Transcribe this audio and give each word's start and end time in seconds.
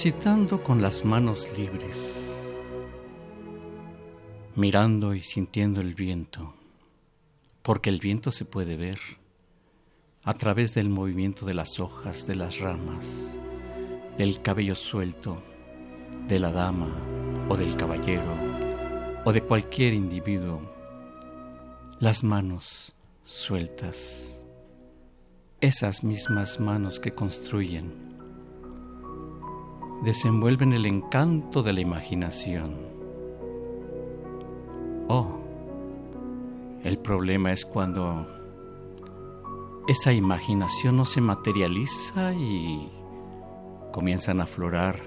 Transitando 0.00 0.62
con 0.62 0.80
las 0.80 1.04
manos 1.04 1.46
libres, 1.58 2.34
mirando 4.56 5.14
y 5.14 5.20
sintiendo 5.20 5.82
el 5.82 5.94
viento, 5.94 6.54
porque 7.60 7.90
el 7.90 7.98
viento 7.98 8.30
se 8.30 8.46
puede 8.46 8.76
ver 8.76 8.98
a 10.24 10.32
través 10.32 10.72
del 10.72 10.88
movimiento 10.88 11.44
de 11.44 11.52
las 11.52 11.80
hojas, 11.80 12.26
de 12.26 12.34
las 12.34 12.60
ramas, 12.60 13.36
del 14.16 14.40
cabello 14.40 14.74
suelto, 14.74 15.42
de 16.26 16.38
la 16.38 16.50
dama 16.50 16.88
o 17.50 17.58
del 17.58 17.76
caballero 17.76 18.32
o 19.26 19.34
de 19.34 19.42
cualquier 19.42 19.92
individuo, 19.92 20.62
las 21.98 22.24
manos 22.24 22.94
sueltas, 23.22 24.42
esas 25.60 26.02
mismas 26.02 26.58
manos 26.58 26.98
que 27.00 27.12
construyen 27.12 28.09
desenvuelven 30.02 30.72
el 30.72 30.86
encanto 30.86 31.62
de 31.62 31.72
la 31.72 31.80
imaginación. 31.80 32.76
Oh, 35.08 35.40
el 36.84 36.98
problema 36.98 37.52
es 37.52 37.66
cuando 37.66 38.26
esa 39.88 40.12
imaginación 40.12 40.96
no 40.96 41.04
se 41.04 41.20
materializa 41.20 42.32
y 42.32 42.88
comienzan 43.92 44.40
a 44.40 44.44
aflorar 44.44 45.02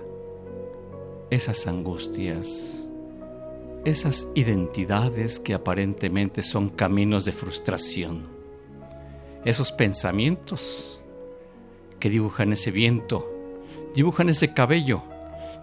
esas 1.30 1.66
angustias, 1.66 2.88
esas 3.86 4.28
identidades 4.36 5.40
que 5.40 5.54
aparentemente 5.54 6.44
son 6.44 6.70
caminos 6.70 7.26
de 7.26 7.32
frustración, 7.32 8.28
esos 9.46 9.72
pensamientos 9.72 11.00
que 12.00 12.10
dibujan 12.10 12.54
ese 12.54 12.70
viento 12.70 13.33
Dibujan 13.96 14.30
ese 14.30 14.54
cabello, 14.54 15.04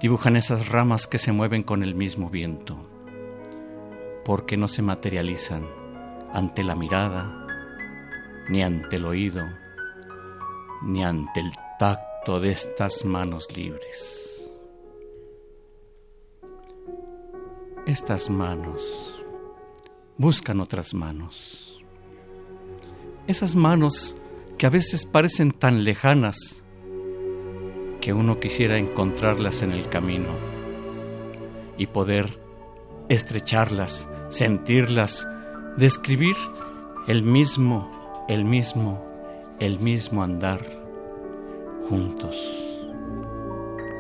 dibujan 0.01 0.37
esas 0.37 0.69
ramas 0.69 1.07
que 1.07 1.19
se 1.19 1.33
mueven 1.33 1.63
con 1.63 1.83
el 1.83 1.95
mismo 1.95 2.31
viento, 2.31 2.81
porque 4.25 4.57
no 4.57 4.69
se 4.69 4.83
materializan 4.83 5.67
ante 6.33 6.63
la 6.63 6.75
mirada, 6.75 7.47
ni 8.49 8.63
ante 8.63 8.97
el 8.97 9.05
oído, 9.05 9.45
ni 10.83 11.05
ante 11.05 11.41
el 11.41 11.51
tacto 11.79 12.41
de 12.41 12.53
estas 12.53 13.05
manos 13.05 13.49
libres. 13.57 14.59
Estas 17.87 18.31
manos 18.31 19.21
buscan 20.17 20.61
otras 20.61 20.95
manos. 20.95 21.83
Esas 23.27 23.57
manos 23.57 24.17
que 24.59 24.67
a 24.67 24.71
veces 24.71 25.07
parecen 25.07 25.51
tan 25.51 25.83
lejanas, 25.83 26.63
que 28.01 28.13
uno 28.13 28.41
quisiera 28.41 28.79
encontrarlas 28.79 29.63
en 29.63 29.73
el 29.73 29.89
camino 29.89 30.29
y 31.77 31.87
poder 31.87 32.39
estrecharlas, 33.09 34.09
sentirlas, 34.29 35.27
describir 35.77 36.37
el 37.07 37.23
mismo, 37.23 37.91
el 38.29 38.45
mismo, 38.45 39.05
el 39.59 39.81
mismo 39.81 40.23
andar 40.23 40.61
juntos, 41.89 42.37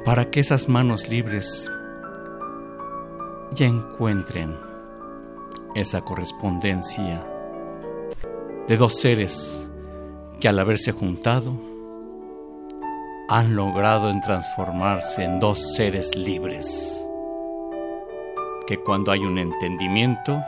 para 0.05 0.31
que 0.31 0.41
esas 0.41 0.69
manos 0.69 1.09
libres 1.09 1.71
ya 3.53 3.67
encuentren 3.67 4.57
esa 5.75 6.03
correspondencia 6.03 7.27
de 8.69 8.77
dos 8.77 9.01
seres 9.01 9.69
que 10.39 10.49
al 10.49 10.59
haberse 10.59 10.93
juntado 10.93 11.70
han 13.33 13.55
logrado 13.55 14.11
en 14.11 14.21
transformarse 14.21 15.23
en 15.23 15.39
dos 15.39 15.77
seres 15.77 16.17
libres, 16.17 17.09
que 18.67 18.77
cuando 18.77 19.13
hay 19.13 19.21
un 19.21 19.39
entendimiento, 19.39 20.43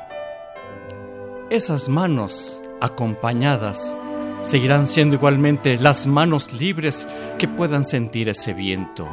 esas 1.49 1.89
manos 1.89 2.61
acompañadas 2.81 3.97
seguirán 4.43 4.89
siendo 4.89 5.15
igualmente 5.15 5.79
las 5.79 6.09
manos 6.09 6.53
libres 6.53 7.07
que 7.39 7.47
puedan 7.47 7.85
sentir 7.85 8.29
ese 8.29 8.53
viento 8.53 9.07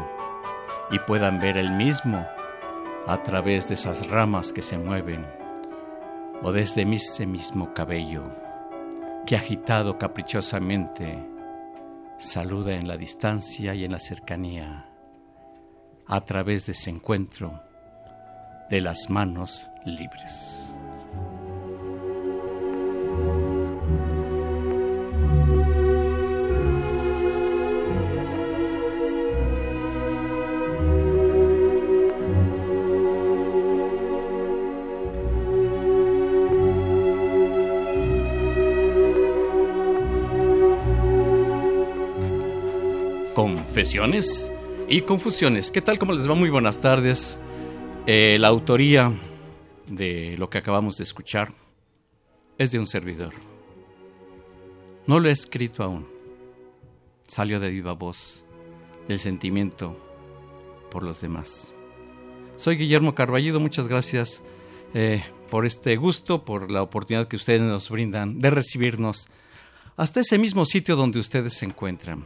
y 0.90 0.98
puedan 0.98 1.40
ver 1.40 1.56
el 1.56 1.70
mismo 1.70 2.26
a 3.06 3.22
través 3.22 3.68
de 3.68 3.76
esas 3.76 4.08
ramas 4.08 4.52
que 4.52 4.64
se 4.64 4.80
mueven 4.80 5.28
o 6.42 6.52
desde 6.52 6.92
ese 6.92 7.28
mismo 7.28 7.72
cabello 7.76 8.24
que 9.28 9.36
agitado 9.36 10.00
caprichosamente 10.00 11.29
saluda 12.20 12.74
en 12.74 12.88
la 12.88 12.98
distancia 12.98 13.74
y 13.74 13.86
en 13.86 13.94
la 13.94 14.00
cercanía 14.00 14.86
a 16.06 16.22
través 16.26 16.66
de 16.66 16.74
ese 16.74 16.90
encuentro 16.90 17.64
de 18.70 18.82
las 18.82 19.10
manos 19.10 19.70
libres. 19.86 20.76
Confesiones 43.40 44.52
y 44.90 45.00
confusiones. 45.00 45.72
¿Qué 45.72 45.80
tal? 45.80 45.98
¿Cómo 45.98 46.12
les 46.12 46.30
va? 46.30 46.36
Muy 46.36 46.50
buenas 46.50 46.82
tardes. 46.82 47.40
Eh, 48.06 48.36
la 48.38 48.50
autoría 48.50 49.14
de 49.88 50.36
lo 50.38 50.50
que 50.50 50.58
acabamos 50.58 50.98
de 50.98 51.06
escuchar 51.06 51.54
es 52.58 52.72
de 52.72 52.80
un 52.80 52.86
servidor. 52.86 53.34
No 55.08 55.22
lo 55.22 55.30
he 55.30 55.32
escrito 55.32 55.84
aún. 55.84 56.06
Salió 57.28 57.62
de 57.62 57.70
viva 57.70 57.94
voz 57.94 58.44
del 59.08 59.20
sentimiento 59.20 59.98
por 60.92 61.04
los 61.04 61.22
demás. 61.22 61.78
Soy 62.58 62.76
Guillermo 62.76 63.16
Carballido, 63.16 63.62
muchas 63.62 63.88
gracias 63.88 64.44
eh, 64.94 65.24
por 65.50 65.66
este 65.66 65.96
gusto, 65.96 66.44
por 66.44 66.70
la 66.70 66.82
oportunidad 66.82 67.30
que 67.30 67.38
ustedes 67.38 67.62
nos 67.62 67.90
brindan 67.90 68.42
de 68.42 68.50
recibirnos 68.50 69.30
hasta 69.96 70.20
ese 70.20 70.38
mismo 70.38 70.66
sitio 70.66 70.98
donde 70.98 71.20
ustedes 71.20 71.54
se 71.54 71.66
encuentran, 71.66 72.26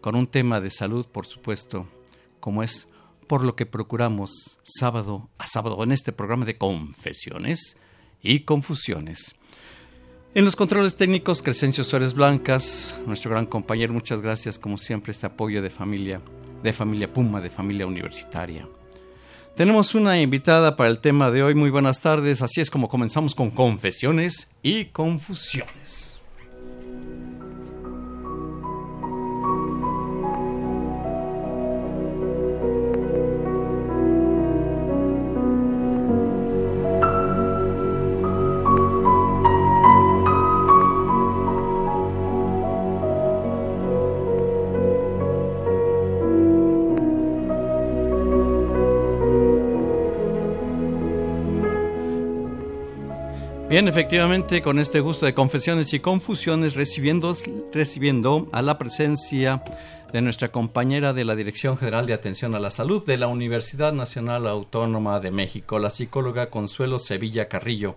con 0.00 0.16
un 0.16 0.26
tema 0.26 0.60
de 0.60 0.70
salud, 0.70 1.06
por 1.06 1.26
supuesto, 1.26 1.86
como 2.40 2.62
es 2.62 2.88
por 3.26 3.44
lo 3.44 3.56
que 3.56 3.66
procuramos 3.66 4.58
sábado 4.62 5.28
a 5.38 5.46
sábado 5.46 5.82
en 5.82 5.92
este 5.92 6.12
programa 6.12 6.44
de 6.44 6.56
confesiones 6.58 7.76
y 8.22 8.40
confusiones. 8.40 9.36
En 10.34 10.44
los 10.44 10.56
controles 10.56 10.96
técnicos, 10.96 11.42
Crescencio 11.42 11.84
Suárez 11.84 12.14
Blancas, 12.14 13.00
nuestro 13.06 13.30
gran 13.30 13.46
compañero, 13.46 13.92
muchas 13.92 14.20
gracias 14.20 14.58
como 14.58 14.78
siempre 14.78 15.12
este 15.12 15.26
apoyo 15.26 15.62
de 15.62 15.70
familia, 15.70 16.20
de 16.62 16.72
familia 16.72 17.12
Puma, 17.12 17.40
de 17.40 17.50
familia 17.50 17.86
universitaria. 17.86 18.68
Tenemos 19.58 19.96
una 19.96 20.20
invitada 20.20 20.76
para 20.76 20.88
el 20.88 21.00
tema 21.00 21.32
de 21.32 21.42
hoy. 21.42 21.52
Muy 21.52 21.70
buenas 21.70 22.00
tardes. 22.00 22.42
Así 22.42 22.60
es 22.60 22.70
como 22.70 22.88
comenzamos 22.88 23.34
con 23.34 23.50
confesiones 23.50 24.48
y 24.62 24.84
confusiones. 24.84 26.17
Bien, 53.78 53.86
efectivamente, 53.86 54.60
con 54.60 54.80
este 54.80 54.98
gusto 54.98 55.24
de 55.24 55.34
confesiones 55.34 55.94
y 55.94 56.00
confusiones, 56.00 56.74
recibiendo, 56.74 57.36
recibiendo 57.72 58.48
a 58.50 58.60
la 58.60 58.76
presencia 58.76 59.62
de 60.12 60.20
nuestra 60.20 60.48
compañera 60.48 61.12
de 61.12 61.24
la 61.24 61.36
Dirección 61.36 61.76
General 61.78 62.04
de 62.04 62.12
Atención 62.12 62.56
a 62.56 62.58
la 62.58 62.70
Salud 62.70 63.06
de 63.06 63.16
la 63.16 63.28
Universidad 63.28 63.92
Nacional 63.92 64.48
Autónoma 64.48 65.20
de 65.20 65.30
México, 65.30 65.78
la 65.78 65.90
psicóloga 65.90 66.50
Consuelo 66.50 66.98
Sevilla 66.98 67.46
Carrillo. 67.46 67.94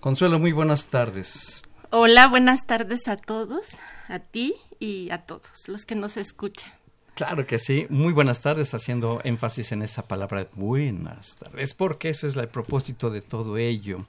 Consuelo, 0.00 0.38
muy 0.38 0.52
buenas 0.52 0.86
tardes. 0.86 1.62
Hola, 1.90 2.28
buenas 2.28 2.64
tardes 2.64 3.06
a 3.06 3.18
todos, 3.18 3.76
a 4.08 4.20
ti 4.20 4.54
y 4.80 5.10
a 5.10 5.18
todos 5.26 5.68
los 5.68 5.84
que 5.84 5.96
nos 5.96 6.16
escuchan. 6.16 6.72
Claro 7.12 7.46
que 7.46 7.58
sí, 7.58 7.86
muy 7.90 8.14
buenas 8.14 8.40
tardes, 8.40 8.72
haciendo 8.72 9.20
énfasis 9.22 9.70
en 9.72 9.82
esa 9.82 10.08
palabra 10.08 10.48
buenas 10.54 11.36
tardes, 11.36 11.74
porque 11.74 12.08
eso 12.08 12.26
es 12.26 12.36
el 12.36 12.48
propósito 12.48 13.10
de 13.10 13.20
todo 13.20 13.58
ello. 13.58 14.06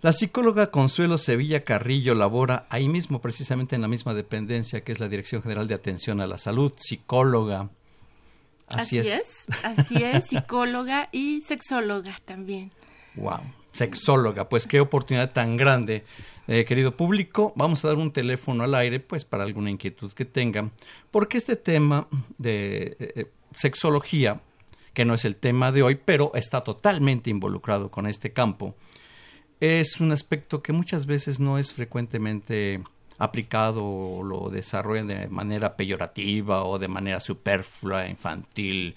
La 0.00 0.12
psicóloga 0.12 0.70
Consuelo 0.70 1.18
Sevilla 1.18 1.64
Carrillo 1.64 2.14
labora 2.14 2.66
ahí 2.70 2.86
mismo, 2.88 3.20
precisamente 3.20 3.74
en 3.74 3.82
la 3.82 3.88
misma 3.88 4.14
dependencia 4.14 4.82
que 4.84 4.92
es 4.92 5.00
la 5.00 5.08
Dirección 5.08 5.42
General 5.42 5.66
de 5.66 5.74
Atención 5.74 6.20
a 6.20 6.28
la 6.28 6.38
Salud, 6.38 6.72
psicóloga. 6.76 7.68
Así, 8.68 8.98
es. 8.98 9.46
Así 9.64 9.96
es, 10.04 10.26
psicóloga 10.26 11.08
y 11.10 11.40
sexóloga 11.40 12.16
también. 12.24 12.70
Wow, 13.16 13.40
sexóloga, 13.72 14.48
pues 14.48 14.66
qué 14.66 14.78
oportunidad 14.78 15.32
tan 15.32 15.56
grande. 15.56 16.04
Eh, 16.46 16.64
querido 16.64 16.96
público, 16.96 17.52
vamos 17.56 17.84
a 17.84 17.88
dar 17.88 17.96
un 17.96 18.12
teléfono 18.12 18.62
al 18.62 18.76
aire, 18.76 19.00
pues 19.00 19.24
para 19.24 19.42
alguna 19.42 19.70
inquietud 19.70 20.12
que 20.12 20.24
tengan, 20.24 20.70
porque 21.10 21.38
este 21.38 21.56
tema 21.56 22.06
de 22.38 22.96
eh, 23.00 23.26
sexología, 23.52 24.42
que 24.94 25.04
no 25.04 25.14
es 25.14 25.24
el 25.24 25.34
tema 25.34 25.72
de 25.72 25.82
hoy, 25.82 25.96
pero 25.96 26.30
está 26.34 26.62
totalmente 26.62 27.30
involucrado 27.30 27.90
con 27.90 28.06
este 28.06 28.32
campo, 28.32 28.76
es 29.60 30.00
un 30.00 30.12
aspecto 30.12 30.62
que 30.62 30.72
muchas 30.72 31.06
veces 31.06 31.40
no 31.40 31.58
es 31.58 31.72
frecuentemente 31.72 32.82
aplicado 33.18 33.84
o 33.84 34.22
lo 34.22 34.48
desarrollan 34.50 35.08
de 35.08 35.28
manera 35.28 35.76
peyorativa 35.76 36.64
o 36.64 36.78
de 36.78 36.88
manera 36.88 37.20
superflua, 37.20 38.06
infantil, 38.06 38.94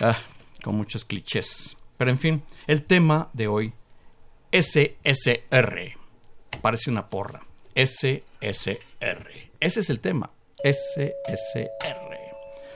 ah, 0.00 0.16
con 0.62 0.76
muchos 0.76 1.04
clichés. 1.04 1.76
Pero 1.96 2.10
en 2.10 2.18
fin, 2.18 2.42
el 2.66 2.84
tema 2.84 3.28
de 3.32 3.48
hoy, 3.48 3.72
SSR. 4.52 5.96
Parece 6.62 6.90
una 6.90 7.08
porra. 7.08 7.42
SSR. 7.74 9.50
Ese 9.60 9.80
es 9.80 9.90
el 9.90 10.00
tema. 10.00 10.30
SSR. 10.62 12.16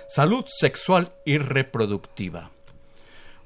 Salud 0.08 0.44
sexual 0.48 1.12
y 1.24 1.38
reproductiva 1.38 2.53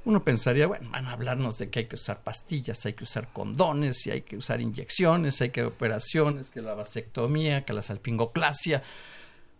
uno 0.08 0.24
pensaría, 0.24 0.66
bueno, 0.66 0.88
van 0.90 1.06
a 1.06 1.12
hablarnos 1.12 1.58
de 1.58 1.68
que 1.68 1.80
hay 1.80 1.84
que 1.84 1.96
usar 1.96 2.22
pastillas, 2.22 2.86
hay 2.86 2.94
que 2.94 3.04
usar 3.04 3.30
condones, 3.30 4.06
y 4.06 4.10
hay 4.10 4.22
que 4.22 4.38
usar 4.38 4.58
inyecciones, 4.58 5.42
hay 5.42 5.50
que 5.50 5.62
operaciones, 5.62 6.48
que 6.48 6.62
la 6.62 6.72
vasectomía, 6.72 7.66
que 7.66 7.74
la 7.74 7.82
salpingoclasia. 7.82 8.82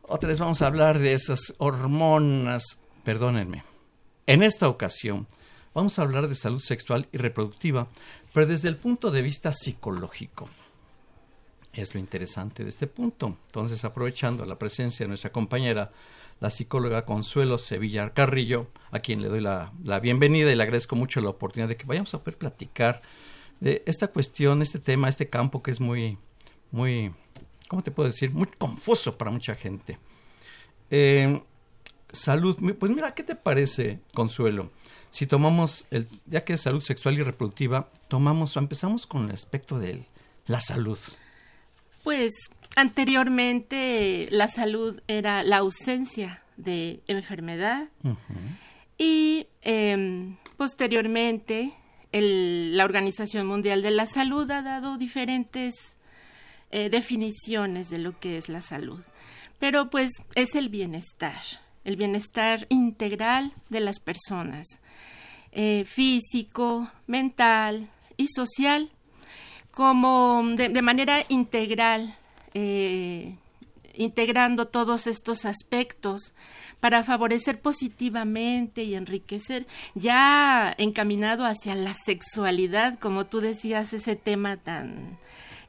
Otra 0.04 0.30
vez 0.30 0.38
vamos 0.38 0.62
a 0.62 0.66
hablar 0.68 1.00
de 1.00 1.12
esas 1.12 1.52
hormonas. 1.58 2.78
Perdónenme. 3.04 3.62
En 4.26 4.42
esta 4.42 4.70
ocasión 4.70 5.26
vamos 5.74 5.98
a 5.98 6.02
hablar 6.02 6.28
de 6.28 6.34
salud 6.34 6.62
sexual 6.62 7.08
y 7.12 7.18
reproductiva, 7.18 7.86
pero 8.32 8.46
desde 8.46 8.68
el 8.68 8.76
punto 8.76 9.10
de 9.10 9.20
vista 9.20 9.52
psicológico. 9.52 10.48
Es 11.74 11.92
lo 11.92 12.00
interesante 12.00 12.62
de 12.62 12.70
este 12.70 12.86
punto. 12.86 13.36
Entonces, 13.48 13.84
aprovechando 13.84 14.46
la 14.46 14.58
presencia 14.58 15.04
de 15.04 15.08
nuestra 15.08 15.30
compañera 15.30 15.92
la 16.40 16.50
psicóloga 16.50 17.04
Consuelo 17.04 17.58
Sevilla 17.58 18.10
Carrillo, 18.10 18.68
a 18.90 19.00
quien 19.00 19.22
le 19.22 19.28
doy 19.28 19.40
la, 19.40 19.72
bienvenida 20.00 20.52
y 20.52 20.54
le 20.54 20.62
agradezco 20.62 20.96
mucho 20.96 21.20
la 21.20 21.30
oportunidad 21.30 21.68
de 21.68 21.76
que 21.76 21.86
vayamos 21.86 22.14
a 22.14 22.22
poder 22.22 22.38
platicar 22.38 23.02
de 23.60 23.82
esta 23.86 24.08
cuestión, 24.08 24.62
este 24.62 24.78
tema, 24.78 25.08
este 25.08 25.28
campo 25.28 25.62
que 25.62 25.72
es 25.72 25.80
muy, 25.80 26.16
muy, 26.70 27.12
¿cómo 27.68 27.82
te 27.82 27.90
puedo 27.90 28.08
decir? 28.08 28.30
Muy 28.30 28.46
confuso 28.46 29.18
para 29.18 29.30
mucha 29.30 29.56
gente. 29.56 29.98
Eh, 30.90 31.42
salud, 32.12 32.56
pues 32.78 32.92
mira, 32.92 33.14
¿qué 33.14 33.24
te 33.24 33.34
parece, 33.34 34.00
Consuelo? 34.14 34.70
Si 35.10 35.26
tomamos, 35.26 35.86
el, 35.90 36.06
ya 36.26 36.44
que 36.44 36.52
es 36.54 36.60
salud 36.60 36.82
sexual 36.82 37.18
y 37.18 37.22
reproductiva, 37.22 37.90
tomamos, 38.08 38.56
empezamos 38.56 39.06
con 39.06 39.24
el 39.24 39.34
aspecto 39.34 39.78
de 39.78 40.06
la 40.46 40.60
salud. 40.60 40.98
Pues 42.04 42.32
Anteriormente 42.78 44.28
la 44.30 44.46
salud 44.46 45.02
era 45.08 45.42
la 45.42 45.56
ausencia 45.56 46.44
de 46.56 47.00
enfermedad 47.08 47.88
y 48.96 49.48
em, 49.62 50.36
posteriormente 50.56 51.72
la 52.12 52.84
Organización 52.84 53.48
Mundial 53.48 53.82
de 53.82 53.90
la 53.90 54.06
Salud 54.06 54.48
ha 54.52 54.62
dado 54.62 54.96
diferentes 54.96 55.96
eh, 56.70 56.88
definiciones 56.88 57.90
de 57.90 57.98
lo 57.98 58.16
que 58.20 58.38
es 58.38 58.48
la 58.48 58.60
salud. 58.60 59.00
Pero 59.58 59.90
pues 59.90 60.12
es 60.36 60.54
el 60.54 60.68
bienestar, 60.68 61.42
el 61.82 61.96
bienestar 61.96 62.64
integral 62.68 63.54
de 63.70 63.80
las 63.80 63.98
personas, 63.98 64.68
eh, 65.50 65.82
físico, 65.84 66.88
mental 67.08 67.88
y 68.16 68.28
social, 68.28 68.92
como 69.72 70.44
de 70.56 70.82
manera 70.82 71.24
integral 71.28 72.14
eh, 72.54 73.36
integrando 73.94 74.68
todos 74.68 75.06
estos 75.06 75.44
aspectos 75.44 76.32
para 76.80 77.02
favorecer 77.02 77.60
positivamente 77.60 78.84
y 78.84 78.94
enriquecer, 78.94 79.66
ya 79.94 80.74
encaminado 80.78 81.44
hacia 81.44 81.74
la 81.74 81.94
sexualidad, 81.94 82.98
como 82.98 83.26
tú 83.26 83.40
decías, 83.40 83.92
ese 83.92 84.14
tema 84.14 84.56
tan 84.56 85.18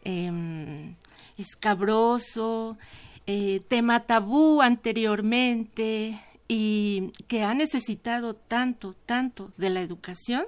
em, 0.04 0.96
escabroso, 1.38 2.78
eh, 3.26 3.62
tema 3.68 4.02
tabú 4.02 4.62
anteriormente 4.62 6.20
y 6.48 7.12
que 7.28 7.44
ha 7.44 7.54
necesitado 7.54 8.36
tanto, 8.36 8.96
tanto 9.06 9.52
de 9.58 9.70
la 9.70 9.82
educación, 9.82 10.46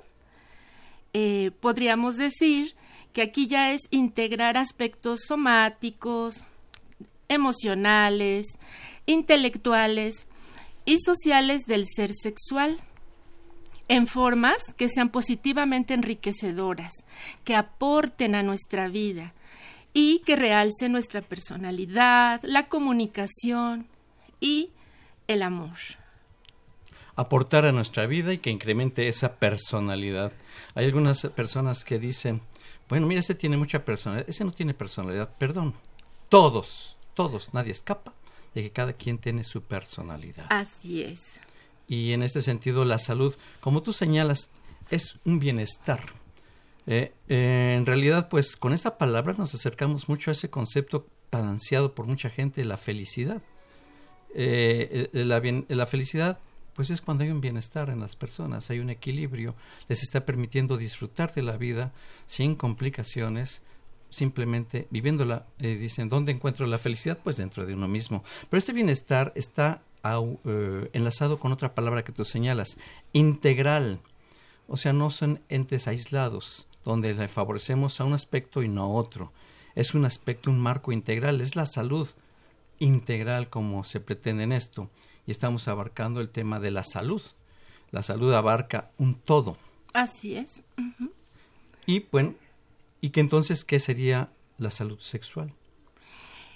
eh, 1.14 1.52
podríamos 1.60 2.18
decir 2.18 2.76
que 3.13 3.22
aquí 3.22 3.48
ya 3.48 3.72
es 3.72 3.82
integrar 3.91 4.58
aspectos 4.58 5.22
somáticos, 5.27 6.46
emocionales, 7.27 8.46
intelectuales 9.06 10.27
y 10.86 11.00
sociales 11.00 11.63
del 11.65 11.86
ser 11.88 12.12
sexual 12.13 12.80
en 13.88 14.08
formas 14.08 14.74
que 14.77 14.88
sean 14.88 15.10
positivamente 15.10 15.94
enriquecedoras, 15.94 16.94
que 17.44 17.56
aporten 17.56 18.36
a 18.36 18.44
nuestra 18.44 18.88
vida 18.88 19.34
y 19.94 20.20
que 20.20 20.36
realcen 20.36 20.94
nuestra 20.94 21.22
personalidad, 21.22 22.41
la 22.44 22.68
comunicación 22.68 23.88
y 24.39 24.70
el 25.27 25.44
amor. 25.44 25.77
Aportar 27.15 27.65
a 27.65 27.74
nuestra 27.74 28.06
vida 28.06 28.32
y 28.32 28.38
que 28.38 28.50
incremente 28.50 29.10
esa 29.10 29.36
personalidad. 29.36 30.32
Hay 30.75 30.86
algunas 30.86 31.22
personas 31.36 31.84
que 31.84 32.00
dicen, 32.00 32.41
bueno, 32.92 33.08
mira, 33.08 33.22
ese 33.22 33.36
tiene 33.36 33.56
mucha 33.56 33.86
personalidad, 33.86 34.30
ese 34.30 34.44
no 34.44 34.52
tiene 34.52 34.74
personalidad, 34.74 35.34
perdón. 35.38 35.74
Todos, 36.28 36.98
todos, 37.14 37.54
nadie 37.54 37.72
escapa 37.72 38.14
de 38.54 38.64
que 38.64 38.72
cada 38.72 38.92
quien 38.92 39.18
tiene 39.18 39.46
su 39.46 39.64
personalidad. 39.64 40.46
Así 40.50 41.02
es. 41.02 41.40
Y 41.88 42.12
en 42.12 42.22
este 42.22 42.42
sentido, 42.42 42.84
la 42.84 43.00
salud, 43.00 43.34
como 43.62 43.82
tú 43.82 43.94
señalas, 43.94 44.50
es 44.90 45.22
un 45.24 45.40
bienestar. 45.40 46.02
Eh, 46.86 47.14
eh, 47.30 47.76
en 47.78 47.86
realidad, 47.86 48.28
pues 48.28 48.58
con 48.58 48.74
esta 48.74 48.98
palabra 48.98 49.36
nos 49.38 49.56
acercamos 49.56 50.10
mucho 50.10 50.30
a 50.30 50.34
ese 50.34 50.50
concepto 50.50 51.08
tan 51.30 51.48
ansiado 51.48 51.96
por 51.96 52.08
mucha 52.08 52.30
gente, 52.30 52.66
la 52.66 52.76
felicidad. 52.76 53.42
Eh, 54.36 55.08
la, 55.14 55.42
la 55.70 55.86
felicidad 55.86 56.40
pues 56.75 56.90
es 56.90 57.01
cuando 57.01 57.24
hay 57.24 57.32
un 57.32 57.42
bienestar 57.42 57.90
en 57.90 58.00
las 58.00 58.16
personas, 58.16 58.70
hay 58.70 58.80
un 58.80 58.90
equilibrio, 58.90 59.56
les 59.88 60.04
está 60.04 60.25
permitiendo 60.25 60.78
disfrutar 60.78 61.34
de 61.34 61.42
la 61.42 61.58
vida 61.58 61.92
sin 62.25 62.56
complicaciones, 62.56 63.62
simplemente 64.10 64.88
viviéndola. 64.90 65.46
dicen, 65.58 66.10
¿dónde 66.10 66.32
encuentro 66.32 66.66
la 66.68 66.78
felicidad? 66.78 67.20
Pues 67.24 67.38
dentro 67.38 67.66
de 67.66 67.74
uno 67.74 67.88
mismo. 67.88 68.24
Pero 68.50 68.60
este 68.60 68.74
bienestar 68.74 69.32
está 69.36 69.82
enlazado 70.94 71.40
con 71.40 71.51
otra 71.51 71.75
palabra 71.75 72.04
que 72.04 72.12
tú 72.12 72.25
señalas, 72.25 72.78
integral. 73.13 74.00
O 74.68 74.78
sea, 74.78 74.94
no 74.94 75.12
son 75.12 75.42
entes 75.50 75.88
aislados 75.88 76.68
donde 76.84 77.13
le 77.13 77.28
favorecemos 77.28 78.01
a 78.01 78.06
un 78.06 78.13
aspecto 78.13 78.63
y 78.63 78.68
no 78.68 78.84
a 78.84 78.88
otro. 78.88 79.32
Es 79.75 79.94
un 79.94 80.06
aspecto, 80.06 80.50
un 80.50 80.60
marco 80.60 80.92
integral, 80.92 81.40
es 81.42 81.56
la 81.56 81.66
salud 81.66 82.10
integral 82.80 83.50
como 83.50 83.84
se 83.84 84.00
pretende 84.00 84.44
en 84.44 84.51
esto. 84.51 84.90
Y 85.25 85.32
estamos 85.32 85.68
abarcando 85.68 86.22
el 86.22 86.30
tema 86.30 86.60
de 86.60 86.72
la 86.72 86.84
salud. 86.84 87.22
La 87.92 88.04
salud 88.04 88.34
abarca 88.34 88.92
un 88.98 89.16
todo. 89.16 89.56
Así 89.94 90.36
es. 90.36 90.63
Y 91.86 92.06
bueno, 92.12 92.36
¿y 93.01 93.10
que 93.10 93.20
entonces 93.20 93.66
qué 93.66 93.80
sería 93.80 94.30
la 94.58 94.72
salud 94.72 95.00
sexual? 95.00 95.54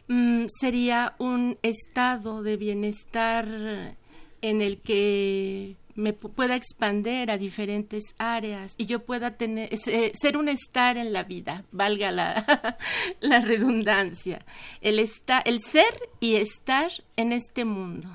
Mm, 0.07 0.45
sería 0.48 1.15
un 1.17 1.57
estado 1.63 2.43
de 2.43 2.57
bienestar 2.57 3.98
en 4.41 4.62
el 4.62 4.77
que 4.79 5.75
me 5.95 6.13
pueda 6.13 6.55
expander 6.55 7.31
a 7.31 7.38
diferentes 7.38 8.03
áreas 8.17 8.75
y 8.77 8.86
yo 8.86 9.05
pueda 9.05 9.38
tener 9.38 9.69
ser 9.77 10.38
un 10.38 10.50
estar 10.50 10.98
en 10.98 11.13
la 11.13 11.24
vida, 11.24 11.63
valga 11.72 12.12
la, 12.12 12.77
la 13.22 13.39
redundancia, 13.39 14.45
el 14.81 15.00
estar, 15.00 15.41
el 15.45 15.62
ser 15.62 16.10
y 16.19 16.36
estar 16.36 16.91
en 17.15 17.31
este 17.31 17.65
mundo. 17.65 18.10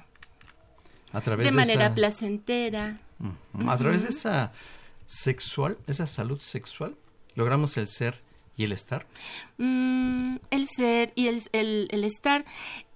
A 1.13 1.21
través 1.21 1.47
de, 1.47 1.53
manera 1.53 1.95
placentera. 1.95 2.97
A 3.67 3.77
través 3.77 4.03
de 4.05 4.11
esa 4.11 4.53
sexual, 5.07 5.77
esa 5.87 6.07
salud 6.07 6.41
sexual, 6.41 6.97
logramos 7.35 7.77
el 7.77 7.89
ser 7.89 8.23
y 8.57 8.65
el 8.65 8.73
estar. 8.73 9.07
Mm, 9.59 10.37
el 10.51 10.69
ser 10.69 11.13
y 11.17 11.29
el, 11.29 11.43
el, 11.53 12.05
estar. 12.05 12.45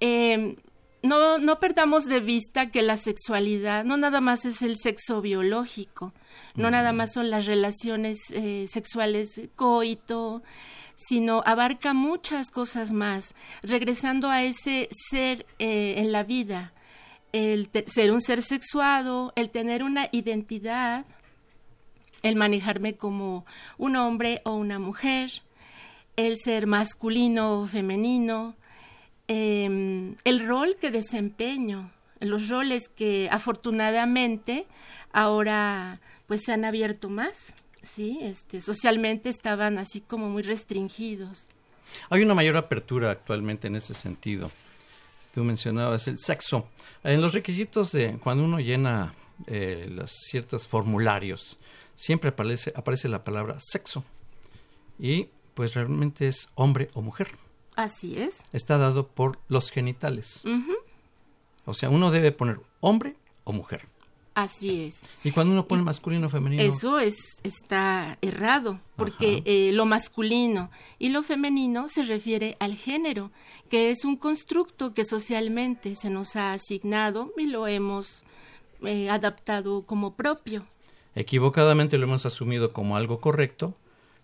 Eh, 0.01 0.57
no, 1.03 1.39
no 1.39 1.61
perdamos 1.61 2.05
de 2.07 2.21
vista 2.21 2.71
que 2.71 2.83
la 2.83 2.97
sexualidad 2.97 3.85
no 3.85 3.97
nada 3.97 4.21
más 4.21 4.45
es 4.45 4.63
el 4.63 4.79
sexo 4.79 5.21
biológico, 5.21 6.15
no 6.55 6.71
nada 6.71 6.93
más 6.93 7.13
son 7.13 7.31
las 7.31 7.47
relaciones 7.47 8.19
eh, 8.31 8.67
sexuales 8.69 9.41
coito, 9.57 10.43
sino 10.95 11.43
abarca 11.45 11.95
muchas 11.95 12.51
cosas 12.51 12.93
más, 12.93 13.35
regresando 13.63 14.31
a 14.31 14.45
ese 14.45 14.89
ser 15.11 15.47
eh, 15.59 15.95
en 15.99 16.13
la 16.13 16.23
vida, 16.23 16.73
el 17.35 17.69
ser 17.87 18.13
un 18.13 18.23
ser 18.23 18.41
sexuado, 18.41 19.33
el 19.37 19.51
tener 19.51 19.83
una 19.83 20.09
identidad, 20.13 21.05
el 22.23 22.37
manejarme 22.37 22.97
como 22.97 23.45
un 23.77 23.97
hombre 23.97 24.41
o 24.45 24.55
una 24.55 24.79
mujer, 24.79 25.31
el 26.17 26.37
ser 26.39 26.67
masculino 26.67 27.61
o 27.61 27.67
femenino, 27.67 28.57
Em, 29.27 30.17
el 30.25 30.47
rol 30.47 30.77
que 30.79 30.91
desempeño, 30.91 31.91
los 32.21 32.51
roles 32.51 32.89
que 32.89 33.29
afortunadamente 33.31 34.67
ahora 35.13 36.01
pues 36.27 36.43
se 36.45 36.53
han 36.53 36.67
abierto 36.67 37.09
más, 37.09 37.55
sí, 37.83 38.19
este, 38.21 38.61
socialmente 38.61 39.31
estaban 39.31 39.79
así 39.79 40.03
como 40.03 40.29
muy 40.29 40.43
restringidos. 40.43 41.49
Hay 42.11 42.23
una 42.23 42.35
mayor 42.35 42.57
apertura 42.59 43.11
actualmente 43.11 43.69
en 43.69 43.77
ese 43.77 43.95
sentido. 43.95 44.51
Tú 45.35 45.43
mencionabas 45.43 46.07
el 46.07 46.17
sexo. 46.19 46.69
En 47.03 47.21
los 47.21 47.35
requisitos 47.35 47.91
de 47.91 48.19
cuando 48.23 48.45
uno 48.45 48.61
llena 48.61 49.15
eh, 49.49 49.89
los 49.91 50.13
ciertos 50.13 50.69
formularios, 50.69 51.59
siempre 51.97 52.31
aparece, 52.31 52.73
aparece 52.77 53.09
la 53.09 53.25
palabra 53.25 53.57
sexo. 53.59 54.05
Y 54.97 55.27
pues 55.55 55.75
realmente 55.75 56.29
es 56.29 56.51
hombre 56.55 56.87
o 56.95 57.03
mujer. 57.03 57.37
Así 57.75 58.17
es. 58.17 58.45
Está 58.53 58.79
dado 58.79 59.09
por 59.09 59.41
los 59.49 59.71
genitales. 59.71 60.45
O 61.65 61.75
sea, 61.75 61.91
uno 61.91 62.13
debe 62.13 62.31
poner 62.31 62.61
hombre 62.79 63.17
o 63.43 63.53
mujer. 63.53 63.89
Así 64.35 64.83
es. 64.83 65.03
Y 65.23 65.31
cuando 65.31 65.53
uno 65.53 65.67
pone 65.67 65.83
masculino 65.83 66.27
o 66.27 66.31
femenino. 66.31 66.61
Eso 66.61 66.99
es 66.99 67.17
está 67.45 68.19
errado, 68.21 68.81
porque 68.97 69.43
eh, 69.45 69.71
lo 69.73 69.87
masculino 69.87 70.71
y 70.99 71.11
lo 71.11 71.23
femenino 71.23 71.89
se 71.89 72.03
refiere 72.03 72.57
al 72.59 72.75
género, 72.75 73.31
que 73.71 73.91
es 73.91 74.05
un 74.05 74.17
constructo 74.17 74.93
que 74.93 75.05
socialmente 75.05 75.95
se 75.95 76.11
nos 76.11 76.35
ha 76.35 76.53
asignado 76.53 77.33
y 77.39 77.47
lo 77.47 77.69
hemos 77.69 78.25
eh, 78.83 79.09
adaptado 79.09 79.83
como 79.83 80.15
propio. 80.15 80.67
Equivocadamente 81.15 81.97
lo 81.97 82.05
hemos 82.05 82.27
asumido 82.27 82.73
como 82.73 82.97
algo 82.97 83.21
correcto, 83.21 83.77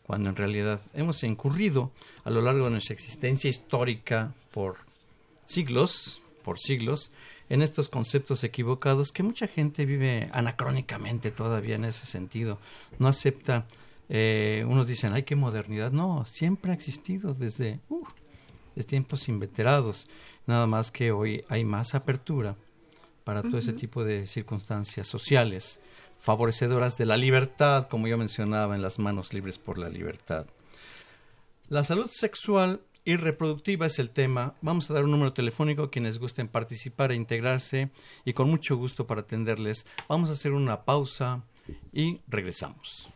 cuando 0.02 0.28
en 0.28 0.34
realidad 0.34 0.80
hemos 0.92 1.22
incurrido 1.22 1.92
a 2.24 2.30
lo 2.30 2.40
largo 2.40 2.64
de 2.64 2.72
nuestra 2.72 2.94
existencia 2.94 3.48
histórica 3.48 4.34
por 4.50 4.78
siglos, 5.44 6.20
por 6.42 6.58
siglos, 6.58 7.12
en 7.50 7.62
estos 7.62 7.88
conceptos 7.88 8.45
equivocados 8.45 9.11
que 9.11 9.25
mucha 9.25 9.49
gente 9.49 9.85
vive 9.85 10.28
anacrónicamente 10.33 11.33
todavía 11.33 11.75
en 11.75 11.85
ese 11.85 12.07
sentido. 12.07 12.59
No 12.99 13.09
acepta, 13.09 13.66
eh, 14.09 14.64
unos 14.66 14.87
dicen, 14.87 15.12
ay, 15.12 15.25
qué 15.25 15.35
modernidad. 15.35 15.90
No, 15.90 16.25
siempre 16.25 16.71
ha 16.71 16.75
existido 16.75 17.35
desde, 17.35 17.80
uh, 17.88 18.07
desde 18.76 18.88
tiempos 18.88 19.28
inveterados. 19.28 20.09
Nada 20.47 20.69
más 20.69 20.92
que 20.92 21.11
hoy 21.11 21.45
hay 21.49 21.64
más 21.64 21.95
apertura 21.97 22.57
para 23.25 23.42
todo 23.42 23.59
ese 23.59 23.73
tipo 23.73 24.04
de 24.04 24.26
circunstancias 24.26 25.07
sociales 25.07 25.80
favorecedoras 26.21 26.97
de 26.99 27.07
la 27.07 27.16
libertad, 27.16 27.88
como 27.88 28.07
yo 28.07 28.16
mencionaba 28.16 28.76
en 28.76 28.83
las 28.83 28.99
manos 28.99 29.35
libres 29.35 29.59
por 29.59 29.76
la 29.76 29.88
libertad. 29.88 30.47
La 31.69 31.83
salud 31.83 32.09
sexual 32.09 32.80
y 33.10 33.16
reproductiva 33.16 33.86
es 33.86 33.98
el 33.98 34.10
tema. 34.10 34.54
Vamos 34.60 34.88
a 34.88 34.94
dar 34.94 35.04
un 35.04 35.10
número 35.10 35.32
telefónico 35.32 35.82
a 35.82 35.90
quienes 35.90 36.18
gusten 36.18 36.46
participar 36.46 37.10
e 37.10 37.16
integrarse 37.16 37.90
y 38.24 38.34
con 38.34 38.48
mucho 38.48 38.76
gusto 38.76 39.06
para 39.06 39.22
atenderles. 39.22 39.84
Vamos 40.08 40.30
a 40.30 40.34
hacer 40.34 40.52
una 40.52 40.84
pausa 40.84 41.42
y 41.92 42.20
regresamos. 42.28 43.10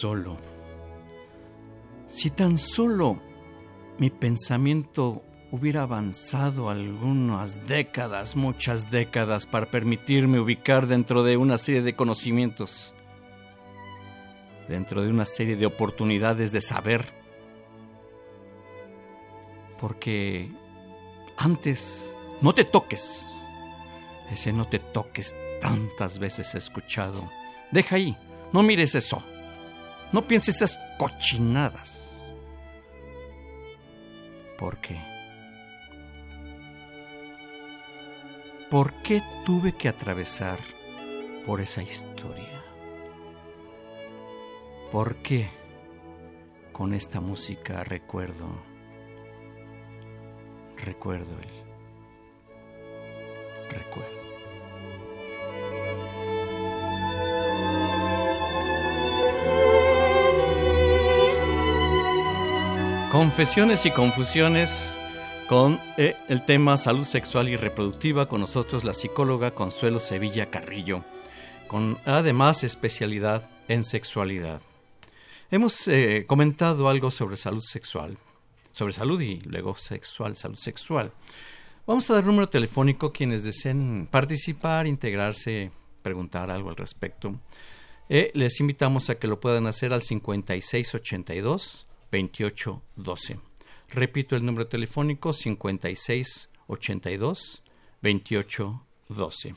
Solo, 0.00 0.38
si 2.06 2.30
tan 2.30 2.56
solo 2.56 3.20
mi 3.98 4.08
pensamiento 4.08 5.22
hubiera 5.50 5.82
avanzado 5.82 6.70
algunas 6.70 7.66
décadas, 7.66 8.34
muchas 8.34 8.90
décadas, 8.90 9.44
para 9.44 9.66
permitirme 9.66 10.40
ubicar 10.40 10.86
dentro 10.86 11.22
de 11.22 11.36
una 11.36 11.58
serie 11.58 11.82
de 11.82 11.94
conocimientos, 11.94 12.94
dentro 14.68 15.02
de 15.02 15.10
una 15.10 15.26
serie 15.26 15.56
de 15.56 15.66
oportunidades 15.66 16.50
de 16.50 16.62
saber, 16.62 17.04
porque 19.78 20.50
antes 21.36 22.16
no 22.40 22.54
te 22.54 22.64
toques, 22.64 23.26
ese 24.32 24.50
no 24.54 24.64
te 24.64 24.78
toques 24.78 25.36
tantas 25.60 26.18
veces 26.18 26.54
escuchado, 26.54 27.28
deja 27.70 27.96
ahí, 27.96 28.16
no 28.54 28.62
mires 28.62 28.94
eso. 28.94 29.22
No 30.12 30.26
pienses 30.26 30.56
esas 30.56 30.78
cochinadas. 30.98 32.06
¿Por 34.58 34.78
qué? 34.78 35.00
¿Por 38.70 38.92
qué 39.02 39.22
tuve 39.44 39.72
que 39.72 39.88
atravesar 39.88 40.58
por 41.46 41.60
esa 41.60 41.82
historia? 41.82 42.64
¿Por 44.92 45.16
qué 45.22 45.48
con 46.80 46.94
esta 46.94 47.20
música 47.20 47.84
recuerdo, 47.84 48.48
recuerdo 50.78 51.36
el 51.38 51.70
recuerdo. 53.70 54.19
Confesiones 63.10 63.86
y 63.86 63.90
confusiones 63.90 64.96
con 65.48 65.80
eh, 65.96 66.16
el 66.28 66.44
tema 66.44 66.76
salud 66.76 67.02
sexual 67.02 67.48
y 67.48 67.56
reproductiva 67.56 68.28
con 68.28 68.40
nosotros 68.40 68.84
la 68.84 68.92
psicóloga 68.92 69.50
Consuelo 69.50 69.98
Sevilla 69.98 70.48
Carrillo, 70.48 71.04
con 71.66 71.98
además 72.04 72.62
especialidad 72.62 73.50
en 73.66 73.82
sexualidad. 73.82 74.60
Hemos 75.50 75.88
eh, 75.88 76.24
comentado 76.28 76.88
algo 76.88 77.10
sobre 77.10 77.36
salud 77.36 77.64
sexual, 77.64 78.16
sobre 78.70 78.92
salud 78.92 79.20
y 79.20 79.40
luego 79.40 79.74
sexual, 79.74 80.36
salud 80.36 80.58
sexual. 80.58 81.10
Vamos 81.88 82.08
a 82.10 82.14
dar 82.14 82.24
número 82.24 82.48
telefónico 82.48 83.12
quienes 83.12 83.42
deseen 83.42 84.06
participar, 84.08 84.86
integrarse, 84.86 85.72
preguntar 86.02 86.48
algo 86.48 86.70
al 86.70 86.76
respecto. 86.76 87.34
Eh, 88.08 88.30
les 88.34 88.60
invitamos 88.60 89.10
a 89.10 89.16
que 89.16 89.26
lo 89.26 89.40
puedan 89.40 89.66
hacer 89.66 89.92
al 89.92 90.02
5682 90.02 91.88
2812. 92.10 93.38
Repito 93.90 94.36
el 94.36 94.44
número 94.44 94.66
telefónico 94.66 95.32
5682 95.32 97.62
2812. 98.02 99.54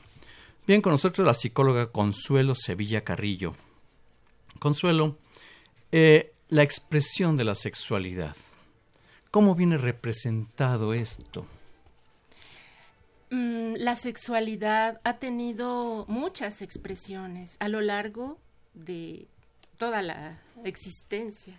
Bien, 0.66 0.80
con 0.80 0.92
nosotros 0.92 1.26
la 1.26 1.34
psicóloga 1.34 1.92
Consuelo 1.92 2.54
Sevilla 2.54 3.02
Carrillo. 3.02 3.54
Consuelo, 4.58 5.18
eh, 5.92 6.32
la 6.48 6.62
expresión 6.62 7.36
de 7.36 7.44
la 7.44 7.54
sexualidad. 7.54 8.36
¿Cómo 9.30 9.54
viene 9.54 9.78
representado 9.78 10.94
esto? 10.94 11.46
Mm, 13.30 13.74
la 13.76 13.96
sexualidad 13.96 15.00
ha 15.04 15.18
tenido 15.18 16.04
muchas 16.08 16.62
expresiones 16.62 17.56
a 17.58 17.68
lo 17.68 17.80
largo 17.80 18.38
de 18.74 19.26
toda 19.76 20.02
la 20.02 20.38
existencia. 20.64 21.54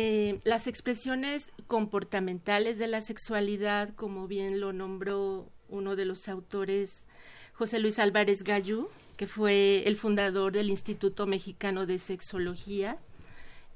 Eh, 0.00 0.38
las 0.44 0.68
expresiones 0.68 1.50
comportamentales 1.66 2.78
de 2.78 2.86
la 2.86 3.00
sexualidad, 3.00 3.92
como 3.96 4.28
bien 4.28 4.60
lo 4.60 4.72
nombró 4.72 5.50
uno 5.68 5.96
de 5.96 6.04
los 6.04 6.28
autores, 6.28 7.04
José 7.52 7.80
Luis 7.80 7.98
Álvarez 7.98 8.44
Gallú, 8.44 8.88
que 9.16 9.26
fue 9.26 9.82
el 9.88 9.96
fundador 9.96 10.52
del 10.52 10.70
Instituto 10.70 11.26
Mexicano 11.26 11.84
de 11.84 11.98
Sexología, 11.98 12.96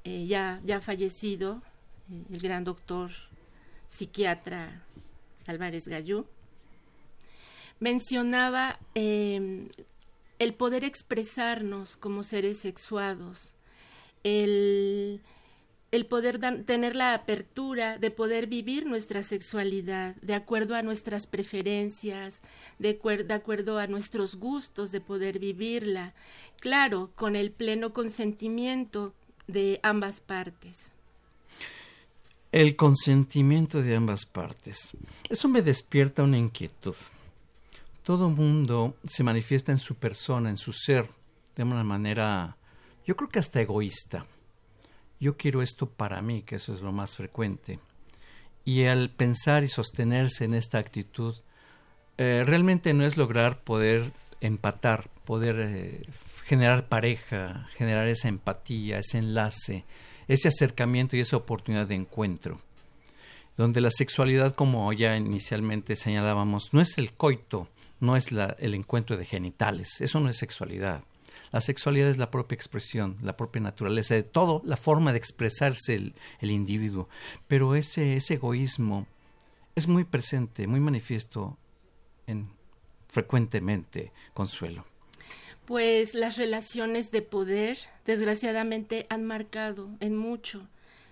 eh, 0.05 0.25
ya, 0.25 0.61
ya 0.63 0.79
fallecido, 0.79 1.61
eh, 2.09 2.23
el 2.31 2.39
gran 2.39 2.63
doctor 2.63 3.11
psiquiatra 3.89 4.81
Álvarez 5.45 5.89
Gallú, 5.89 6.25
mencionaba 7.81 8.79
el 8.95 10.53
poder 10.57 10.85
expresarnos 10.85 11.97
como 11.97 12.23
seres 12.23 12.59
sexuados, 12.59 13.55
el 14.23 15.19
el 15.93 16.07
poder 16.07 16.39
tener 16.65 16.95
la 16.95 17.13
apertura 17.13 17.99
de 17.99 18.09
poder 18.09 18.47
vivir 18.47 18.87
nuestra 18.87 19.21
sexualidad 19.21 20.15
de 20.23 20.33
acuerdo 20.33 20.73
a 20.73 20.81
nuestras 20.81 21.27
preferencias, 21.27 22.41
de, 22.79 22.99
acuerdo 23.29 23.77
a 23.77 23.85
nuestros 23.85 24.37
gustos, 24.37 24.91
de 24.91 25.01
poder 25.01 25.37
vivirla, 25.37 26.15
claro, 26.59 27.11
con 27.15 27.35
el 27.35 27.51
pleno 27.51 27.93
consentimiento 27.93 29.13
de 29.45 29.79
ambas 29.83 30.19
partes. 30.19 30.91
El 32.51 32.75
consentimiento 32.75 33.83
de 33.83 33.95
ambas 33.95 34.25
partes. 34.25 34.97
Eso 35.29 35.47
me 35.47 35.61
despierta 35.61 36.23
una 36.23 36.39
inquietud. 36.39 36.95
Todo 38.01 38.29
mundo 38.29 38.95
se 39.05 39.21
manifiesta 39.21 39.71
en 39.71 39.77
su 39.77 39.93
persona, 39.93 40.49
en 40.49 40.57
su 40.57 40.71
ser, 40.71 41.07
de 41.55 41.61
una 41.61 41.83
manera, 41.83 42.57
yo 43.05 43.15
creo 43.15 43.29
que 43.29 43.37
hasta 43.37 43.61
egoísta 43.61 44.25
yo 45.23 45.37
quiero 45.37 45.61
esto 45.61 45.89
para 45.89 46.21
mí, 46.21 46.43
que 46.43 46.55
eso 46.55 46.73
es 46.73 46.81
lo 46.81 46.91
más 46.91 47.15
frecuente. 47.15 47.79
Y 48.65 48.83
al 48.85 49.09
pensar 49.09 49.63
y 49.63 49.69
sostenerse 49.69 50.45
en 50.45 50.53
esta 50.53 50.77
actitud, 50.77 51.35
eh, 52.17 52.43
realmente 52.45 52.93
no 52.93 53.05
es 53.05 53.17
lograr 53.17 53.63
poder 53.63 54.11
empatar, 54.41 55.09
poder 55.25 55.59
eh, 55.59 56.01
generar 56.45 56.87
pareja, 56.87 57.67
generar 57.75 58.07
esa 58.07 58.27
empatía, 58.27 58.99
ese 58.99 59.17
enlace, 59.17 59.85
ese 60.27 60.49
acercamiento 60.49 61.15
y 61.15 61.21
esa 61.21 61.37
oportunidad 61.37 61.87
de 61.87 61.95
encuentro. 61.95 62.59
Donde 63.57 63.81
la 63.81 63.91
sexualidad, 63.91 64.55
como 64.55 64.91
ya 64.93 65.15
inicialmente 65.15 65.95
señalábamos, 65.95 66.69
no 66.73 66.81
es 66.81 66.97
el 66.97 67.13
coito, 67.13 67.69
no 67.99 68.15
es 68.17 68.29
el 68.31 68.73
encuentro 68.73 69.15
de 69.15 69.25
genitales, 69.25 70.01
eso 70.01 70.19
no 70.19 70.29
es 70.29 70.37
sexualidad. 70.37 71.03
La 71.53 71.61
sexualidad 71.61 72.09
es 72.09 72.17
la 72.17 72.31
propia 72.31 72.55
expresión, 72.55 73.15
la 73.21 73.37
propia 73.37 73.61
naturaleza 73.61 74.15
de 74.15 74.23
todo, 74.23 74.63
la 74.65 74.75
forma 74.75 75.11
de 75.11 75.19
expresarse 75.19 75.93
el, 75.93 76.15
individuo. 76.41 77.07
Pero 77.47 77.75
ese, 77.75 78.15
ese 78.15 78.33
egoísmo 78.33 79.05
es 79.75 79.87
muy 79.87 80.03
presente, 80.03 80.65
muy 80.65 80.79
manifiesto 80.79 81.55
en, 82.25 82.49
frecuentemente, 83.07 84.11
Consuelo. 84.33 84.83
Pues 85.65 86.15
las 86.15 86.37
relaciones 86.37 87.11
de 87.11 87.21
poder, 87.21 87.77
desgraciadamente, 88.03 89.05
han 89.09 89.23
marcado 89.23 89.89
en 89.99 90.17
mucho 90.17 90.67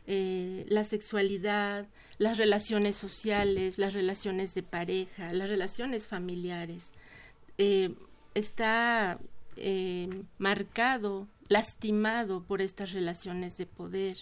eh, 0.08 0.66
la 0.70 0.84
sexualidad, 0.84 1.86
las 2.18 2.40
relaciones 2.40 2.96
sociales, 2.96 3.78
las 3.78 3.94
relaciones 3.94 4.56
de 4.56 4.64
pareja, 4.64 5.34
las 5.34 5.50
relaciones 5.50 6.08
familiares. 6.08 6.94
Eh, 7.60 7.94
está 8.34 9.20
eh, 9.58 10.10
marcado, 10.38 11.28
lastimado 11.48 12.44
por 12.44 12.62
estas 12.62 12.92
relaciones 12.92 13.58
de 13.58 13.66
poder. 13.66 14.18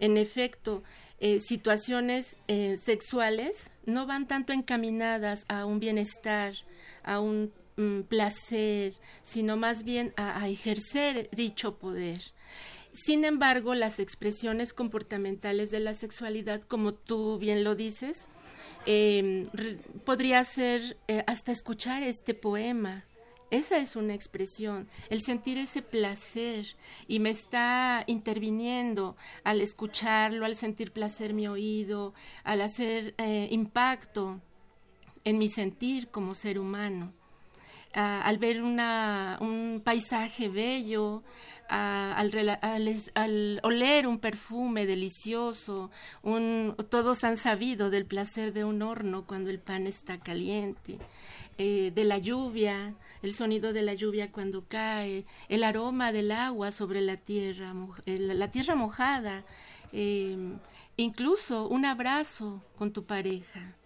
En 0.00 0.16
efecto, 0.16 0.82
eh, 1.20 1.38
situaciones 1.38 2.36
eh, 2.48 2.76
sexuales 2.78 3.70
no 3.86 4.06
van 4.06 4.26
tanto 4.26 4.52
encaminadas 4.52 5.44
a 5.48 5.66
un 5.66 5.80
bienestar, 5.80 6.54
a 7.02 7.20
un 7.20 7.52
mm, 7.76 8.02
placer, 8.02 8.94
sino 9.22 9.56
más 9.56 9.84
bien 9.84 10.12
a, 10.16 10.48
ejercer 10.48 11.28
dicho 11.30 11.76
poder. 11.78 12.22
Sin 12.92 13.24
embargo, 13.24 13.74
las 13.74 13.98
expresiones 13.98 14.72
comportamentales 14.72 15.70
de 15.70 15.80
la 15.80 15.94
sexualidad, 15.94 16.62
como 16.62 16.94
tú 16.94 17.38
bien 17.38 17.64
lo 17.64 17.74
dices, 17.74 18.28
podría 20.04 20.44
ser 20.44 20.96
hasta 21.26 21.50
escuchar 21.50 22.04
este 22.04 22.34
poema, 22.34 23.04
esa 23.50 23.78
es 23.78 23.96
una 23.96 24.14
expresión, 24.14 24.88
el 25.10 25.22
sentir 25.22 25.58
ese 25.58 25.82
placer 25.82 26.66
y 27.06 27.20
me 27.20 27.30
está 27.30 28.04
interviniendo 28.06 29.16
al 29.44 29.60
escucharlo, 29.60 30.44
al 30.44 30.56
sentir 30.56 30.92
placer 30.92 31.34
mi 31.34 31.46
oído, 31.46 32.14
al 32.42 32.60
hacer 32.60 33.14
eh, 33.18 33.48
impacto 33.50 34.40
en 35.24 35.38
mi 35.38 35.48
sentir 35.48 36.08
como 36.08 36.34
ser 36.34 36.58
humano. 36.58 37.12
al 37.94 38.38
ver 38.38 38.60
un 38.60 39.80
paisaje 39.84 40.48
bello, 40.48 41.22
al, 41.68 43.60
oler 43.62 44.06
un 44.06 44.18
perfume 44.18 44.86
delicioso, 44.86 45.90
todos 46.90 47.24
han 47.24 47.36
sabido 47.36 47.90
del 47.90 48.06
placer 48.06 48.52
de 48.52 48.64
un 48.64 48.82
horno 48.82 49.26
cuando 49.26 49.50
el 49.50 49.60
pan 49.60 49.86
está 49.86 50.18
caliente. 50.18 50.98
Eh, 51.56 51.92
de 51.94 52.02
la 52.04 52.18
lluvia, 52.18 52.94
el 53.22 53.32
sonido 53.32 53.72
de 53.72 53.82
la 53.82 53.94
lluvia 53.94 54.32
cuando 54.32 54.64
cae, 54.66 55.24
el 55.48 55.62
aroma 55.62 56.10
del 56.10 56.32
agua 56.32 56.72
sobre 56.72 57.00
la 57.00 57.16
tierra, 57.16 57.72
la 58.06 58.50
tierra 58.50 58.74
mojada, 58.74 59.44
em, 59.92 60.58
incluso 60.96 61.68
un 61.68 61.84
abrazo 61.84 62.60
con 62.76 62.92
tu 62.92 63.04
pareja. 63.04 63.76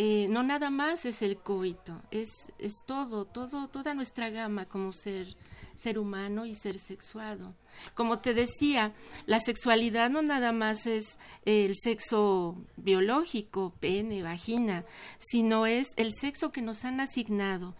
Eh, 0.00 0.28
no 0.30 0.44
nada 0.44 0.70
más 0.70 1.04
es 1.04 1.22
el 1.22 1.38
coito, 1.38 2.00
es, 2.12 2.30
es 2.58 2.84
todo, 2.86 3.24
todo, 3.24 3.68
toda 3.68 3.94
nuestra 3.94 4.30
gama 4.30 4.64
como 4.66 4.92
ser 4.92 5.36
ser 5.74 5.98
humano 5.98 6.46
y 6.46 6.54
ser 6.54 6.78
sexuado. 6.78 7.54
Como 7.94 8.18
te 8.18 8.32
decía, 8.32 8.92
la 9.26 9.40
sexualidad 9.40 10.08
no 10.08 10.22
nada 10.22 10.52
más 10.52 10.86
es 10.86 11.18
el 11.44 11.74
sexo 11.76 12.56
biológico, 12.76 13.74
pene, 13.78 14.22
vagina, 14.22 14.84
sino 15.18 15.66
es 15.66 15.88
el 15.96 16.14
sexo 16.14 16.50
que 16.52 16.62
nos 16.62 16.84
han 16.84 17.00
asignado 17.00 17.74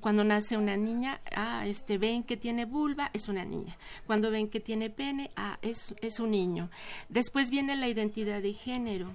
cuando 0.00 0.24
nace 0.24 0.56
una 0.56 0.76
niña, 0.76 1.20
ah, 1.34 1.66
este, 1.66 1.98
ven 1.98 2.22
que 2.22 2.36
tiene 2.36 2.64
vulva, 2.64 3.10
es 3.12 3.28
una 3.28 3.44
niña. 3.44 3.76
Cuando 4.06 4.30
ven 4.30 4.48
que 4.48 4.60
tiene 4.60 4.88
pene, 4.88 5.30
ah, 5.36 5.58
es, 5.60 5.94
es 6.00 6.18
un 6.18 6.30
niño. 6.30 6.70
Después 7.08 7.50
viene 7.50 7.76
la 7.76 7.88
identidad 7.88 8.40
de 8.40 8.54
género. 8.54 9.14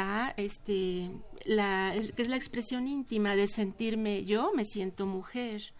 Ah, 0.00 0.32
este, 0.36 1.10
la, 1.44 1.92
que 2.14 2.22
es 2.22 2.28
la 2.28 2.36
expresión 2.36 2.86
íntima 2.86 3.34
de 3.34 3.48
sentirme 3.48 4.24
yo, 4.24 4.52
me 4.54 4.64
siento 4.64 5.06
mujer 5.06 5.72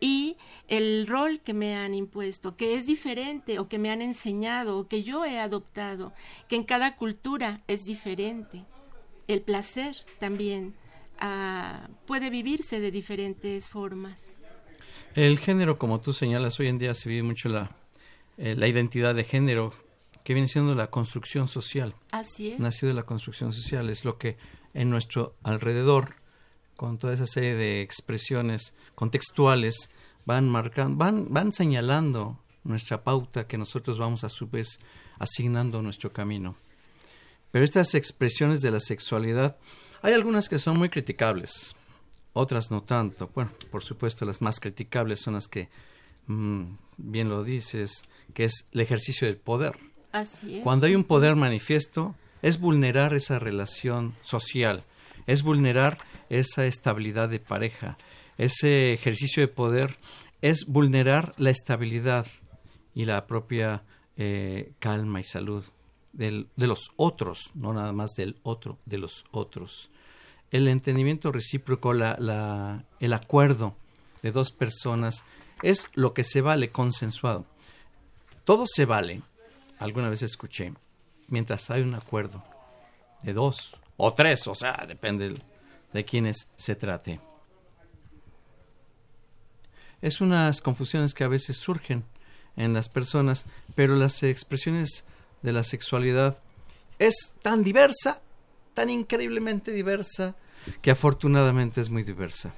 y 0.00 0.36
el 0.66 1.06
rol 1.06 1.40
que 1.40 1.54
me 1.54 1.76
han 1.76 1.94
impuesto, 1.94 2.56
que 2.56 2.74
es 2.74 2.86
diferente 2.86 3.60
o 3.60 3.68
que 3.68 3.78
me 3.78 3.90
han 3.90 4.02
enseñado 4.02 4.78
o 4.78 4.88
que 4.88 5.04
yo 5.04 5.24
he 5.24 5.38
adoptado, 5.38 6.12
que 6.48 6.56
en 6.56 6.64
cada 6.64 6.96
cultura 6.96 7.62
es 7.68 7.84
diferente. 7.84 8.64
El 9.28 9.42
placer 9.42 9.94
también 10.18 10.74
puede 12.06 12.30
vivirse 12.30 12.80
de 12.80 12.90
diferentes 12.90 13.68
formas. 13.68 14.30
El 15.14 15.38
género, 15.38 15.78
como 15.78 16.00
tú 16.00 16.12
señalas, 16.12 16.58
hoy 16.58 16.66
en 16.66 16.78
día 16.78 16.94
se 16.94 17.08
vive 17.08 17.22
mucho 17.22 17.48
la, 17.48 17.76
eh, 18.38 18.56
la 18.56 18.66
identidad 18.66 19.14
de 19.14 19.22
género, 19.22 19.72
que 20.24 20.34
viene 20.34 20.48
siendo 20.48 20.74
la 20.74 20.88
construcción 20.88 21.48
social. 21.48 21.94
Así 22.10 22.52
es. 22.52 22.60
Nació 22.60 22.88
de 22.88 22.94
la 22.94 23.04
construcción 23.04 23.52
social, 23.52 23.90
es 23.90 24.04
lo 24.04 24.18
que 24.18 24.36
en 24.74 24.90
nuestro 24.90 25.34
alrededor, 25.42 26.16
con 26.76 26.98
toda 26.98 27.14
esa 27.14 27.26
serie 27.26 27.54
de 27.54 27.82
expresiones 27.82 28.74
contextuales, 28.94 29.90
van 30.24 30.48
marcando, 30.48 30.96
van, 30.96 31.32
van 31.32 31.52
señalando 31.52 32.38
nuestra 32.64 33.02
pauta 33.02 33.46
que 33.46 33.58
nosotros 33.58 33.98
vamos 33.98 34.24
a 34.24 34.28
su 34.28 34.48
vez 34.48 34.78
asignando 35.18 35.82
nuestro 35.82 36.12
camino. 36.12 36.56
Pero 37.50 37.64
estas 37.64 37.94
expresiones 37.94 38.60
de 38.60 38.70
la 38.70 38.80
sexualidad, 38.80 39.56
hay 40.02 40.14
algunas 40.14 40.48
que 40.48 40.58
son 40.58 40.78
muy 40.78 40.88
criticables, 40.88 41.74
otras 42.32 42.70
no 42.70 42.82
tanto. 42.82 43.30
Bueno, 43.34 43.50
por 43.70 43.82
supuesto, 43.82 44.24
las 44.24 44.40
más 44.40 44.60
criticables 44.60 45.20
son 45.20 45.34
las 45.34 45.48
que, 45.48 45.68
mm, 46.26 46.64
bien 46.96 47.28
lo 47.28 47.42
dices, 47.42 48.04
que 48.34 48.44
es 48.44 48.68
el 48.72 48.80
ejercicio 48.80 49.26
del 49.26 49.36
poder. 49.36 49.76
Cuando 50.62 50.86
hay 50.86 50.94
un 50.94 51.04
poder 51.04 51.36
manifiesto, 51.36 52.14
es 52.42 52.58
vulnerar 52.58 53.14
esa 53.14 53.38
relación 53.38 54.14
social, 54.22 54.82
es 55.26 55.42
vulnerar 55.42 55.98
esa 56.28 56.66
estabilidad 56.66 57.28
de 57.28 57.38
pareja, 57.38 57.96
ese 58.38 58.92
ejercicio 58.92 59.42
de 59.42 59.48
poder 59.48 59.96
es 60.40 60.66
vulnerar 60.66 61.34
la 61.36 61.50
estabilidad 61.50 62.26
y 62.94 63.04
la 63.04 63.26
propia 63.26 63.82
eh, 64.16 64.72
calma 64.78 65.20
y 65.20 65.24
salud 65.24 65.64
de 66.12 66.46
los 66.56 66.90
otros, 66.96 67.50
no 67.54 67.72
nada 67.72 67.92
más 67.92 68.10
del 68.16 68.36
otro, 68.42 68.78
de 68.84 68.98
los 68.98 69.24
otros. 69.30 69.90
El 70.50 70.66
entendimiento 70.66 71.30
recíproco, 71.30 71.92
la, 71.92 72.84
el 72.98 73.12
acuerdo 73.12 73.76
de 74.22 74.32
dos 74.32 74.50
personas 74.50 75.24
es 75.62 75.86
lo 75.94 76.12
que 76.12 76.24
se 76.24 76.40
vale 76.40 76.70
consensuado. 76.70 77.46
Todo 78.44 78.64
se 78.66 78.86
vale, 78.86 79.22
alguna 79.80 80.10
vez 80.10 80.22
escuché, 80.22 80.72
mientras 81.28 81.70
hay 81.70 81.82
un 81.82 81.94
acuerdo 81.94 82.44
de 83.22 83.32
dos 83.32 83.76
o 83.96 84.12
tres, 84.12 84.46
o 84.46 84.54
sea, 84.54 84.84
depende 84.86 85.34
de 85.92 86.04
quienes 86.04 86.48
se 86.54 86.76
trate. 86.76 87.20
Es 90.00 90.20
unas 90.20 90.60
confusiones 90.60 91.12
que 91.12 91.24
a 91.24 91.28
veces 91.28 91.56
surgen 91.56 92.04
en 92.56 92.72
las 92.72 92.88
personas, 92.88 93.46
pero 93.74 93.96
las 93.96 94.22
expresiones 94.22 95.04
de 95.42 95.52
la 95.52 95.62
sexualidad 95.62 96.42
es 96.98 97.34
tan 97.42 97.64
diversa, 97.64 98.20
tan 98.74 98.90
increíblemente 98.90 99.72
diversa, 99.72 100.36
que 100.82 100.90
afortunadamente 100.90 101.80
es 101.80 101.90
muy 101.90 102.02
diversa. 102.02 102.54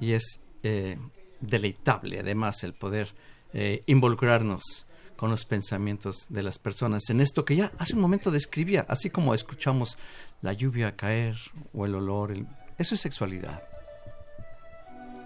Y 0.00 0.12
es 0.12 0.40
eh, 0.64 0.98
deleitable 1.40 2.18
además 2.18 2.64
el 2.64 2.74
poder 2.74 3.14
eh, 3.52 3.82
involucrarnos 3.86 4.86
con 5.16 5.30
los 5.30 5.44
pensamientos 5.44 6.26
de 6.28 6.42
las 6.42 6.58
personas 6.58 7.08
en 7.10 7.20
esto 7.20 7.44
que 7.44 7.56
ya 7.56 7.72
hace 7.78 7.94
un 7.94 8.00
momento 8.00 8.30
describía, 8.30 8.84
así 8.88 9.10
como 9.10 9.34
escuchamos 9.34 9.98
la 10.40 10.52
lluvia 10.52 10.96
caer 10.96 11.36
o 11.72 11.86
el 11.86 11.94
olor, 11.94 12.34
eso 12.78 12.94
es 12.94 13.00
sexualidad. 13.00 13.62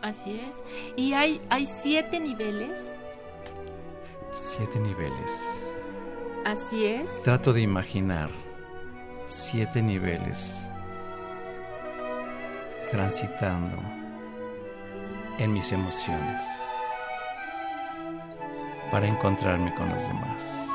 Así 0.03 0.39
es. 0.39 0.57
Y 0.97 1.15
hay, 1.15 1.41
hay 1.49 1.67
siete 1.67 2.21
niveles. 2.21 2.97
Siete 4.31 4.79
niveles. 4.79 5.73
Así 6.45 6.87
es. 6.87 7.23
Trato 7.23 7.53
de 7.53 7.63
imaginar 7.63 8.31
siete 9.25 9.83
niveles 9.83 10.71
transitando 12.91 13.83
en 15.39 15.53
mis 15.53 15.73
emociones 15.73 16.41
para 18.91 19.07
encontrarme 19.07 19.75
con 19.75 19.89
los 19.89 20.03
demás. 20.07 20.67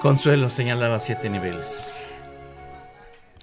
Consuelo 0.00 0.48
señalaba 0.48 1.00
siete 1.00 1.28
niveles. 1.28 1.92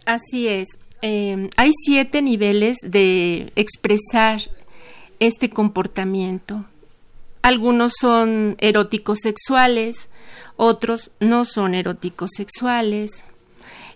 Así 0.06 0.48
es. 0.48 0.68
Em, 1.02 1.50
hay 1.58 1.72
siete 1.86 2.22
niveles 2.22 2.78
de 2.82 3.52
expresar 3.56 4.42
este 5.20 5.50
comportamiento. 5.50 6.66
Algunos 7.46 7.94
son 8.02 8.58
eróticos 8.58 9.20
sexuales, 9.20 10.10
otros 10.58 11.12
no 11.20 11.46
son 11.46 11.76
eróticos 11.76 12.32
sexuales. 12.36 13.24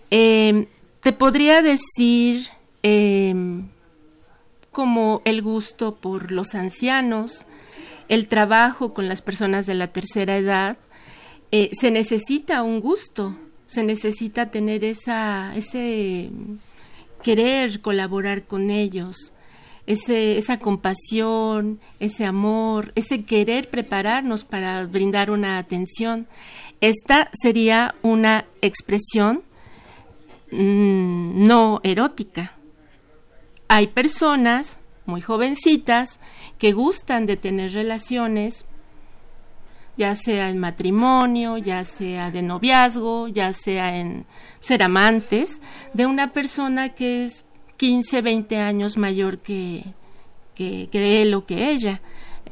Em, 0.08 0.66
te 1.00 1.12
podría 1.12 1.60
decir 1.60 2.46
em, 2.84 3.66
como 4.70 5.20
el 5.24 5.42
gusto 5.42 5.96
por 5.96 6.30
los 6.30 6.54
ancianos, 6.54 7.44
el 8.08 8.28
trabajo 8.28 8.94
con 8.94 9.08
las 9.08 9.20
personas 9.20 9.66
de 9.66 9.74
la 9.74 9.88
tercera 9.88 10.36
edad, 10.36 10.76
eh, 11.50 11.70
se 11.72 11.90
necesita 11.90 12.62
un 12.62 12.78
gusto, 12.78 13.36
se 13.66 13.82
necesita 13.82 14.52
tener 14.52 14.84
esa, 14.84 15.56
ese 15.56 16.30
querer 17.24 17.80
colaborar 17.80 18.44
con 18.44 18.70
ellos, 18.70 19.32
esa 19.90 20.58
compasión, 20.58 21.80
ese 21.98 22.24
amor, 22.24 22.92
ese 22.94 23.24
querer 23.24 23.70
prepararnos 23.70 24.44
para 24.44 24.86
brindar 24.86 25.30
una 25.30 25.58
atención. 25.58 26.26
Esta 26.80 27.30
sería 27.32 27.94
una 28.02 28.46
expresión 28.62 29.42
mm, 30.52 31.46
no 31.46 31.80
erótica. 31.82 32.52
Hay 33.68 33.88
personas 33.88 34.78
muy 35.06 35.20
jovencitas 35.20 36.20
que 36.58 36.72
gustan 36.72 37.26
de 37.26 37.36
tener 37.36 37.72
relaciones 37.72 38.64
ya 39.96 40.14
sea 40.14 40.48
en 40.48 40.58
matrimonio, 40.58 41.58
ya 41.58 41.84
sea 41.84 42.30
de 42.30 42.40
noviazgo, 42.40 43.28
ya 43.28 43.52
sea 43.52 43.98
en 43.98 44.24
ser 44.60 44.82
amantes, 44.82 45.60
de 45.92 46.06
una 46.06 46.32
persona 46.32 46.94
que 46.94 47.26
es 47.26 47.44
15, 47.80 48.20
20 48.20 48.58
años 48.58 48.98
mayor 48.98 49.38
que, 49.38 49.84
que, 50.54 51.22
él 51.22 51.32
o 51.32 51.46
que 51.46 51.70
ella. 51.70 52.02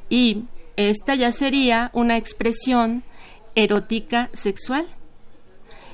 Y 0.08 0.44
esta 0.76 1.16
ya 1.16 1.32
sería 1.32 1.90
una 1.92 2.16
expresión 2.16 3.04
erótica 3.54 4.30
sexual. 4.32 4.86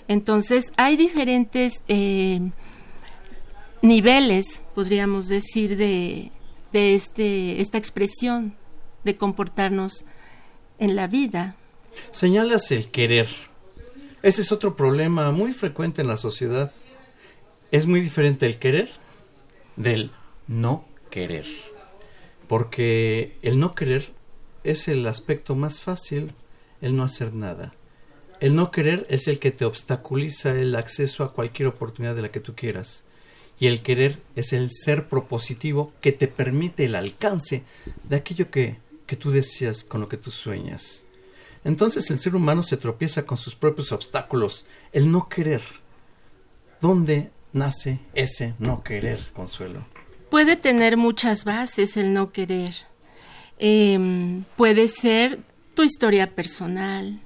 Entonces 0.07 0.73
hay 0.77 0.97
diferentes 0.97 1.83
eh, 1.89 2.43
niveles, 3.83 4.63
podríamos 4.73 5.27
decir, 5.27 5.77
de, 5.77 6.31
de 6.71 6.95
este, 6.95 7.61
esta 7.61 7.77
expresión 7.77 8.55
de 9.03 9.17
comportarnos 9.17 10.05
en 10.79 10.95
la 10.95 11.09
vida. 11.09 11.57
Señalas 12.13 12.71
el 12.71 12.89
querer. 12.89 13.27
Ese 14.23 14.43
es 14.43 14.53
otro 14.53 14.77
problema 14.77 15.33
muy 15.33 15.53
frecuente 15.53 16.03
en 16.03 16.09
la 16.09 16.19
sociedad. 16.19 16.71
Es 17.73 17.87
muy 17.87 18.01
diferente 18.01 18.47
el 18.47 18.61
querer 18.61 19.03
del 19.77 20.11
no 20.47 20.85
querer. 21.11 21.47
Porque 22.49 23.37
el 23.43 23.59
no 23.59 23.75
querer 23.75 24.13
es 24.63 24.89
el 24.89 25.07
aspecto 25.07 25.55
más 25.55 25.81
fácil, 25.81 26.33
el 26.81 26.97
no 26.97 27.05
hacer 27.05 27.35
nada. 27.35 27.75
El 28.41 28.55
no 28.55 28.71
querer 28.71 29.07
es 29.09 29.29
el 29.29 29.39
que 29.39 29.51
te 29.51 29.65
obstaculiza 29.65 30.59
el 30.59 30.75
acceso 30.75 31.25
a 31.25 31.33
cualquier 31.33 31.69
oportunidad 31.69 32.15
de 32.15 32.23
la 32.23 32.31
que 32.31 32.41
tú 32.41 32.55
quieras. 32.55 33.05
Y 33.59 33.69
el 33.69 33.83
querer 33.83 34.21
es 34.35 34.53
el 34.53 34.71
ser 34.73 35.09
propositivo 35.09 35.93
que 36.01 36.13
te 36.13 36.29
permite 36.29 36.85
el 36.85 36.97
alcance 36.97 37.63
de 38.03 38.17
aquello 38.17 38.51
que 38.51 38.85
que 39.07 39.17
tú 39.17 39.31
deseas, 39.31 39.85
con 39.85 40.01
lo 40.01 40.09
que 40.09 40.17
tú 40.17 40.31
sueñas. 40.31 41.05
Entonces 41.65 42.11
el 42.11 42.19
ser 42.19 42.37
humano 42.37 42.63
se 42.63 42.77
tropieza 42.77 43.25
con 43.25 43.39
sus 43.39 43.55
propios 43.55 43.93
obstáculos, 43.93 44.67
el 44.93 45.11
no 45.11 45.29
querer. 45.29 45.63
¿Dónde 46.81 47.31
nace 47.55 48.01
ese 48.13 48.55
no 48.59 48.83
querer, 48.83 49.21
Consuelo? 49.33 49.87
Puede 50.29 50.57
tener 50.57 50.99
muchas 50.99 51.45
bases 51.45 51.97
el 51.97 52.13
no 52.13 52.33
querer. 52.33 52.75
Em, 53.59 54.43
puede 54.57 54.89
ser 54.89 55.41
tu 55.75 55.83
historia 55.83 56.35
personal, 56.35 57.21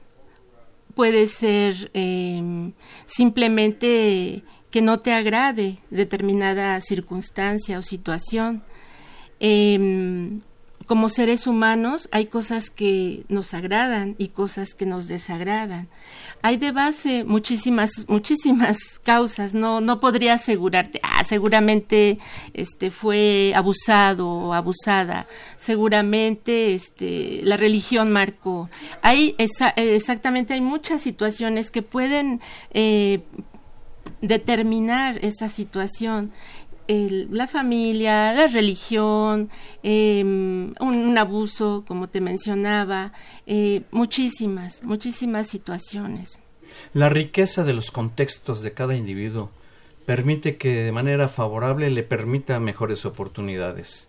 puede 0.94 1.26
ser 1.26 1.90
em, 1.94 2.72
simplemente 3.06 4.44
que 4.70 4.82
no 4.82 5.00
te 5.00 5.12
agrade 5.12 5.78
determinada 5.90 6.80
circunstancia 6.80 7.78
o 7.78 7.82
situación. 7.82 8.62
Eh, 9.40 10.38
como 10.88 11.10
seres 11.10 11.46
humanos 11.46 12.08
hay 12.12 12.26
cosas 12.26 12.70
que 12.70 13.24
nos 13.28 13.52
agradan 13.52 14.14
y 14.16 14.28
cosas 14.28 14.72
que 14.72 14.86
nos 14.86 15.06
desagradan. 15.06 15.86
Hay 16.42 16.56
de 16.56 16.72
base 16.72 17.24
muchísimas, 17.24 18.06
muchísimas 18.08 18.98
causas. 19.00 19.54
No, 19.54 19.80
no 19.80 20.00
podría 20.00 20.34
asegurarte, 20.34 21.00
ah, 21.02 21.24
seguramente 21.24 22.18
este 22.54 22.90
fue 22.90 23.52
abusado 23.56 24.28
o 24.28 24.54
abusada. 24.54 25.26
Seguramente 25.56 26.74
este 26.74 27.40
la 27.42 27.56
religión 27.56 28.12
marcó. 28.12 28.70
Hay 29.02 29.34
exactamente 29.38 30.54
hay 30.54 30.60
muchas 30.60 31.02
situaciones 31.02 31.70
que 31.70 31.82
pueden 31.82 32.40
eh, 32.72 33.20
determinar 34.20 35.18
esa 35.24 35.48
situación 35.48 36.32
la 36.88 37.46
familia, 37.46 38.32
la 38.32 38.46
religión, 38.46 39.50
em, 39.82 40.74
un, 40.80 41.18
abuso, 41.18 41.84
como 41.86 42.08
te 42.08 42.20
mencionaba, 42.20 43.12
eh, 43.46 43.82
muchísimas, 43.90 44.82
muchísimas 44.82 45.48
situaciones. 45.48 46.40
La 46.94 47.08
riqueza 47.08 47.64
de 47.64 47.74
los 47.74 47.90
contextos 47.90 48.62
de 48.62 48.72
cada 48.72 48.96
individuo 48.96 49.50
permite 50.06 50.56
que 50.56 50.82
de 50.82 50.92
manera 50.92 51.28
favorable 51.28 51.90
le 51.90 52.02
permita 52.02 52.58
mejores 52.60 53.04
oportunidades. 53.04 54.08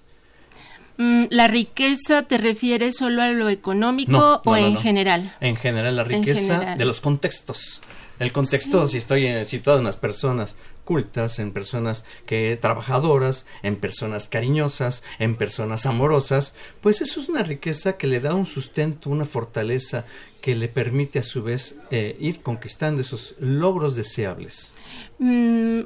Mm, 0.97 1.25
¿La 1.29 1.47
riqueza 1.47 2.23
te 2.23 2.37
refieres 2.37 2.97
solo 2.97 3.21
a 3.21 3.29
lo 3.31 3.49
económico 3.49 4.41
o 4.45 4.57
en 4.57 4.77
general? 4.77 5.33
En 5.41 5.55
general, 5.55 5.95
la 5.95 6.03
riqueza 6.03 6.75
de 6.75 6.85
los 6.85 7.01
contextos. 7.01 7.81
El 8.19 8.33
contexto, 8.33 8.87
si 8.87 8.97
estoy 8.97 9.25
eh, 9.25 9.45
situado 9.45 9.79
en 9.79 9.85
las 9.85 9.97
personas 9.97 10.55
cultas, 10.83 11.39
en 11.39 11.51
personas 11.51 12.05
que 12.25 12.57
trabajadoras, 12.57 13.45
en 13.63 13.77
personas 13.77 14.27
cariñosas, 14.27 15.03
en 15.19 15.35
personas 15.35 15.85
amorosas, 15.85 16.53
pues 16.81 17.01
eso 17.01 17.21
es 17.21 17.29
una 17.29 17.43
riqueza 17.43 17.97
que 17.97 18.07
le 18.07 18.19
da 18.19 18.33
un 18.33 18.45
sustento, 18.45 19.09
una 19.09 19.25
fortaleza 19.25 20.05
que 20.41 20.55
le 20.55 20.67
permite 20.67 21.19
a 21.19 21.23
su 21.23 21.43
vez 21.43 21.77
eh, 21.91 22.17
ir 22.19 22.41
conquistando 22.41 23.01
esos 23.01 23.35
logros 23.39 23.95
deseables. 23.95 24.73
Mm, 25.19 25.81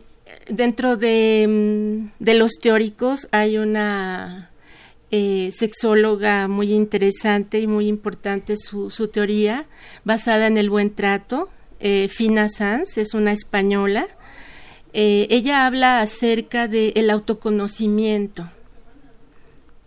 dentro 0.50 0.98
de, 0.98 1.46
mm, 1.48 2.24
de, 2.24 2.34
los 2.36 2.54
teóricos 2.62 3.28
hay 3.32 3.58
una 3.58 4.52
eh, 5.12 5.52
sexóloga 5.52 6.48
muy 6.48 6.74
interesante 6.74 7.60
y 7.60 7.68
muy 7.68 7.88
importante 7.88 8.56
su, 8.58 8.90
su 8.90 9.10
teoría 9.10 9.68
basada 10.04 10.48
en 10.48 10.58
el 10.58 10.70
buen 10.70 10.96
trato. 10.96 11.50
Eh, 11.86 12.08
Fina 12.08 12.48
Sanz 12.48 12.98
es 12.98 13.14
una 13.14 13.34
española 13.34 14.08
eh, 14.94 15.28
ella 15.32 15.66
habla 15.66 16.00
acerca 16.00 16.70
del 16.70 17.10
autoconocimiento. 17.10 18.50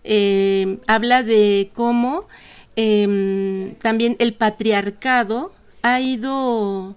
Eh, 0.04 0.78
habla 0.86 1.22
de 1.22 1.70
cómo 1.74 2.26
em, 2.74 3.76
también 3.76 4.16
el 4.18 4.34
patriarcado 4.34 5.54
ha 5.82 6.00
ido 6.00 6.96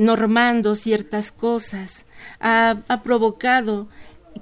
normando 0.00 0.74
ciertas 0.74 1.32
cosas, 1.32 2.06
ha, 2.38 3.00
provocado 3.02 3.88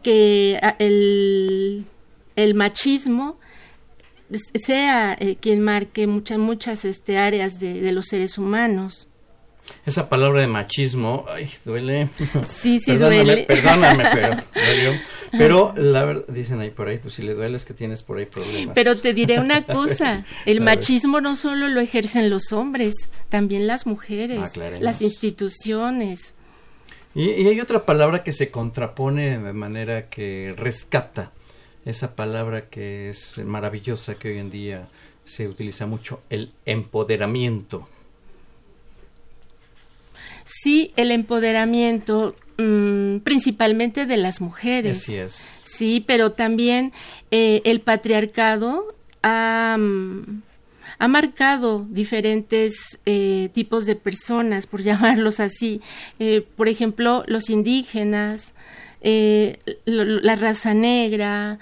que 0.03 0.61
el, 0.79 1.87
machismo 2.55 3.39
sea 4.55 5.19
quien 5.41 5.61
marque 5.61 6.07
muchas 6.07 6.39
muchas 6.39 6.85
este, 6.85 7.19
áreas 7.19 7.59
de 7.59 7.93
los 7.93 8.07
seres 8.07 8.37
humanos. 8.37 9.09
Esa 9.85 10.09
palabra 10.09 10.41
de 10.41 10.47
machismo, 10.47 11.27
ay, 11.29 11.51
duele. 11.65 12.09
Sí, 12.47 12.79
sí 12.79 12.97
duele. 12.97 13.45
Perdóname, 13.49 14.05
pero 14.13 14.95
Pero 15.33 15.73
la 15.77 16.05
verdad, 16.05 16.25
dicen 16.29 16.61
ahí 16.61 16.71
por 16.71 16.89
ahí, 16.89 16.99
pues 16.99 17.15
si 17.15 17.23
le 17.23 17.35
duele 17.35 17.57
es 17.57 17.65
que 17.65 17.73
tienes 17.73 18.03
por 18.03 18.19
ahí 18.19 18.27
problemas. 18.27 18.75
Pero 18.75 18.97
te 18.97 19.15
diré 19.15 19.41
una 19.41 19.63
cosa, 19.67 20.25
el 20.45 20.61
machismo 20.61 21.21
no 21.21 21.37
solo 21.37 21.69
lo 21.69 21.81
ejercen 21.81 22.29
los 22.29 22.53
hombres, 22.53 23.09
también 23.31 23.67
las 23.67 23.87
mujeres, 23.87 24.57
las 24.81 25.01
instituciones. 25.01 26.35
Y, 27.15 27.31
y, 27.31 27.49
hay 27.49 27.61
otra 27.61 27.85
palabra 27.85 28.23
que 28.23 28.33
se 28.33 28.51
contrapone 28.51 29.39
de 29.39 29.53
manera 29.53 30.09
que 30.09 30.55
rescata 30.57 31.33
esa 31.85 32.15
palabra 32.15 32.69
que 32.69 33.11
es 33.11 33.39
maravillosa 33.45 34.15
que 34.15 34.29
hoy 34.29 34.39
en 34.39 34.51
día 34.51 34.89
se 35.25 35.49
utiliza 35.49 35.87
mucho, 35.87 36.21
el 36.31 36.53
empoderamiento. 36.65 37.89
Sí, 40.63 40.93
el 40.95 41.11
empoderamiento 41.11 42.37
mm, 42.57 43.17
principalmente 43.25 44.07
de 44.07 44.17
las 44.17 44.41
mujeres. 44.41 44.99
Así 44.99 45.17
es. 45.17 45.59
Sí, 45.65 46.05
pero 46.07 46.31
también 46.31 46.93
eh, 47.33 47.63
el 47.65 47.81
patriarcado 47.81 48.95
ha, 49.25 49.77
mm, 49.77 50.43
ha 51.01 51.09
marcado 51.09 51.85
diferentes 51.91 53.01
eh, 53.07 53.49
tipos 53.53 53.87
de 53.87 53.97
personas, 53.97 54.69
por 54.69 54.83
llamarlos 54.85 55.41
así. 55.41 55.81
Eh, 56.21 56.47
por 56.57 56.69
ejemplo, 56.69 57.25
los 57.27 57.51
indígenas, 57.51 58.55
la 59.03 60.37
raza 60.37 60.75
negra, 60.75 61.59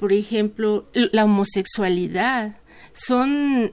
por 0.00 0.12
ejemplo, 0.12 0.86
la 0.92 1.24
homosexualidad. 1.24 2.56
Son 2.92 3.70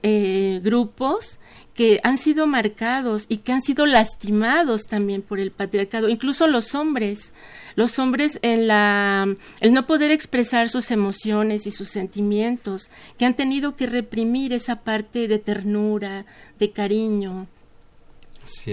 grupos 0.62 1.40
que 1.76 2.00
han 2.02 2.16
sido 2.16 2.46
marcados 2.46 3.26
y 3.28 3.38
que 3.38 3.52
han 3.52 3.60
sido 3.60 3.84
lastimados 3.84 4.86
también 4.86 5.20
por 5.20 5.38
el 5.38 5.52
patriarcado, 5.52 6.08
incluso 6.08 6.48
los 6.48 6.74
hombres, 6.74 7.34
los 7.74 7.98
hombres 7.98 8.38
en 8.40 8.66
la 8.66 9.28
el 9.60 9.72
no 9.74 9.86
poder 9.86 10.10
expresar 10.10 10.70
sus 10.70 10.90
emociones 10.90 11.66
y 11.66 11.70
sus 11.70 11.90
sentimientos, 11.90 12.90
que 13.18 13.26
han 13.26 13.36
tenido 13.36 13.76
que 13.76 13.86
reprimir 13.86 14.54
esa 14.54 14.80
parte 14.80 15.28
de 15.28 15.38
ternura, 15.38 16.24
de 16.58 16.70
cariño, 16.70 17.46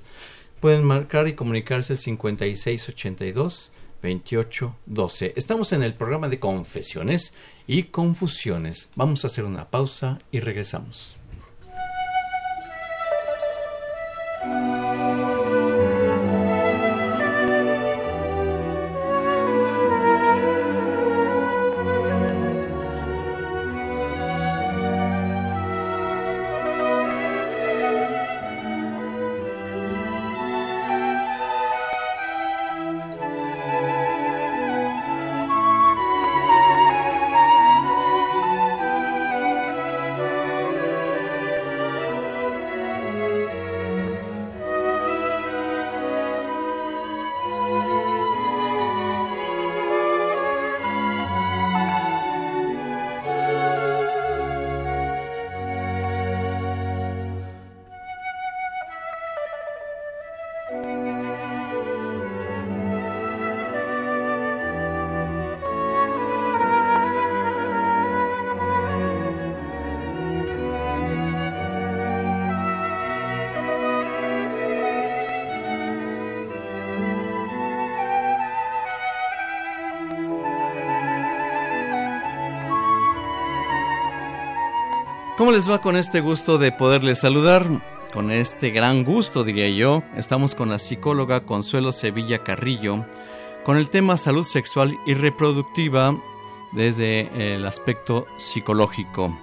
pueden 0.60 0.84
marcar 0.84 1.28
y 1.28 1.32
comunicarse 1.32 1.96
5682 1.96 3.72
2812. 4.06 5.32
Estamos 5.36 5.72
en 5.72 5.82
el 5.82 5.94
programa 5.94 6.28
de 6.28 6.38
confesiones 6.38 7.34
y 7.66 7.84
confusiones. 7.84 8.90
Vamos 8.94 9.24
a 9.24 9.28
hacer 9.28 9.44
una 9.44 9.70
pausa 9.70 10.18
y 10.30 10.40
regresamos. 10.40 11.16
¿Cómo 85.36 85.52
les 85.52 85.68
va 85.70 85.80
con 85.80 85.96
este 85.96 86.20
gusto 86.20 86.58
de 86.58 86.72
poderles 86.72 87.20
saludar? 87.20 87.66
con 88.16 88.30
este 88.30 88.70
gran 88.70 89.04
gusto, 89.04 89.44
diría 89.44 89.68
yo. 89.68 90.02
Estamos 90.16 90.54
con 90.54 90.70
la 90.70 90.78
psicóloga 90.78 91.44
Consuelo 91.44 91.92
Sevilla 91.92 92.42
Carrillo 92.42 93.04
con 93.62 93.76
el 93.76 93.90
tema 93.90 94.16
salud 94.16 94.44
sexual 94.44 94.96
y 95.06 95.12
reproductiva 95.12 96.18
desde 96.72 97.54
el 97.54 97.66
aspecto 97.66 98.26
psicológico. 98.38 99.38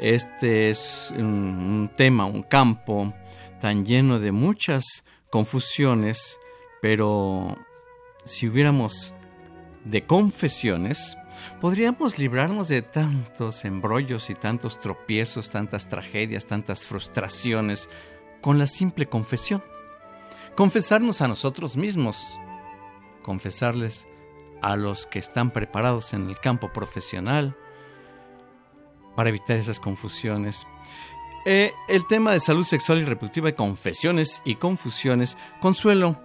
Este 0.00 0.70
es 0.70 1.14
un, 1.16 1.88
tema, 1.96 2.24
un 2.24 2.42
campo 2.42 3.14
tan 3.60 3.84
lleno 3.86 4.18
de 4.18 4.32
muchas 4.32 5.04
confusiones, 5.30 6.40
pero 6.82 7.56
si 8.24 8.48
hubiéramos 8.48 9.14
de 9.84 10.04
confesiones, 10.04 11.16
podríamos 11.60 12.18
librarnos 12.18 12.68
de 12.68 12.82
tantos 12.82 13.64
embrollos 13.64 14.30
y 14.30 14.34
tantos 14.34 14.80
tropiezos, 14.80 15.50
tantas 15.50 15.88
tragedias, 15.88 16.46
tantas 16.46 16.86
frustraciones 16.86 17.88
con 18.40 18.58
la 18.58 18.66
simple 18.66 19.06
confesión. 19.06 19.62
Confesarnos 20.56 21.20
a 21.20 21.28
nosotros 21.28 21.76
mismos, 21.76 22.38
confesarles 23.22 24.06
a 24.62 24.76
los 24.76 25.06
que 25.06 25.18
están 25.18 25.50
preparados 25.50 26.12
en 26.14 26.28
el 26.28 26.38
campo 26.38 26.72
profesional 26.72 27.56
para 29.16 29.28
evitar 29.28 29.56
esas 29.56 29.80
confusiones. 29.80 30.66
Eh, 31.46 31.72
el 31.88 32.06
tema 32.06 32.32
de 32.32 32.40
salud 32.40 32.64
sexual 32.64 33.00
y 33.00 33.04
reproductiva 33.04 33.46
de 33.46 33.54
confesiones 33.54 34.40
y 34.44 34.54
confusiones. 34.54 35.36
Consuelo, 35.60 36.20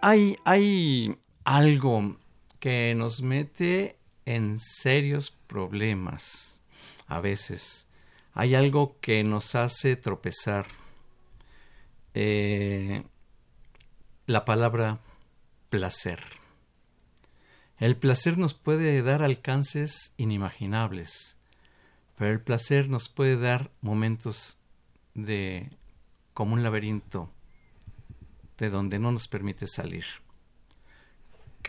hay, 0.00 0.36
hay 0.44 1.18
algo 1.44 2.16
que 2.58 2.94
nos 2.94 3.22
mete 3.22 3.99
en 4.36 4.58
serios 4.60 5.32
problemas 5.46 6.60
a 7.06 7.20
veces. 7.20 7.88
Hay 8.32 8.54
algo 8.54 8.96
que 9.00 9.24
nos 9.24 9.54
hace 9.54 9.96
tropezar. 9.96 10.66
Eh, 12.14 13.02
la 14.26 14.44
palabra 14.44 15.00
placer. 15.68 16.20
El 17.78 17.96
placer 17.96 18.38
nos 18.38 18.54
puede 18.54 19.02
dar 19.02 19.22
alcances 19.22 20.12
inimaginables, 20.16 21.36
pero 22.16 22.30
el 22.30 22.40
placer 22.40 22.88
nos 22.88 23.08
puede 23.08 23.36
dar 23.36 23.70
momentos 23.80 24.58
de 25.14 25.70
como 26.34 26.54
un 26.54 26.62
laberinto 26.62 27.30
de 28.58 28.70
donde 28.70 28.98
no 28.98 29.10
nos 29.10 29.26
permite 29.26 29.66
salir. 29.66 30.04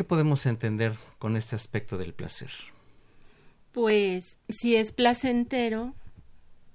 ¿Qué 0.01 0.05
podemos 0.05 0.47
entender 0.47 0.97
con 1.19 1.37
este 1.37 1.55
aspecto 1.55 1.95
del 1.95 2.15
placer? 2.15 2.49
Pues 3.71 4.39
si 4.49 4.75
es 4.75 4.91
placentero, 4.91 5.93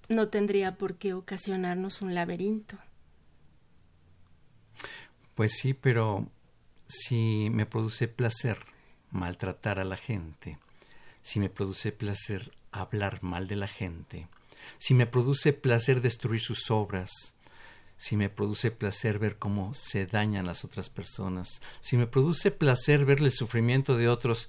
no 0.09 0.29
tendría 0.29 0.77
por 0.77 0.95
qué 0.95 1.13
ocasionarnos 1.13 2.03
un 2.03 2.15
laberinto. 2.15 2.79
Pues 5.35 5.55
sí, 5.55 5.75
pero 5.75 6.29
si 6.87 7.51
me 7.51 7.67
produce 7.67 8.07
placer 8.07 8.59
maltratar 9.11 9.81
a 9.81 9.85
la 9.85 9.97
gente, 9.97 10.61
si 11.21 11.41
me 11.41 11.51
produce 11.51 11.91
placer 11.91 12.53
hablar 12.71 13.25
mal 13.25 13.49
de 13.49 13.57
la 13.57 13.67
gente, 13.67 14.29
si 14.79 14.95
me 14.95 15.09
produce 15.09 15.53
placer 15.53 16.01
destruir 16.01 16.43
sus 16.43 16.71
obras, 16.71 17.35
si 17.97 18.17
me 18.17 18.29
produce 18.29 18.71
placer 18.71 19.19
ver 19.19 19.37
cómo 19.37 19.75
se 19.75 20.07
dañan 20.07 20.47
las 20.47 20.65
otras 20.65 20.91
personas, 20.91 21.63
si 21.81 21.97
me 21.97 22.07
produce 22.07 22.51
placer 22.51 23.05
ver 23.05 23.21
el 23.21 23.33
sufrimiento 23.33 23.97
de 23.97 24.09
otros, 24.09 24.49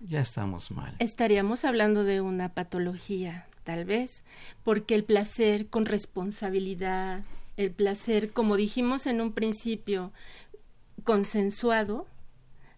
ya 0.00 0.20
estamos 0.20 0.70
mal. 0.70 0.96
Estaríamos 0.98 1.64
hablando 1.64 2.04
de 2.04 2.20
una 2.20 2.54
patología, 2.54 3.46
tal 3.64 3.84
vez, 3.84 4.24
porque 4.64 4.94
el 4.94 5.04
placer 5.04 5.68
con 5.68 5.84
responsabilidad, 5.84 7.22
el 7.56 7.70
placer, 7.70 8.32
como 8.32 8.56
dijimos 8.56 9.06
en 9.06 9.20
un 9.20 9.32
principio, 9.32 10.12
consensuado, 11.04 12.06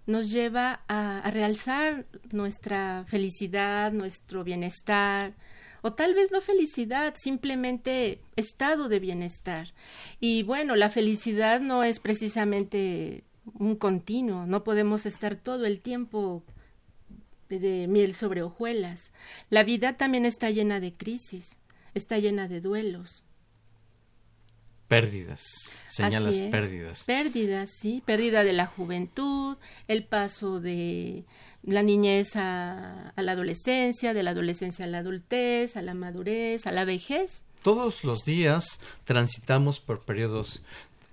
nos 0.07 0.33
lleva 0.33 0.81
a, 0.88 1.20
a 1.20 1.31
realzar 1.31 2.07
nuestra 2.33 3.05
felicidad, 3.07 3.92
nuestro 3.92 4.42
bienestar, 4.42 5.35
o 5.83 5.92
tal 5.92 6.14
vez 6.14 6.31
no 6.31 6.40
felicidad, 6.40 7.14
simplemente 7.16 8.21
estado 8.37 8.88
de 8.88 9.01
bienestar. 9.01 9.75
Y 10.21 10.45
bueno, 10.45 10.77
la 10.77 10.88
felicidad 10.88 11.61
no 11.61 11.83
es 11.83 11.99
precisamente 11.99 13.25
un 13.55 13.77
continuo, 13.77 14.47
no 14.47 14.62
podemos 14.64 15.05
estar 15.07 15.37
todo 15.37 15.66
el 15.66 15.81
tiempo 15.81 16.45
de, 17.49 17.87
miel 17.88 18.14
sobre 18.14 18.42
hojuelas. 18.42 19.12
La 19.51 19.64
vida 19.64 19.97
también 19.97 20.25
está 20.25 20.51
llena 20.51 20.81
de 20.81 20.95
crisis, 20.95 21.59
está 21.95 22.18
llena 22.18 22.49
de 22.49 22.61
duelos. 22.61 23.25
Pérdidas, 24.92 25.40
señalas 25.88 26.38
pérdidas. 26.50 27.05
Pérdidas, 27.07 27.70
sí, 27.70 28.02
pérdida 28.05 28.44
de 28.44 28.52
la 28.52 28.66
juventud, 28.66 29.57
el 29.88 30.05
paso 30.05 30.61
de 30.61 31.24
la 31.62 31.83
niñez 31.83 32.37
a, 32.37 33.14
la 33.16 33.33
adolescencia, 33.33 34.12
de 34.12 34.22
la 34.22 34.33
adolescencia 34.33 34.85
a 34.85 34.88
la 34.88 34.98
adultez, 34.98 35.78
a 35.78 35.83
la 35.83 35.94
madurez, 35.94 36.66
a 36.66 36.72
la 36.72 36.85
vejez. 36.85 37.42
Todos 37.62 38.05
los 38.05 38.26
días 38.26 38.81
transitamos 39.05 39.81
por 39.81 40.05
periodos, 40.05 40.62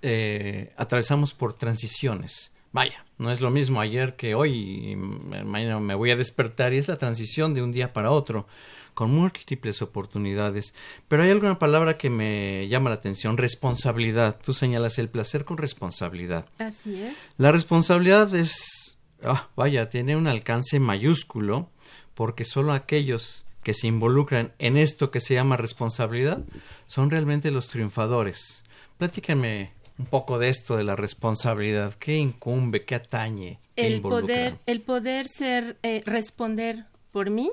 eh, 0.02 0.74
atravesamos 0.76 1.34
por 1.34 1.54
transiciones. 1.54 2.52
Vaya, 2.72 3.06
no 3.18 3.32
es 3.32 3.42
lo 3.42 3.50
mismo 3.50 3.82
ayer 3.82 4.16
que 4.16 4.36
hoy, 4.36 4.96
mañana 4.96 5.80
me 5.80 5.96
voy 5.96 6.12
a 6.12 6.16
despertar 6.16 6.74
y 6.74 6.78
es 6.78 6.88
la 6.88 6.98
transición 6.98 7.54
de 7.54 7.64
un 7.64 7.72
día 7.72 7.94
para 7.94 8.12
otro, 8.12 8.48
con 8.94 9.12
múltiples 9.12 9.82
oportunidades. 9.82 10.74
Pero 11.08 11.24
hay 11.24 11.32
alguna 11.32 11.58
palabra 11.58 11.98
que 11.98 12.10
me 12.10 12.68
llama 12.68 12.90
la 12.90 12.98
atención, 12.98 13.38
responsabilidad. 13.38 14.40
Tú 14.44 14.54
señalas 14.54 15.00
el 15.00 15.10
placer 15.10 15.46
con 15.46 15.58
responsabilidad. 15.58 16.46
Así 16.60 17.02
es. 17.02 17.26
La 17.38 17.52
responsabilidad 17.52 18.34
es 18.36 18.90
Ah, 19.24 19.50
vaya, 19.56 19.90
tiene 19.90 20.16
un 20.16 20.28
alcance 20.28 20.80
mayúsculo 20.80 21.70
porque 22.14 22.46
solo 22.46 22.74
aquellos 22.74 23.46
que 23.64 23.74
se 23.74 23.88
involucran 23.88 24.54
en 24.60 24.78
esto 24.78 25.12
que 25.12 25.20
se 25.20 25.34
llama 25.34 25.58
responsabilidad 25.58 26.44
son 26.86 27.10
realmente 27.10 27.52
los 27.52 27.68
triunfadores. 27.68 28.64
Platícame 28.98 29.74
un 30.00 30.06
poco 30.06 30.40
de 30.40 30.50
esto 30.50 30.78
de 30.78 30.84
la 30.84 30.96
responsabilidad, 30.96 31.94
qué 31.94 32.18
incumbe, 32.18 32.86
qué 32.86 32.96
atañe. 32.96 33.60
el 33.76 34.02
poder, 34.02 34.58
el 34.66 34.82
poder 34.82 35.28
ser, 35.28 35.78
eh, 35.84 36.02
responder 36.06 36.86
por 37.12 37.30
mí 37.30 37.52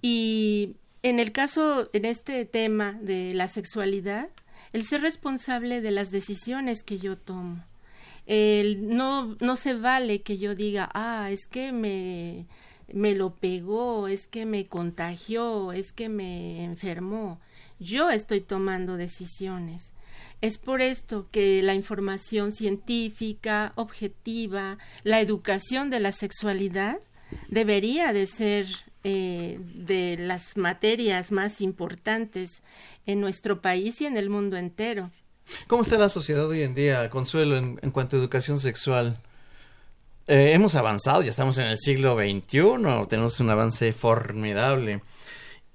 y 0.00 0.76
en 1.02 1.18
el 1.18 1.32
caso, 1.32 1.90
en 1.92 2.04
este 2.04 2.44
tema 2.44 2.92
de 3.00 3.34
la 3.34 3.48
sexualidad, 3.48 4.28
el 4.72 4.84
ser 4.84 5.00
responsable 5.00 5.80
de 5.80 5.90
las 5.90 6.10
decisiones 6.10 6.82
que 6.82 6.98
yo 6.98 7.16
tomo 7.16 7.64
no, 8.76 9.36
no 9.40 9.56
se 9.56 9.74
vale 9.74 10.22
que 10.22 10.38
yo 10.38 10.54
diga, 10.54 10.90
ah, 10.94 11.28
es 11.30 11.46
que 11.48 11.72
me, 11.72 12.46
me 12.92 13.14
lo 13.14 13.34
pegó, 13.34 14.08
es 14.08 14.26
que 14.28 14.46
me 14.46 14.66
contagió, 14.66 15.72
es 15.72 15.92
que 15.92 16.08
me 16.08 16.64
enfermó. 16.64 17.40
Yo 17.78 18.10
estoy 18.10 18.40
tomando 18.40 18.96
decisiones. 18.96 19.94
Es 20.40 20.56
por 20.56 20.80
esto 20.80 21.26
que 21.30 21.62
la 21.62 21.74
información 21.74 22.52
científica, 22.52 23.72
objetiva, 23.74 24.78
la 25.04 25.20
educación 25.20 25.90
de 25.90 26.00
la 26.00 26.12
sexualidad 26.12 26.98
debería 27.48 28.12
de 28.12 28.26
ser 28.26 28.66
eh, 29.04 29.58
de 29.60 30.16
las 30.18 30.56
materias 30.56 31.30
más 31.32 31.60
importantes 31.60 32.62
en 33.06 33.20
nuestro 33.20 33.60
país 33.60 34.00
y 34.00 34.06
en 34.06 34.16
el 34.16 34.30
mundo 34.30 34.56
entero. 34.56 35.10
¿Cómo 35.66 35.82
está 35.82 35.98
la 35.98 36.08
sociedad 36.08 36.46
hoy 36.46 36.62
en 36.62 36.74
día, 36.74 37.08
Consuelo, 37.10 37.56
en, 37.56 37.90
cuanto 37.90 38.16
a 38.16 38.20
educación 38.20 38.60
sexual? 38.60 39.18
Eh, 40.26 40.52
hemos 40.52 40.74
avanzado, 40.74 41.22
ya 41.22 41.30
estamos 41.30 41.58
en 41.58 41.66
el 41.66 41.78
siglo 41.78 42.16
XXI, 42.16 43.08
tenemos 43.08 43.40
un 43.40 43.50
avance 43.50 43.92
formidable. 43.92 45.02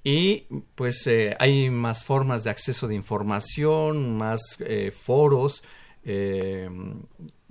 Y 0.06 0.46
pues 0.76 1.08
eh, 1.08 1.36
hay 1.40 1.72
más 1.72 2.06
formas 2.06 2.44
de 2.44 2.52
acceso 2.52 2.88
de 2.88 2.94
información, 2.94 4.16
más 4.16 4.40
eh, 4.60 4.92
foros 4.92 5.64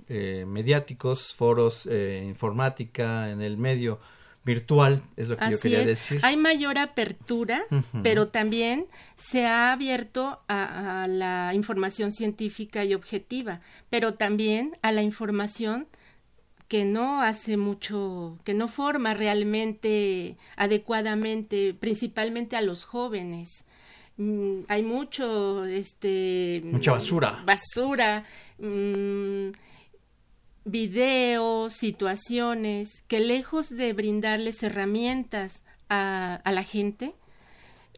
mediáticos, 0.07 1.35
foros 1.35 1.85
informática 1.85 3.29
en 3.29 3.41
el 3.41 3.57
medio 3.57 3.99
virtual, 4.45 5.01
es 5.17 5.27
lo 5.27 5.35
que 5.35 5.51
yo 5.51 5.59
quería 5.59 5.83
decir. 5.83 6.21
Hay 6.23 6.37
mayor 6.37 6.77
apertura, 6.77 7.65
pero 8.03 8.29
también 8.29 8.85
se 9.15 9.45
ha 9.45 9.73
abierto 9.73 10.39
a, 10.47 11.07
la 11.09 11.51
información 11.53 12.13
científica 12.13 12.85
y 12.85 12.93
objetiva, 12.93 13.59
pero 13.89 14.13
también 14.13 14.77
a 14.83 14.93
la 14.93 15.01
información 15.01 15.87
que 16.75 16.83
no 16.83 17.21
hace 17.21 17.55
mucho, 17.55 18.37
que 18.43 18.53
no 18.53 18.67
forma 18.67 19.13
realmente 19.13 20.35
adecuadamente, 20.57 21.73
principalmente 21.73 22.57
a 22.57 22.61
los 22.61 22.83
jóvenes. 22.83 23.63
Mm, 24.17 24.63
hay 24.67 24.83
mucho, 24.83 25.63
este... 25.63 26.61
Mucha 26.65 26.91
basura. 26.91 27.41
Basura. 27.45 28.25
Mm, 28.59 29.51
videos, 30.65 31.71
situaciones 31.75 33.05
que 33.07 33.21
lejos 33.21 33.69
de 33.69 33.93
brindarles 33.93 34.61
herramientas 34.61 35.63
a, 35.87 36.41
la 36.43 36.63
gente, 36.63 37.15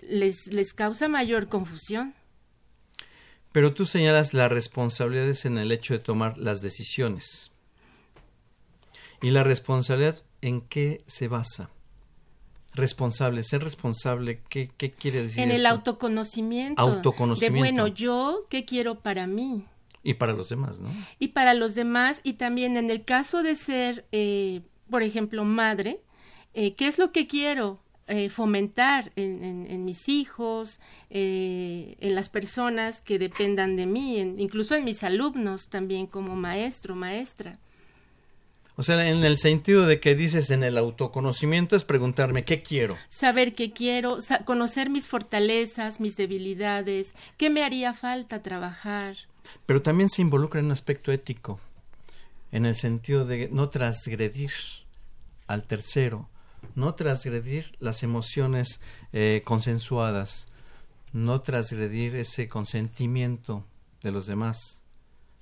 les, 0.07 0.53
les 0.53 0.73
causa 0.75 1.07
mayor 1.07 1.49
confusión. 1.49 2.13
Pero 3.51 3.73
tú 3.73 3.87
señalas 3.87 4.35
las 4.35 4.51
responsabilidades 4.51 5.45
en 5.45 5.57
el 5.57 5.71
hecho 5.71 5.95
de 5.95 5.99
tomar 5.99 6.37
las 6.37 6.61
decisiones. 6.61 7.56
¿Y 9.21 9.31
la 9.31 9.43
responsabilidad 9.43 10.23
en 10.41 10.61
qué 10.61 11.01
se 11.07 11.27
basa? 11.27 11.69
Responsable, 12.73 13.43
ser 13.43 13.63
responsable, 13.63 14.41
¿qué, 14.49 14.69
quiere 14.69 15.23
decir? 15.23 15.39
En 15.39 15.51
el 15.51 15.65
autoconocimiento. 15.65 16.81
Autoconocimiento. 16.81 17.53
De 17.53 17.59
bueno, 17.59 17.87
yo, 17.87 18.45
¿qué 18.49 18.65
quiero 18.65 18.99
para 18.99 19.25
mí? 19.25 19.65
Y 20.03 20.13
para 20.13 20.33
los 20.33 20.49
demás, 20.49 20.79
¿no? 20.79 20.89
Y 21.17 21.29
para 21.29 21.53
los 21.53 21.73
demás, 21.73 22.21
y 22.23 22.33
también 22.33 22.77
en 22.77 22.91
el 22.91 23.03
caso 23.03 23.41
de 23.41 23.55
ser, 23.55 24.05
eh, 24.11 24.61
por 24.89 25.01
ejemplo, 25.01 25.43
madre, 25.43 26.01
eh, 26.53 26.75
¿qué 26.75 26.87
es 26.87 26.99
lo 26.99 27.11
que 27.11 27.27
quiero? 27.27 27.79
Eh, 28.09 28.29
fomentar 28.29 29.11
en, 29.17 29.83
mis 29.83 30.07
hijos, 30.07 30.79
eh, 31.09 31.97
en 31.99 32.15
las 32.15 32.29
personas 32.29 33.01
que 33.01 33.19
dependan 33.19 33.75
de 33.75 33.85
mí, 33.85 34.17
incluso 34.17 34.75
en 34.75 34.85
mis 34.85 35.03
alumnos 35.03 35.67
también 35.67 36.07
como 36.07 36.37
maestro, 36.37 36.95
maestra. 36.95 37.59
O 38.79 38.83
sea, 38.83 39.07
en 39.07 39.23
el 39.23 39.39
sentido 39.39 39.87
de 39.87 39.99
que 39.99 40.15
dices 40.15 40.51
en 40.51 40.61
el 40.61 40.77
autoconocimiento 40.77 41.75
es 41.75 41.83
preguntarme 41.83 42.45
qué 42.45 42.61
quiero. 42.61 42.95
Saber 43.09 43.55
qué 43.55 43.73
quiero, 43.73 44.19
conocer 44.45 44.91
mis 44.91 45.07
fortalezas, 45.07 45.99
mis 45.99 46.15
debilidades, 46.15 47.15
qué 47.37 47.49
me 47.49 47.63
haría 47.63 47.95
falta 47.95 48.43
trabajar. 48.43 49.15
Pero 49.65 49.81
también 49.81 50.11
se 50.11 50.21
involucra 50.21 50.59
en 50.59 50.67
un 50.67 50.73
aspecto 50.73 51.11
ético, 51.11 51.59
en 52.51 52.67
el 52.67 52.75
sentido 52.75 53.25
de 53.25 53.49
no 53.51 53.69
transgredir 53.69 54.51
al 55.47 55.63
tercero, 55.63 56.29
no 56.75 56.93
transgredir 56.93 57.75
las 57.79 58.03
emociones 58.03 58.79
eh, 59.11 59.41
consensuadas, 59.43 60.45
no 61.13 61.41
transgredir 61.41 62.15
ese 62.15 62.47
consentimiento 62.47 63.65
de 64.03 64.11
los 64.11 64.27
demás. 64.27 64.83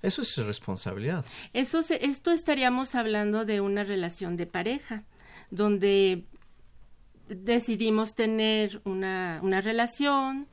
Eso 0.06 0.22
es 0.22 0.38
responsabilidad. 0.38 1.26
Eso 1.54 1.80
esto 1.80 2.32
estaríamos 2.32 2.96
hablando 2.96 3.46
de 3.46 3.62
una 3.62 3.84
relación 3.84 4.38
de 4.38 4.46
pareja, 4.46 5.04
donde 5.52 6.26
decidimos 7.28 8.16
tener 8.16 8.82
una, 8.86 9.40
una 9.42 9.62
relación, 9.62 10.48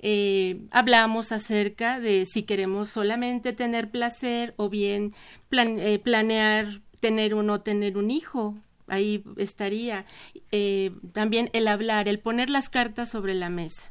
eh, 0.00 0.60
hablamos 0.70 1.32
acerca 1.32 1.98
de 1.98 2.24
si 2.26 2.44
queremos 2.44 2.88
solamente 2.88 3.52
tener 3.52 3.90
placer 3.90 4.54
o 4.56 4.68
bien 4.68 5.12
eh, 5.50 5.98
planear 5.98 6.82
tener 7.00 7.34
o 7.34 7.42
no 7.42 7.60
tener 7.62 7.96
un 7.96 8.10
hijo 8.10 8.54
ahí 8.88 9.24
estaría. 9.36 10.04
Eh, 10.50 10.92
también 11.12 11.50
el 11.52 11.68
hablar, 11.68 12.08
el 12.08 12.18
poner 12.18 12.50
las 12.50 12.68
cartas 12.68 13.10
sobre 13.10 13.34
la 13.34 13.50
mesa. 13.50 13.90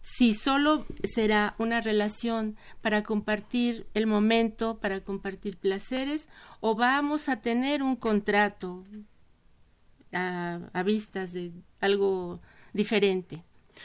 Si 0.00 0.32
solo 0.32 0.86
será 1.02 1.54
una 1.58 1.80
relación 1.80 2.56
para 2.80 3.02
compartir 3.02 3.86
el 3.94 4.06
momento, 4.06 4.78
para 4.78 5.00
compartir 5.00 5.56
placeres, 5.56 6.28
o 6.60 6.74
vamos 6.74 7.28
a 7.28 7.40
tener 7.40 7.82
un 7.82 7.96
contrato 7.96 8.84
a, 10.12 10.82
vistas 10.84 11.32
de 11.32 11.52
algo 11.80 12.40
diferente. 12.72 13.42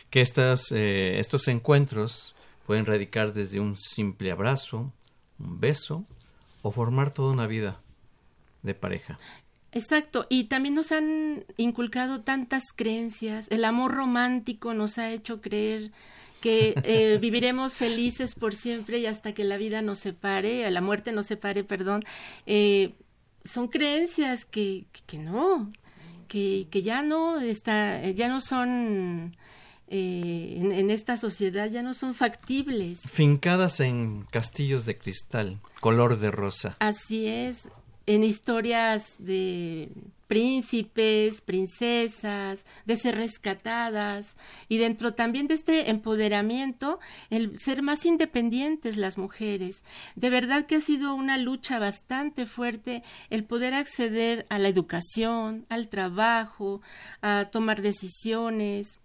Que 0.09 0.21
estas, 0.21 0.71
eh, 0.71 1.19
estos 1.19 1.47
encuentros 1.47 2.35
pueden 2.65 2.85
radicar 2.85 3.33
desde 3.33 3.59
un 3.59 3.75
simple 3.77 4.31
abrazo, 4.31 4.91
un 5.39 5.59
beso, 5.59 6.05
o 6.61 6.71
formar 6.71 7.13
toda 7.13 7.33
una 7.33 7.47
vida 7.47 7.81
de 8.61 8.73
pareja. 8.73 9.17
Exacto, 9.73 10.27
y 10.29 10.45
también 10.45 10.75
nos 10.75 10.91
han 10.91 11.45
inculcado 11.57 12.21
tantas 12.21 12.65
creencias, 12.75 13.47
el 13.49 13.65
amor 13.65 13.93
romántico 13.93 14.75
nos 14.75 14.99
ha 14.99 15.09
hecho 15.09 15.41
creer 15.41 15.91
que 16.41 16.75
eh, 16.83 17.17
viviremos 17.21 17.73
felices 17.73 18.35
por 18.35 18.53
siempre 18.53 18.99
y 18.99 19.07
hasta 19.07 19.33
que 19.33 19.43
la 19.43 19.57
vida 19.57 19.81
nos 19.81 19.97
separe, 19.97 20.69
la 20.69 20.81
muerte 20.81 21.11
nos 21.11 21.25
separe, 21.25 21.63
perdón, 21.63 22.03
eh, 22.45 22.93
son 23.43 23.67
creencias 23.67 24.45
que, 24.45 24.85
que, 25.07 25.17
no, 25.17 25.71
que, 26.27 26.67
que, 26.69 26.83
ya 26.83 27.01
no 27.01 27.39
está, 27.39 28.07
ya 28.11 28.27
no 28.27 28.41
son 28.41 29.31
eh, 29.87 30.59
en, 30.61 30.71
en, 30.71 30.91
esta 30.91 31.17
sociedad 31.17 31.67
ya 31.67 31.81
no 31.81 31.95
son 31.95 32.13
factibles. 32.13 33.09
Fincadas 33.09 33.79
en 33.79 34.27
castillos 34.29 34.85
de 34.85 34.99
cristal, 34.99 35.59
color 35.79 36.19
de 36.19 36.29
rosa. 36.29 36.75
Así 36.79 37.25
es 37.25 37.69
en 38.05 38.23
historias 38.23 39.15
de 39.19 39.89
príncipes, 40.27 41.41
princesas, 41.41 42.65
de 42.85 42.95
ser 42.95 43.15
rescatadas 43.15 44.35
y 44.67 44.77
dentro 44.77 45.13
también 45.13 45.47
de 45.47 45.53
este 45.53 45.91
empoderamiento, 45.91 46.99
el 47.29 47.59
ser 47.59 47.83
más 47.83 48.05
independientes 48.05 48.97
las 48.97 49.17
mujeres. 49.17 49.83
De 50.15 50.31
verdad 50.31 50.65
que 50.65 50.77
ha 50.77 50.81
sido 50.81 51.13
una 51.13 51.37
lucha 51.37 51.77
bastante 51.77 52.45
fuerte 52.47 53.03
el 53.29 53.43
poder 53.43 53.75
acceder 53.75 54.47
a 54.49 54.57
la 54.57 54.69
educación, 54.69 55.65
al 55.69 55.87
trabajo, 55.87 56.81
a 57.21 57.45
tomar 57.51 57.83
decisiones. 57.83 58.99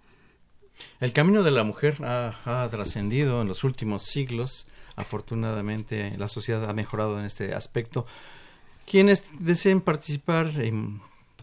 El 0.99 1.13
camino 1.13 1.43
de 1.43 1.51
la 1.51 1.65
mujer 1.65 2.03
ha, 2.05 2.39
ha 2.45 2.69
trascendido 2.71 3.43
en 3.43 3.49
los 3.49 3.65
últimos 3.65 4.05
siglos. 4.05 4.67
Afortunadamente 4.97 6.17
la 6.17 6.29
sociedad 6.29 6.71
ha 6.71 6.73
mejorado 6.73 7.19
en 7.19 7.27
este 7.27 7.53
aspecto. 7.53 8.07
Quienes 8.89 9.31
deseen 9.39 9.83
participar, 9.83 10.51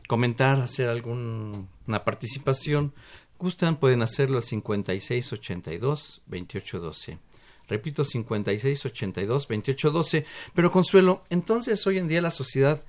comentar, 0.07 0.61
hacer 0.61 0.89
alguna 0.89 2.03
participación, 2.03 2.91
gustan, 3.37 3.77
pueden 3.77 4.01
hacerlo 4.01 4.37
al 4.37 4.43
5682-2812. 4.43 7.19
Repito, 7.67 8.03
5682-2812. 8.03 10.25
Pero 10.53 10.71
Consuelo, 10.71 11.23
entonces 11.29 11.85
hoy 11.85 11.99
en 11.99 12.07
día 12.07 12.21
la 12.21 12.31
sociedad 12.31 12.83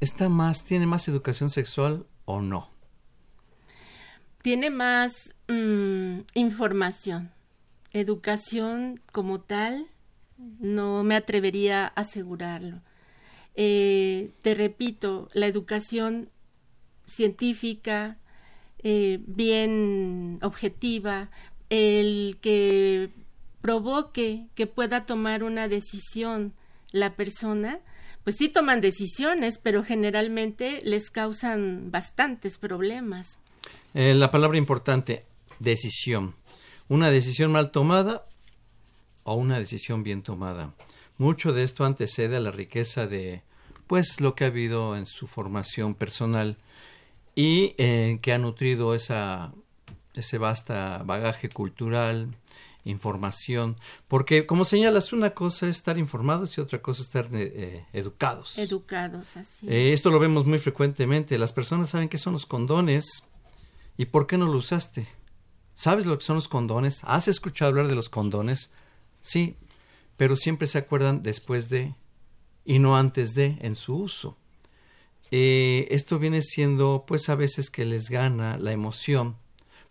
está 0.00 0.28
más, 0.28 0.64
tiene 0.64 0.86
más 0.86 1.06
educación 1.06 1.50
sexual 1.50 2.06
o 2.24 2.40
no? 2.40 2.68
Tiene 4.42 4.70
más 4.70 5.36
mm, 5.48 6.22
información. 6.34 7.30
Educación 7.92 9.00
como 9.12 9.40
tal, 9.40 9.86
no 10.58 11.04
me 11.04 11.16
atrevería 11.16 11.86
a 11.86 12.00
asegurarlo. 12.00 12.80
Eh, 13.56 14.32
te 14.42 14.54
repito, 14.54 15.28
la 15.32 15.46
educación 15.46 16.28
científica, 17.06 18.18
eh, 18.82 19.18
bien 19.26 20.38
objetiva, 20.42 21.30
el 21.70 22.38
que 22.40 23.10
provoque 23.62 24.46
que 24.54 24.66
pueda 24.66 25.06
tomar 25.06 25.42
una 25.42 25.68
decisión 25.68 26.52
la 26.92 27.16
persona, 27.16 27.80
pues 28.22 28.36
sí 28.36 28.48
toman 28.48 28.80
decisiones, 28.80 29.58
pero 29.58 29.82
generalmente 29.82 30.80
les 30.84 31.10
causan 31.10 31.90
bastantes 31.90 32.58
problemas. 32.58 33.38
Eh, 33.94 34.14
la 34.14 34.30
palabra 34.30 34.58
importante, 34.58 35.24
decisión. 35.58 36.34
Una 36.88 37.10
decisión 37.10 37.52
mal 37.52 37.70
tomada 37.70 38.26
o 39.24 39.34
una 39.34 39.58
decisión 39.58 40.02
bien 40.02 40.22
tomada. 40.22 40.74
Mucho 41.18 41.52
de 41.52 41.62
esto 41.62 41.84
antecede 41.84 42.36
a 42.36 42.40
la 42.40 42.50
riqueza 42.50 43.06
de 43.06 43.42
pues 43.86 44.20
lo 44.20 44.34
que 44.34 44.44
ha 44.44 44.48
habido 44.48 44.96
en 44.96 45.06
su 45.06 45.26
formación 45.26 45.94
personal 45.94 46.56
y 47.34 47.74
eh, 47.78 48.18
que 48.22 48.32
ha 48.32 48.38
nutrido 48.38 48.94
esa, 48.94 49.52
ese 50.14 50.38
vasta 50.38 51.02
bagaje 51.04 51.48
cultural, 51.48 52.34
información, 52.84 53.76
porque 54.08 54.46
como 54.46 54.64
señalas, 54.64 55.12
una 55.12 55.30
cosa 55.30 55.66
es 55.66 55.76
estar 55.76 55.98
informados 55.98 56.56
y 56.56 56.60
otra 56.60 56.80
cosa 56.80 57.02
es 57.02 57.08
estar 57.08 57.28
eh, 57.32 57.84
educados. 57.92 58.56
Educados, 58.58 59.36
así. 59.36 59.68
Eh, 59.68 59.92
esto 59.92 60.10
lo 60.10 60.18
vemos 60.18 60.46
muy 60.46 60.58
frecuentemente. 60.58 61.36
Las 61.36 61.52
personas 61.52 61.90
saben 61.90 62.08
qué 62.08 62.18
son 62.18 62.32
los 62.32 62.46
condones 62.46 63.24
y 63.96 64.06
por 64.06 64.26
qué 64.26 64.38
no 64.38 64.46
lo 64.46 64.58
usaste. 64.58 65.08
¿Sabes 65.74 66.06
lo 66.06 66.16
que 66.16 66.24
son 66.24 66.36
los 66.36 66.48
condones? 66.48 67.00
¿Has 67.02 67.28
escuchado 67.28 67.70
hablar 67.70 67.88
de 67.88 67.96
los 67.96 68.08
condones? 68.08 68.70
Sí, 69.20 69.56
pero 70.16 70.36
siempre 70.36 70.68
se 70.68 70.78
acuerdan 70.78 71.22
después 71.22 71.68
de 71.68 71.94
y 72.66 72.80
no 72.80 72.96
antes 72.96 73.34
de 73.34 73.56
en 73.60 73.76
su 73.76 73.96
uso. 73.96 74.36
Eh, 75.30 75.88
esto 75.90 76.18
viene 76.18 76.42
siendo 76.42 77.04
pues 77.06 77.28
a 77.28 77.34
veces 77.34 77.70
que 77.70 77.84
les 77.84 78.10
gana 78.10 78.58
la 78.58 78.72
emoción. 78.72 79.36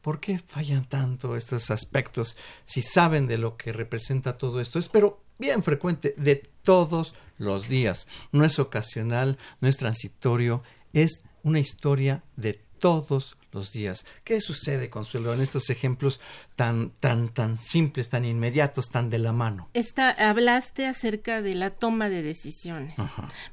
¿Por 0.02 0.20
qué 0.20 0.38
fallan 0.38 0.88
tanto 0.88 1.36
estos 1.36 1.72
aspectos 1.72 2.38
si 2.64 2.84
saben 2.84 3.26
de 3.26 3.40
lo 3.40 3.58
que 3.58 3.72
representa 3.72 4.38
todo 4.38 4.62
esto? 4.62 4.78
Es 4.78 4.90
pero 4.90 5.20
bien 5.40 5.64
frecuente 5.64 6.14
de 6.18 6.44
todos 6.62 7.16
los 7.38 7.68
días. 7.68 8.08
No 8.32 8.46
es 8.46 8.60
ocasional, 8.60 9.38
no 9.62 9.68
es 9.68 9.78
transitorio, 9.78 10.62
es 10.94 11.24
una 11.44 11.60
historia 11.60 12.24
de 12.36 12.62
todos 12.80 13.38
los 13.56 13.72
días. 13.72 14.06
¿Qué 14.24 14.40
sucede, 14.42 14.92
Consuelo, 14.92 15.34
en 15.34 15.42
estos 15.42 15.72
ejemplos 15.72 16.20
tan, 16.56 16.92
tan, 16.92 17.30
tan 17.30 17.58
simples, 17.58 18.10
tan 18.10 18.26
inmediatos, 18.26 18.90
tan 18.90 19.10
de 19.10 19.18
la 19.18 19.32
mano? 19.32 19.70
Esta, 19.74 20.12
hablaste 20.12 20.86
acerca 20.86 21.42
de 21.42 21.56
la 21.56 21.72
toma 21.72 22.10
de 22.10 22.22
decisiones. 22.22 22.96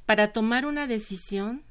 Para 0.05 0.33
tomar 0.33 0.67
una 0.67 0.87
decisión 0.87 1.63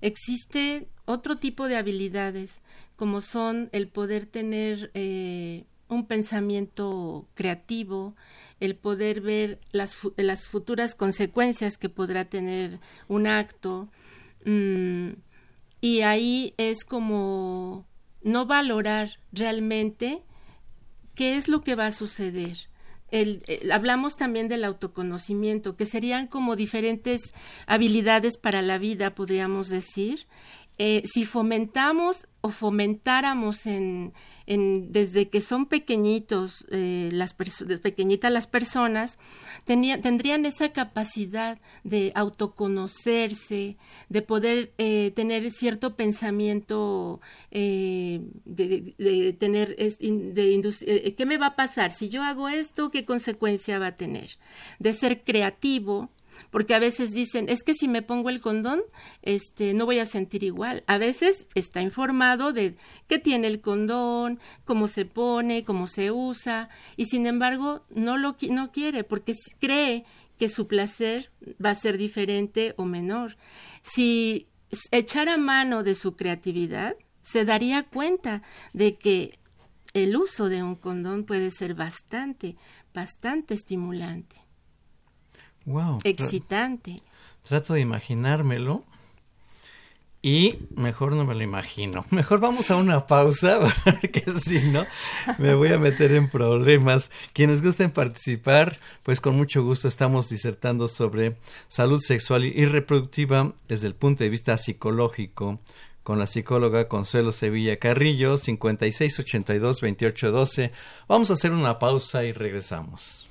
existe 0.00 0.88
otro 1.04 1.38
tipo 1.38 1.66
de 1.66 1.76
habilidades, 1.76 2.60
como 2.94 3.20
son 3.20 3.70
el 3.72 3.88
poder 3.88 4.26
tener 4.26 4.90
eh, 4.94 5.64
un 5.88 6.06
pensamiento 6.06 7.26
creativo, 7.34 8.14
el 8.60 8.76
poder 8.76 9.20
ver 9.20 9.60
las, 9.72 9.96
las 10.16 10.48
futuras 10.48 10.94
consecuencias 10.94 11.78
que 11.78 11.88
podrá 11.88 12.26
tener 12.26 12.78
un 13.08 13.26
acto. 13.26 13.88
Mm, 14.44 15.12
y 15.80 16.02
ahí 16.02 16.54
es 16.56 16.84
como 16.84 17.86
no 18.22 18.46
valorar 18.46 19.18
realmente 19.32 20.22
qué 21.14 21.36
es 21.36 21.48
lo 21.48 21.62
que 21.62 21.74
va 21.74 21.86
a 21.86 21.92
suceder. 21.92 22.68
hablamos 23.72 24.16
también 24.16 24.48
del 24.48 24.64
autoconocimiento, 24.64 25.76
que 25.76 25.86
serían 25.86 26.26
como 26.26 26.56
diferentes 26.56 27.32
habilidades 27.66 28.36
para 28.36 28.62
la 28.62 28.78
vida, 28.78 29.14
podríamos 29.14 29.68
decir, 29.68 30.26
eh, 30.80 31.02
si 31.04 31.24
fomentamos 31.24 32.28
o 32.40 32.50
fomentáramos 32.50 33.66
en, 33.66 34.12
desde 34.46 35.28
que 35.28 35.40
son 35.40 35.66
pequeñitos 35.66 36.64
eh, 36.70 37.10
las 37.12 37.34
pequeñitas 37.34 38.30
las 38.30 38.46
personas 38.46 39.18
tendrían 39.64 40.46
esa 40.46 40.72
capacidad 40.72 41.58
de 41.82 42.12
autoconocerse 42.14 43.76
de 44.08 44.22
poder 44.22 44.72
eh, 44.78 45.10
tener 45.16 45.50
cierto 45.50 45.96
pensamiento 45.96 47.20
de, 47.50 48.22
de, 48.44 49.32
tener 49.32 49.74
de 49.76 51.14
qué 51.16 51.26
me 51.26 51.38
va 51.38 51.46
a 51.46 51.56
pasar 51.56 51.90
si 51.90 52.08
yo 52.08 52.22
hago 52.22 52.48
esto 52.48 52.92
qué 52.92 53.04
consecuencia 53.04 53.80
va 53.80 53.88
a 53.88 53.96
tener 53.96 54.38
de 54.78 54.92
ser 54.92 55.24
creativo 55.24 56.08
porque 56.50 56.74
a 56.74 56.78
veces 56.78 57.10
dicen, 57.10 57.48
es 57.48 57.62
que 57.62 57.74
si 57.74 57.88
me 57.88 58.02
pongo 58.02 58.30
el 58.30 58.40
condón, 58.40 58.82
este, 59.22 59.74
no 59.74 59.86
voy 59.86 59.98
a 59.98 60.06
sentir 60.06 60.44
igual. 60.44 60.84
A 60.86 60.98
veces 60.98 61.48
está 61.54 61.80
informado 61.80 62.52
de 62.52 62.76
qué 63.06 63.18
tiene 63.18 63.48
el 63.48 63.60
condón, 63.60 64.38
cómo 64.64 64.86
se 64.86 65.04
pone, 65.04 65.64
cómo 65.64 65.86
se 65.86 66.10
usa, 66.10 66.68
y 66.96 67.06
sin 67.06 67.26
embargo 67.26 67.84
no 67.90 68.16
lo 68.16 68.36
no 68.50 68.72
quiere 68.72 69.04
porque 69.04 69.34
cree 69.58 70.04
que 70.38 70.48
su 70.48 70.66
placer 70.66 71.30
va 71.64 71.70
a 71.70 71.74
ser 71.74 71.98
diferente 71.98 72.74
o 72.76 72.84
menor. 72.84 73.36
Si 73.82 74.46
echara 74.90 75.36
mano 75.36 75.82
de 75.82 75.94
su 75.94 76.14
creatividad, 76.14 76.96
se 77.22 77.44
daría 77.44 77.82
cuenta 77.82 78.42
de 78.72 78.96
que 78.96 79.38
el 79.94 80.16
uso 80.16 80.48
de 80.48 80.62
un 80.62 80.76
condón 80.76 81.24
puede 81.24 81.50
ser 81.50 81.74
bastante, 81.74 82.56
bastante 82.94 83.54
estimulante. 83.54 84.36
Wow. 85.68 86.00
Excitante. 86.04 87.02
Trato 87.44 87.74
de 87.74 87.80
imaginármelo 87.80 88.84
y 90.22 90.60
mejor 90.74 91.12
no 91.12 91.26
me 91.26 91.34
lo 91.34 91.42
imagino. 91.42 92.06
Mejor 92.10 92.40
vamos 92.40 92.70
a 92.70 92.76
una 92.76 93.06
pausa, 93.06 93.60
porque 93.84 94.24
si 94.40 94.60
no, 94.60 94.86
me 95.36 95.52
voy 95.54 95.68
a 95.68 95.76
meter 95.78 96.12
en 96.12 96.30
problemas. 96.30 97.10
Quienes 97.34 97.60
gusten 97.62 97.90
participar, 97.90 98.78
pues 99.02 99.20
con 99.20 99.36
mucho 99.36 99.62
gusto 99.62 99.88
estamos 99.88 100.30
disertando 100.30 100.88
sobre 100.88 101.36
salud 101.68 102.00
sexual 102.00 102.46
y 102.46 102.64
reproductiva 102.64 103.52
desde 103.68 103.88
el 103.88 103.94
punto 103.94 104.24
de 104.24 104.30
vista 104.30 104.56
psicológico 104.56 105.60
con 106.02 106.18
la 106.18 106.26
psicóloga 106.26 106.88
Consuelo 106.88 107.30
Sevilla 107.30 107.76
Carrillo, 107.76 108.38
5682-2812. 108.38 110.70
Vamos 111.06 111.28
a 111.28 111.34
hacer 111.34 111.52
una 111.52 111.78
pausa 111.78 112.24
y 112.24 112.32
regresamos. 112.32 113.27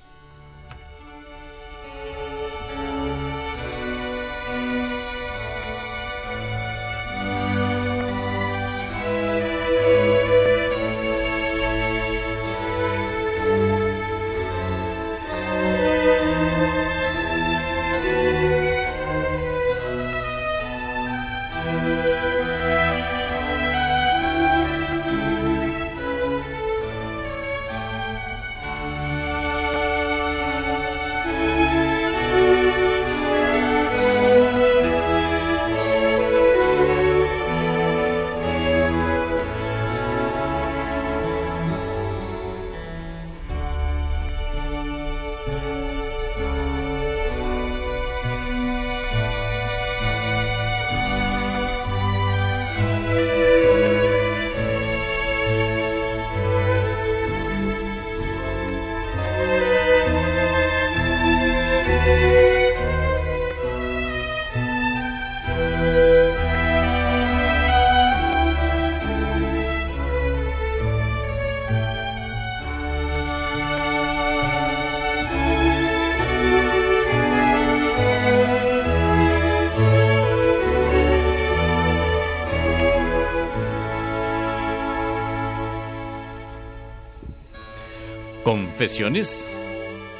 Confesiones 88.78 89.60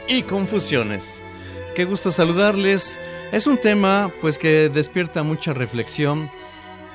y 0.08 0.22
confusiones. 0.22 1.22
Qué 1.76 1.84
gusto 1.84 2.10
saludarles. 2.10 2.98
Es 3.30 3.46
un 3.46 3.56
tema 3.58 4.10
pues 4.20 4.36
que 4.36 4.68
despierta 4.68 5.22
mucha 5.22 5.52
reflexión 5.52 6.28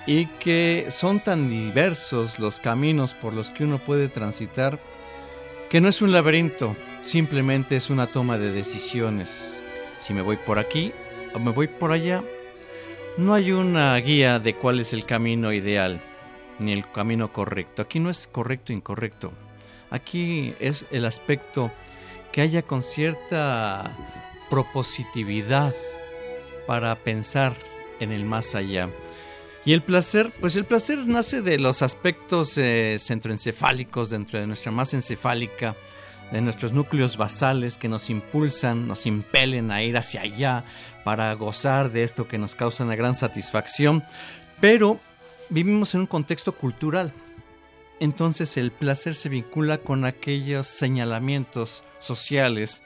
y 0.05 0.25
que 0.25 0.87
son 0.89 1.21
tan 1.21 1.49
diversos 1.49 2.37
los 2.37 2.59
caminos 2.59 3.13
por 3.13 3.33
los 3.33 3.49
que 3.49 3.63
uno 3.63 3.81
puede 3.81 4.09
transitar 4.09 4.77
que 5.69 5.79
no 5.79 5.87
es 5.87 6.01
un 6.01 6.11
laberinto, 6.11 6.75
simplemente 7.01 7.77
es 7.77 7.89
una 7.89 8.07
toma 8.07 8.37
de 8.37 8.51
decisiones. 8.51 9.63
Si 9.99 10.13
me 10.13 10.21
voy 10.21 10.35
por 10.35 10.59
aquí 10.59 10.91
o 11.33 11.39
me 11.39 11.51
voy 11.51 11.69
por 11.69 11.93
allá, 11.93 12.25
no 13.15 13.33
hay 13.33 13.53
una 13.53 13.95
guía 13.99 14.37
de 14.39 14.53
cuál 14.53 14.81
es 14.81 14.91
el 14.91 15.05
camino 15.05 15.53
ideal 15.53 16.01
ni 16.59 16.73
el 16.73 16.91
camino 16.91 17.31
correcto. 17.31 17.83
Aquí 17.83 18.01
no 18.01 18.09
es 18.09 18.27
correcto 18.27 18.73
o 18.73 18.75
incorrecto. 18.75 19.31
Aquí 19.93 20.55
es 20.59 20.87
el 20.89 21.05
aspecto 21.05 21.71
que 22.31 22.41
haya 22.41 22.63
con 22.63 22.81
cierta 22.81 23.95
propositividad 24.49 25.71
para 26.65 26.95
pensar 26.95 27.55
en 27.99 28.11
el 28.11 28.25
más 28.25 28.55
allá. 28.55 28.89
Y 29.65 29.73
el 29.73 29.83
placer, 29.83 30.33
pues 30.41 30.55
el 30.55 30.65
placer 30.65 30.97
nace 31.05 31.43
de 31.43 31.59
los 31.59 31.83
aspectos 31.83 32.57
eh, 32.57 32.97
centroencefálicos 32.97 34.09
dentro 34.09 34.39
de 34.39 34.47
nuestra 34.47 34.71
masa 34.71 34.95
encefálica, 34.95 35.75
de 36.31 36.41
nuestros 36.41 36.73
núcleos 36.73 37.15
basales 37.15 37.77
que 37.77 37.87
nos 37.87 38.09
impulsan, 38.09 38.87
nos 38.87 39.05
impelen 39.05 39.69
a 39.69 39.83
ir 39.83 39.95
hacia 39.95 40.21
allá 40.21 40.65
para 41.03 41.31
gozar 41.35 41.91
de 41.91 42.03
esto 42.03 42.27
que 42.27 42.39
nos 42.39 42.55
causa 42.55 42.83
una 42.83 42.95
gran 42.95 43.13
satisfacción. 43.13 44.03
Pero 44.59 44.99
vivimos 45.49 45.93
en 45.93 46.01
un 46.01 46.07
contexto 46.07 46.53
cultural 46.53 47.13
entonces 48.03 48.57
el 48.57 48.71
placer 48.71 49.15
se 49.15 49.29
vincula 49.29 49.79
con 49.79 50.05
aquellos 50.05 50.67
señalamientos 50.67 51.83
sociales 51.99 52.83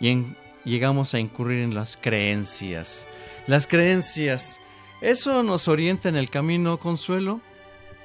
y 0.00 0.24
llegamos 0.64 1.14
a 1.14 1.18
incurrir 1.18 1.62
en 1.62 1.74
las 1.74 1.96
creencias. 1.96 3.06
Las 3.46 3.66
creencias, 3.66 4.60
¿eso 5.00 5.42
nos 5.42 5.68
orienta 5.68 6.08
en 6.08 6.16
el 6.16 6.30
camino, 6.30 6.80
Consuelo? 6.80 7.40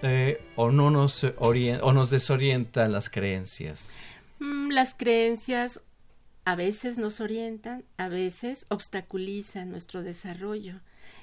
Eh, 0.03 0.41
¿O 0.55 0.71
no 0.71 0.89
nos, 0.89 1.23
o 1.23 1.93
nos 1.93 2.09
desorientan 2.09 2.91
las 2.91 3.09
creencias? 3.09 3.95
Mm, 4.39 4.69
las 4.69 4.93
creencias 4.93 5.81
a 6.45 6.55
veces 6.55 6.97
nos 6.97 7.21
orientan, 7.21 7.83
a 7.97 8.07
veces 8.07 8.65
obstaculizan 8.69 9.69
nuestro 9.69 10.01
desarrollo. 10.01 10.79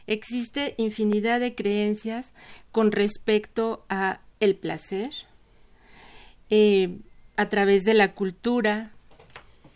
Existe 0.06 0.74
infinidad 0.78 1.40
de 1.40 1.54
creencias 1.54 2.32
con 2.70 2.92
respecto 2.92 3.84
a 3.88 4.20
el 4.40 4.56
placer. 4.56 5.10
Eh, 6.50 6.98
a 7.36 7.48
través 7.48 7.84
de 7.84 7.94
la 7.94 8.14
cultura 8.14 8.92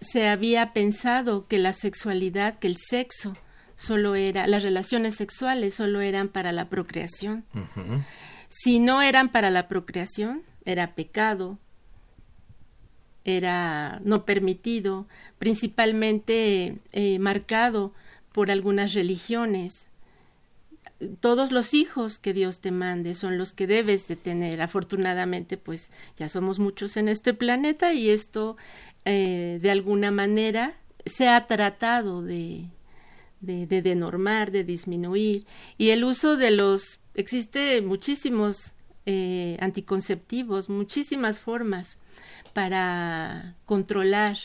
se 0.01 0.29
había 0.29 0.73
pensado 0.73 1.47
que 1.47 1.59
la 1.59 1.73
sexualidad, 1.73 2.59
que 2.59 2.66
el 2.66 2.77
sexo 2.77 3.35
solo 3.77 4.14
era, 4.14 4.47
las 4.47 4.62
relaciones 4.62 5.16
sexuales 5.16 5.75
solo 5.75 6.01
eran 6.01 6.29
para 6.29 6.53
la 6.53 6.68
procreación. 6.68 7.45
Si 8.49 8.81
no 8.81 9.01
eran 9.03 9.31
para 9.31 9.51
la 9.51 9.68
procreación, 9.68 10.43
era 10.64 10.95
pecado. 10.95 11.59
era 13.25 14.01
no 14.05 14.25
permitido, 14.25 15.07
principalmente 15.39 16.79
eh, 16.93 17.18
marcado 17.20 17.95
por 18.33 18.51
algunas 18.51 18.95
religiones. 18.95 19.87
Todos 21.21 21.53
los 21.53 21.75
hijos 21.75 22.19
que 22.19 22.33
Dios 22.33 22.61
te 22.61 22.71
mande 22.71 23.15
son 23.15 23.39
los 23.39 23.53
que 23.53 23.67
debes 23.67 24.09
de 24.09 24.17
tener. 24.17 24.61
Afortunadamente, 24.61 25.57
pues 25.57 25.91
ya 26.17 26.29
somos 26.29 26.59
muchos 26.59 26.97
en 26.97 27.09
este 27.09 27.35
planeta 27.35 27.93
y 27.93 28.11
esto 28.11 28.57
eh, 29.05 29.59
de 29.61 29.71
alguna 29.71 30.11
manera 30.11 30.77
se 31.05 31.29
ha 31.29 31.47
tratado 31.47 32.23
de, 32.23 32.67
de, 33.41 33.67
de, 33.67 33.83
de 33.83 34.65
disminuir. 34.65 35.47
Y 35.79 35.91
el 35.91 36.05
uso 36.05 36.37
de 36.37 36.51
los, 36.51 37.01
existe 37.15 37.83
muchísimos 37.83 38.75
eh, 39.05 39.57
anticonceptivos, 39.61 40.69
muchísimas 40.69 41.41
formas 41.41 41.99
para 42.53 43.57
controlar 43.67 44.37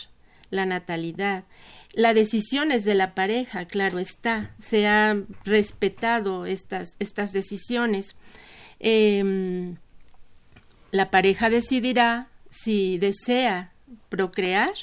la 0.50 0.66
natalidad. 0.66 1.44
La 1.98 2.14
decisión 2.14 2.72
es 2.72 2.86
de 2.86 2.94
la 2.94 3.16
pareja, 3.16 3.66
claro 3.66 3.98
está, 3.98 4.54
se 4.60 4.86
ha 4.86 5.18
respetado 5.46 6.46
estas, 6.46 6.96
estas 7.00 7.34
decisiones. 7.34 8.16
Em, 8.80 9.78
la 10.92 11.10
pareja 11.10 11.50
decidirá 11.50 12.30
si 12.52 13.00
desea 13.00 13.74
procrear 14.10 14.74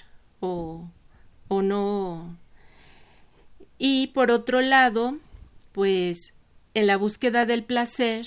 o, 0.41 0.91
o 1.47 1.63
no. 1.63 2.37
Y 3.79 4.09
por 4.09 4.33
otro 4.33 4.61
lado, 4.61 5.17
pues 5.71 6.35
en 6.75 6.89
la 6.89 6.97
búsqueda 6.97 7.47
del 7.47 7.63
placer, 7.63 8.27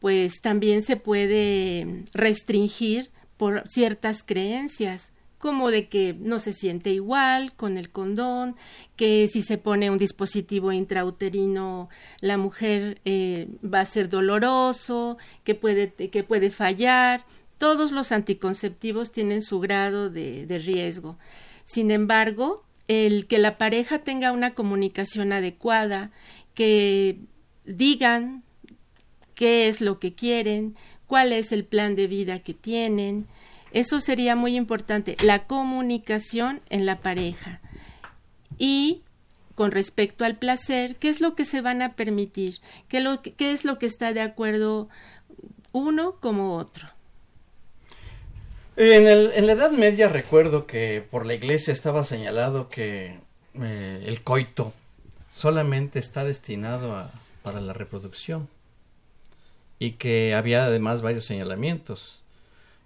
pues 0.00 0.40
también 0.40 0.82
se 0.82 0.96
puede 0.96 2.06
restringir 2.12 3.12
por 3.36 3.62
ciertas 3.68 4.24
creencias 4.24 5.12
como 5.40 5.70
de 5.70 5.88
que 5.88 6.14
no 6.20 6.38
se 6.38 6.52
siente 6.52 6.90
igual 6.90 7.54
con 7.56 7.78
el 7.78 7.88
condón, 7.88 8.56
que 8.94 9.26
si 9.26 9.40
se 9.40 9.56
pone 9.56 9.90
un 9.90 9.96
dispositivo 9.96 10.70
intrauterino 10.70 11.88
la 12.20 12.36
mujer 12.36 13.00
eh, 13.06 13.48
va 13.64 13.80
a 13.80 13.86
ser 13.86 14.10
doloroso, 14.10 15.16
que 15.42 15.54
puede, 15.54 15.90
que 15.92 16.24
puede 16.24 16.50
fallar. 16.50 17.24
Todos 17.56 17.90
los 17.90 18.12
anticonceptivos 18.12 19.12
tienen 19.12 19.40
su 19.40 19.60
grado 19.60 20.10
de, 20.10 20.44
de 20.44 20.58
riesgo. 20.58 21.18
Sin 21.64 21.90
embargo, 21.90 22.62
el 22.86 23.26
que 23.26 23.38
la 23.38 23.56
pareja 23.56 23.98
tenga 23.98 24.32
una 24.32 24.54
comunicación 24.54 25.32
adecuada, 25.32 26.10
que 26.52 27.18
digan 27.64 28.44
qué 29.34 29.68
es 29.68 29.80
lo 29.80 29.98
que 29.98 30.12
quieren, 30.12 30.76
cuál 31.06 31.32
es 31.32 31.50
el 31.50 31.64
plan 31.64 31.94
de 31.94 32.08
vida 32.08 32.40
que 32.40 32.52
tienen. 32.52 33.26
Eso 33.72 34.00
sería 34.00 34.36
muy 34.36 34.56
importante, 34.56 35.16
la 35.22 35.46
comunicación 35.46 36.60
en 36.70 36.86
la 36.86 37.00
pareja. 37.00 37.60
Y 38.58 39.02
con 39.54 39.70
respecto 39.70 40.24
al 40.24 40.36
placer, 40.36 40.96
¿qué 40.96 41.08
es 41.08 41.20
lo 41.20 41.34
que 41.34 41.44
se 41.44 41.60
van 41.60 41.82
a 41.82 41.94
permitir? 41.94 42.58
¿Qué, 42.88 43.00
lo, 43.00 43.22
qué 43.22 43.52
es 43.52 43.64
lo 43.64 43.78
que 43.78 43.86
está 43.86 44.12
de 44.12 44.22
acuerdo 44.22 44.88
uno 45.72 46.16
como 46.20 46.56
otro? 46.56 46.88
En, 48.76 49.06
el, 49.06 49.32
en, 49.34 49.46
la 49.46 49.52
Edad 49.52 49.72
Media 49.72 50.08
recuerdo 50.08 50.66
que 50.66 51.06
por 51.10 51.26
la 51.26 51.34
iglesia 51.34 51.72
estaba 51.72 52.02
señalado 52.02 52.68
que 52.70 53.18
eh, 53.54 54.04
el 54.06 54.22
coito 54.22 54.72
solamente 55.30 55.98
está 55.98 56.24
destinado 56.24 56.96
a, 56.96 57.10
para 57.42 57.60
la 57.60 57.72
reproducción 57.72 58.48
y 59.78 59.92
que 59.92 60.34
había 60.34 60.64
además 60.64 61.02
varios 61.02 61.24
señalamientos. 61.24 62.19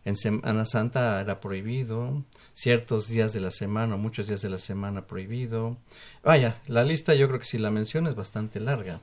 En 0.05 0.17
Semana 0.17 0.65
Santa 0.67 1.21
era 1.21 1.41
prohibido, 1.41 2.25
ciertos 2.53 3.09
días 3.09 3.33
de 3.33 3.41
la 3.41 3.51
semana, 3.51 3.97
muchos 3.97 4.27
días 4.27 4.43
de 4.43 4.51
la 4.51 4.59
semana 4.59 5.07
prohibido. 5.07 5.79
Vaya, 6.23 6.61
la 6.67 6.85
lista 6.85 7.15
yo 7.15 7.27
creo 7.29 7.41
que 7.41 7.47
si 7.47 7.59
la 7.59 7.71
menciono 7.71 8.11
es 8.11 8.15
bastante 8.15 8.61
larga. 8.61 9.01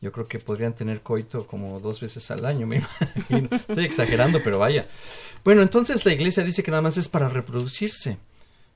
Yo 0.00 0.12
creo 0.12 0.26
que 0.26 0.38
podrían 0.38 0.74
tener 0.74 1.02
coito 1.02 1.46
como 1.46 1.78
dos 1.78 2.00
veces 2.00 2.30
al 2.30 2.46
año, 2.46 2.66
me 2.66 2.76
imagino. 3.28 3.48
Estoy 3.68 3.84
exagerando, 3.84 4.42
pero 4.42 4.58
vaya. 4.58 4.88
Bueno, 5.44 5.60
entonces 5.60 6.06
la 6.06 6.14
iglesia 6.14 6.42
dice 6.42 6.62
que 6.62 6.70
nada 6.70 6.82
más 6.82 6.96
es 6.96 7.08
para 7.08 7.28
reproducirse. 7.28 8.16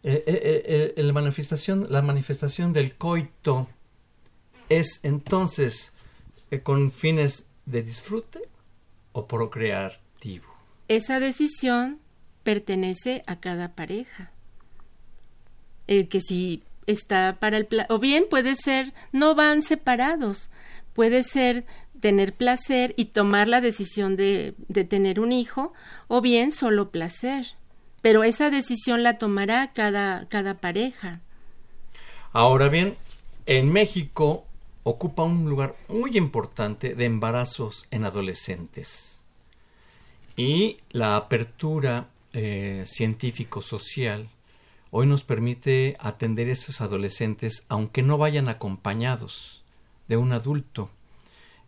Eh, 0.03 0.23
eh, 0.27 0.93
eh, 0.97 1.03
la 1.03 2.03
manifestación 2.03 2.73
del 2.75 2.95
coito 2.97 3.69
es 4.69 5.01
entonces 5.03 5.95
con 6.62 6.93
fines 6.93 7.47
de 7.65 7.83
disfrute 7.83 8.43
o 9.12 9.27
procreativo. 9.27 10.54
Esa 10.89 11.20
decisión 11.20 12.01
pertenece 12.43 13.22
a 13.26 13.41
cada 13.41 13.74
pareja. 13.74 14.30
El 15.87 16.09
que 16.09 16.20
si 16.20 16.62
está 16.87 17.39
para 17.41 17.57
el 17.57 17.68
o 17.89 17.99
bien 17.99 18.24
puede 18.28 18.57
ser 18.57 18.93
no 19.12 19.35
van 19.35 19.62
separados, 19.62 20.51
puede 20.93 21.22
ser 21.22 21.64
tener 22.01 22.35
placer 22.35 22.93
y 22.97 23.07
tomar 23.07 23.49
la 23.49 23.62
decisión 23.62 24.16
de, 24.16 24.55
de 24.68 24.85
tener 24.85 25.20
un 25.20 25.32
hijo 25.32 25.72
o 26.09 26.20
bien 26.20 26.53
solo 26.53 26.91
placer. 26.91 27.57
Pero 28.03 28.22
esa 28.22 28.51
decisión 28.51 29.03
la 29.03 29.16
tomará 29.16 29.72
cada, 29.72 30.28
cada 30.28 30.59
pareja. 30.59 31.22
Ahora 32.32 32.68
bien, 32.68 32.97
en 33.47 33.72
México 33.72 34.45
ocupa 34.82 35.22
un 35.22 35.49
lugar 35.49 35.76
muy 35.89 36.16
importante 36.18 36.95
de 36.95 37.07
embarazos 37.07 37.87
en 37.91 38.05
adolescentes. 38.05 39.24
Y 40.37 40.78
la 40.91 41.16
apertura 41.16 42.09
eh, 42.32 42.82
científico-social 42.87 44.28
hoy 44.91 45.07
nos 45.07 45.22
permite 45.22 45.97
atender 46.01 46.49
a 46.49 46.53
esos 46.53 46.80
adolescentes 46.80 47.64
aunque 47.68 48.03
no 48.03 48.18
vayan 48.18 48.49
acompañados 48.49 49.64
de 50.09 50.16
un 50.16 50.32
adulto. 50.32 50.91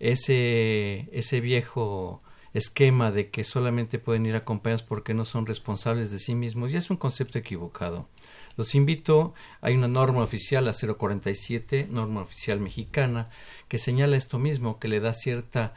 Ese, 0.01 1.09
ese 1.13 1.41
viejo 1.41 2.23
esquema 2.55 3.13
de 3.13 3.31
que 3.31 3.45
solamente 3.45 3.99
pueden 3.99 4.27
ir 4.27 4.35
acompañados 4.35 4.83
porque 4.83 5.15
no 5.15 5.25
son 5.25 5.47
responsables 5.47 6.11
de 6.11 6.19
sí 6.19 6.35
mismos 6.35 6.73
ya 6.73 6.79
es 6.79 6.91
un 6.91 6.97
concepto 6.97 7.39
equivocado. 7.39 8.09
Los 8.57 8.75
invito, 8.75 9.35
hay 9.61 9.75
una 9.75 9.89
norma 9.89 10.23
oficial, 10.23 10.65
la 10.65 10.73
047, 10.73 11.89
norma 11.91 12.23
oficial 12.23 12.59
mexicana, 12.59 13.29
que 13.69 13.79
señala 13.79 14.17
esto 14.17 14.39
mismo, 14.39 14.79
que 14.79 14.89
le 14.89 15.01
da 15.01 15.13
cierta, 15.13 15.75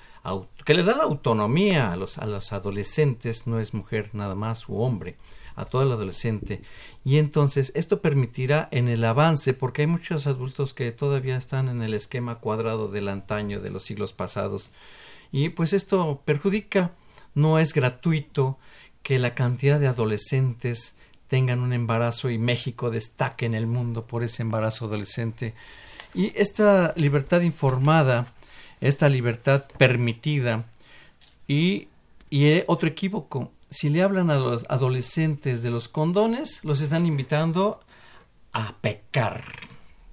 que 0.66 0.74
le 0.74 0.84
da 0.84 0.96
la 0.96 1.04
autonomía 1.04 1.92
a 1.92 1.98
los, 1.98 2.18
a 2.18 2.26
los 2.26 2.54
adolescentes, 2.54 3.48
no 3.48 3.60
es 3.60 3.74
mujer 3.74 4.12
nada 4.14 4.34
más 4.36 4.70
u 4.70 4.78
hombre, 4.78 5.18
a 5.58 5.66
todo 5.66 5.84
el 5.84 5.92
adolescente. 5.92 6.62
Y 7.04 7.18
entonces 7.18 7.74
esto 7.76 8.02
permitirá 8.02 8.70
en 8.72 8.88
el 8.88 9.04
avance, 9.04 9.54
porque 9.54 9.82
hay 9.82 9.88
muchos 9.88 10.26
adultos 10.26 10.74
que 10.74 10.94
todavía 10.94 11.36
están 11.36 11.68
en 11.68 11.82
el 11.82 11.94
esquema 11.94 12.36
cuadrado 12.36 12.88
del 12.88 13.10
antaño 13.10 13.60
de 13.60 13.72
los 13.72 13.84
siglos 13.84 14.14
pasados. 14.14 14.72
Y 15.34 15.50
pues 15.50 15.74
esto 15.74 16.22
perjudica, 16.24 16.94
no 17.36 17.60
es 17.60 17.74
gratuito 17.74 18.58
que 19.04 19.20
la 19.20 19.36
cantidad 19.36 19.80
de 19.80 19.88
adolescentes 19.88 20.96
tengan 21.30 21.62
un 21.62 21.72
embarazo 21.72 22.30
y 22.30 22.38
México 22.38 22.90
destaque 22.90 23.46
en 23.46 23.54
el 23.54 23.68
mundo 23.68 24.06
por 24.06 24.24
ese 24.24 24.42
embarazo 24.42 24.86
adolescente. 24.86 25.54
Y 26.14 26.34
esta 26.36 26.94
libertad 26.98 27.42
informada, 27.42 28.26
esta 28.82 29.08
libertad 29.08 29.64
permitida 29.78 30.66
y, 31.48 31.88
y 32.30 32.46
eh, 32.46 32.66
otro 32.68 32.90
equívoco, 32.90 33.52
si 33.70 33.90
le 33.90 34.02
hablan 34.02 34.32
a 34.32 34.40
los 34.40 34.66
adolescentes 34.70 35.62
de 35.62 35.70
los 35.70 35.88
condones, 35.88 36.60
los 36.64 36.82
están 36.82 37.06
invitando 37.06 37.80
a 38.52 38.76
pecar, 38.82 39.44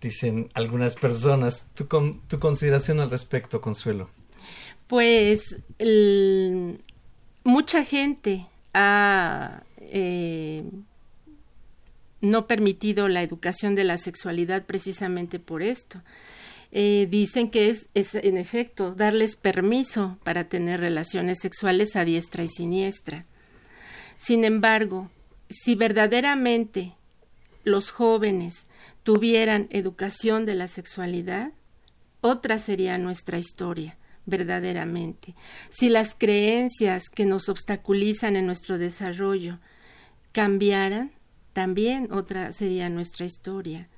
dicen 0.02 0.50
algunas 0.52 0.96
personas. 0.96 1.66
¿Tu, 1.74 1.88
con, 1.88 2.20
tu 2.28 2.38
consideración 2.38 3.00
al 3.00 3.10
respecto, 3.10 3.62
Consuelo? 3.62 4.10
Pues 4.86 5.58
el, 5.78 6.82
mucha 7.42 7.82
gente 7.84 8.46
ha 8.74 9.62
eh, 9.78 10.64
no 12.30 12.46
permitido 12.46 13.08
la 13.08 13.22
educación 13.22 13.74
de 13.74 13.84
la 13.84 13.98
sexualidad 13.98 14.64
precisamente 14.64 15.38
por 15.38 15.62
esto. 15.62 16.02
Eh, 16.72 17.06
dicen 17.10 17.50
que 17.50 17.68
es, 17.68 17.88
es, 17.94 18.14
en 18.14 18.36
efecto, 18.36 18.94
darles 18.94 19.36
permiso 19.36 20.18
para 20.24 20.48
tener 20.48 20.80
relaciones 20.80 21.38
sexuales 21.40 21.96
a 21.96 22.04
diestra 22.04 22.44
y 22.44 22.48
siniestra. 22.48 23.24
Sin 24.16 24.44
embargo, 24.44 25.10
si 25.48 25.74
verdaderamente 25.74 26.94
los 27.64 27.90
jóvenes 27.90 28.66
tuvieran 29.02 29.68
educación 29.70 30.46
de 30.46 30.54
la 30.54 30.68
sexualidad, 30.68 31.52
otra 32.20 32.58
sería 32.58 32.98
nuestra 32.98 33.38
historia, 33.38 33.96
verdaderamente. 34.24 35.34
Si 35.68 35.88
las 35.88 36.14
creencias 36.14 37.08
que 37.08 37.26
nos 37.26 37.48
obstaculizan 37.48 38.36
en 38.36 38.46
nuestro 38.46 38.78
desarrollo 38.78 39.58
cambiaran, 40.32 41.12
también 41.56 42.12
otra 42.12 42.52
sería 42.52 42.90
nuestra 42.90 43.24
historia. 43.24 43.88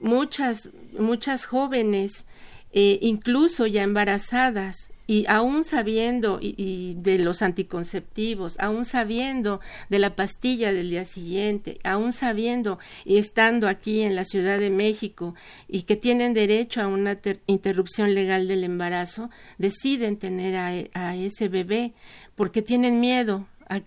Muchas, 0.00 0.70
muchas 0.98 1.46
jóvenes, 1.46 2.26
eh, 2.72 2.98
incluso 3.02 3.68
ya 3.68 3.84
embarazadas, 3.84 4.90
y 5.06 5.26
aún 5.28 5.62
sabiendo 5.62 6.38
y, 6.40 6.94
de 6.94 7.20
los 7.20 7.42
anticonceptivos, 7.42 8.58
aún 8.58 8.84
sabiendo 8.84 9.60
de 9.90 10.00
la 10.00 10.16
pastilla 10.16 10.72
del 10.72 10.90
día 10.90 11.04
siguiente, 11.04 11.78
aún 11.84 12.12
sabiendo 12.12 12.80
y 13.04 13.18
estando 13.18 13.68
aquí 13.68 14.02
en 14.02 14.16
la 14.16 14.24
Ciudad 14.24 14.58
de 14.58 14.70
México 14.70 15.36
y 15.68 15.82
que 15.82 15.94
tienen 15.94 16.34
derecho 16.34 16.80
a 16.80 16.88
una 16.88 17.16
interrupción 17.46 18.14
legal 18.14 18.48
del 18.48 18.64
embarazo, 18.64 19.30
deciden 19.58 20.16
tener 20.16 20.88
a, 20.94 21.14
ese 21.14 21.48
bebé 21.48 21.92
porque 22.34 22.62
tienen 22.62 22.98
miedo 22.98 23.46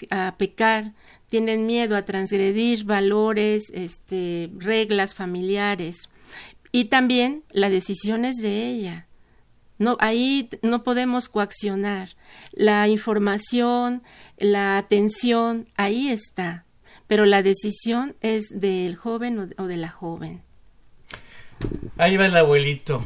a, 0.09 0.35
pecar, 0.37 0.93
tienen 1.27 1.65
miedo 1.65 1.95
a 1.95 2.05
transgredir 2.05 2.85
valores, 2.85 3.65
este, 3.73 4.49
reglas 4.57 5.15
familiares 5.15 6.09
y 6.71 6.85
también 6.85 7.43
la 7.51 7.69
decisión 7.69 8.25
es 8.25 8.37
de 8.37 8.67
ella 8.67 9.07
no, 9.77 9.97
ahí 9.99 10.49
no 10.61 10.83
podemos 10.83 11.27
coaccionar. 11.27 12.09
La 12.51 12.87
información, 12.87 14.03
la 14.37 14.77
atención, 14.77 15.67
ahí 15.75 16.09
está. 16.09 16.65
Pero 17.07 17.25
la 17.25 17.43
decisión 17.43 18.15
es 18.21 18.45
del 18.51 18.95
joven 18.95 19.53
o 19.57 19.67
de 19.67 19.77
la 19.77 19.89
joven. 19.89 20.41
Ahí 21.97 22.17
va 22.17 22.25
el 22.25 22.37
abuelito. 22.37 23.05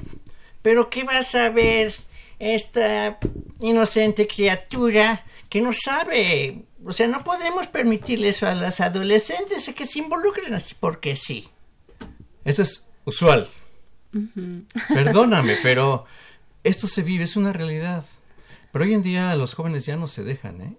Pero 0.62 0.90
¿qué 0.90 1.04
va 1.04 1.18
a 1.18 1.24
saber 1.24 1.94
esta 2.38 3.18
inocente 3.60 4.28
criatura 4.28 5.26
que 5.50 5.62
no 5.62 5.72
sabe? 5.74 6.64
O 6.86 6.94
sea, 6.94 7.08
no 7.08 7.24
podemos 7.24 7.68
permitirle 7.68 8.30
eso 8.30 8.48
a 8.48 8.56
las 8.56 8.80
adolescentes 8.80 9.70
que 9.76 9.86
se 9.86 10.00
involucren 10.00 10.54
así 10.54 10.76
porque 10.80 11.16
sí. 11.16 11.50
Esto 12.46 12.64
es 12.64 12.86
usual. 13.06 13.48
Perdóname, 14.94 15.58
pero 15.64 16.06
esto 16.64 16.88
se 16.88 17.04
vive, 17.04 17.26
es 17.26 17.36
una 17.36 17.54
realidad. 17.54 18.06
Pero 18.72 18.86
hoy 18.86 18.94
en 18.94 19.04
día 19.04 19.36
los 19.36 19.56
jóvenes 19.56 19.86
ya 19.86 19.98
no 19.98 20.08
se 20.08 20.24
dejan, 20.24 20.62
¿eh? 20.62 20.78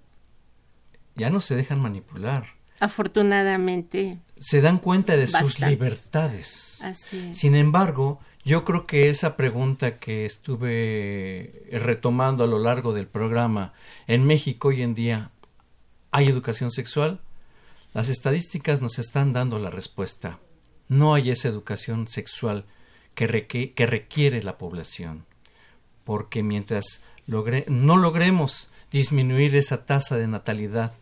Ya 1.17 1.29
no 1.29 1.41
se 1.41 1.57
dejan 1.57 1.81
manipular. 1.81 2.47
Afortunadamente. 2.79 4.19
Se 4.39 4.63
dan 4.63 4.79
cuenta 4.79 5.17
de 5.17 5.27
sus 5.27 5.61
libertades. 5.61 6.81
Así 6.83 7.35
Sin 7.35 7.55
embargo, 7.55 8.21
yo 8.43 8.65
creo 8.65 8.87
que 8.87 9.11
esa 9.11 9.37
pregunta 9.37 9.99
que 9.99 10.25
estuve 10.25 11.67
retomando 11.73 12.45
a 12.45 12.47
lo 12.47 12.59
largo 12.59 12.95
del 12.95 13.07
programa, 13.07 13.75
en 14.07 14.25
México 14.25 14.69
hoy 14.69 14.83
en 14.83 14.95
día, 14.95 15.31
¿hay 16.11 16.29
educación 16.29 16.71
sexual? 16.71 17.21
Las 17.93 18.09
estadísticas 18.09 18.81
nos 18.81 18.99
están 18.99 19.33
dando 19.33 19.59
la 19.59 19.71
respuesta. 19.71 20.39
No 20.89 21.15
hay 21.15 21.31
esa 21.31 21.49
educación 21.49 22.09
sexual 22.09 22.65
que, 23.15 23.27
requiere 23.27 24.43
la 24.43 24.59
población 24.59 25.27
porque 26.05 26.43
mientras 26.43 27.03
no 27.27 27.97
logremos 27.97 28.71
disminuir 28.91 29.55
esa 29.55 29.85
tasa 29.85 30.17
de 30.17 30.27
natalidad 30.27 30.95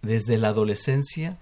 desde 0.00 0.38
la 0.38 0.48
adolescencia, 0.48 1.38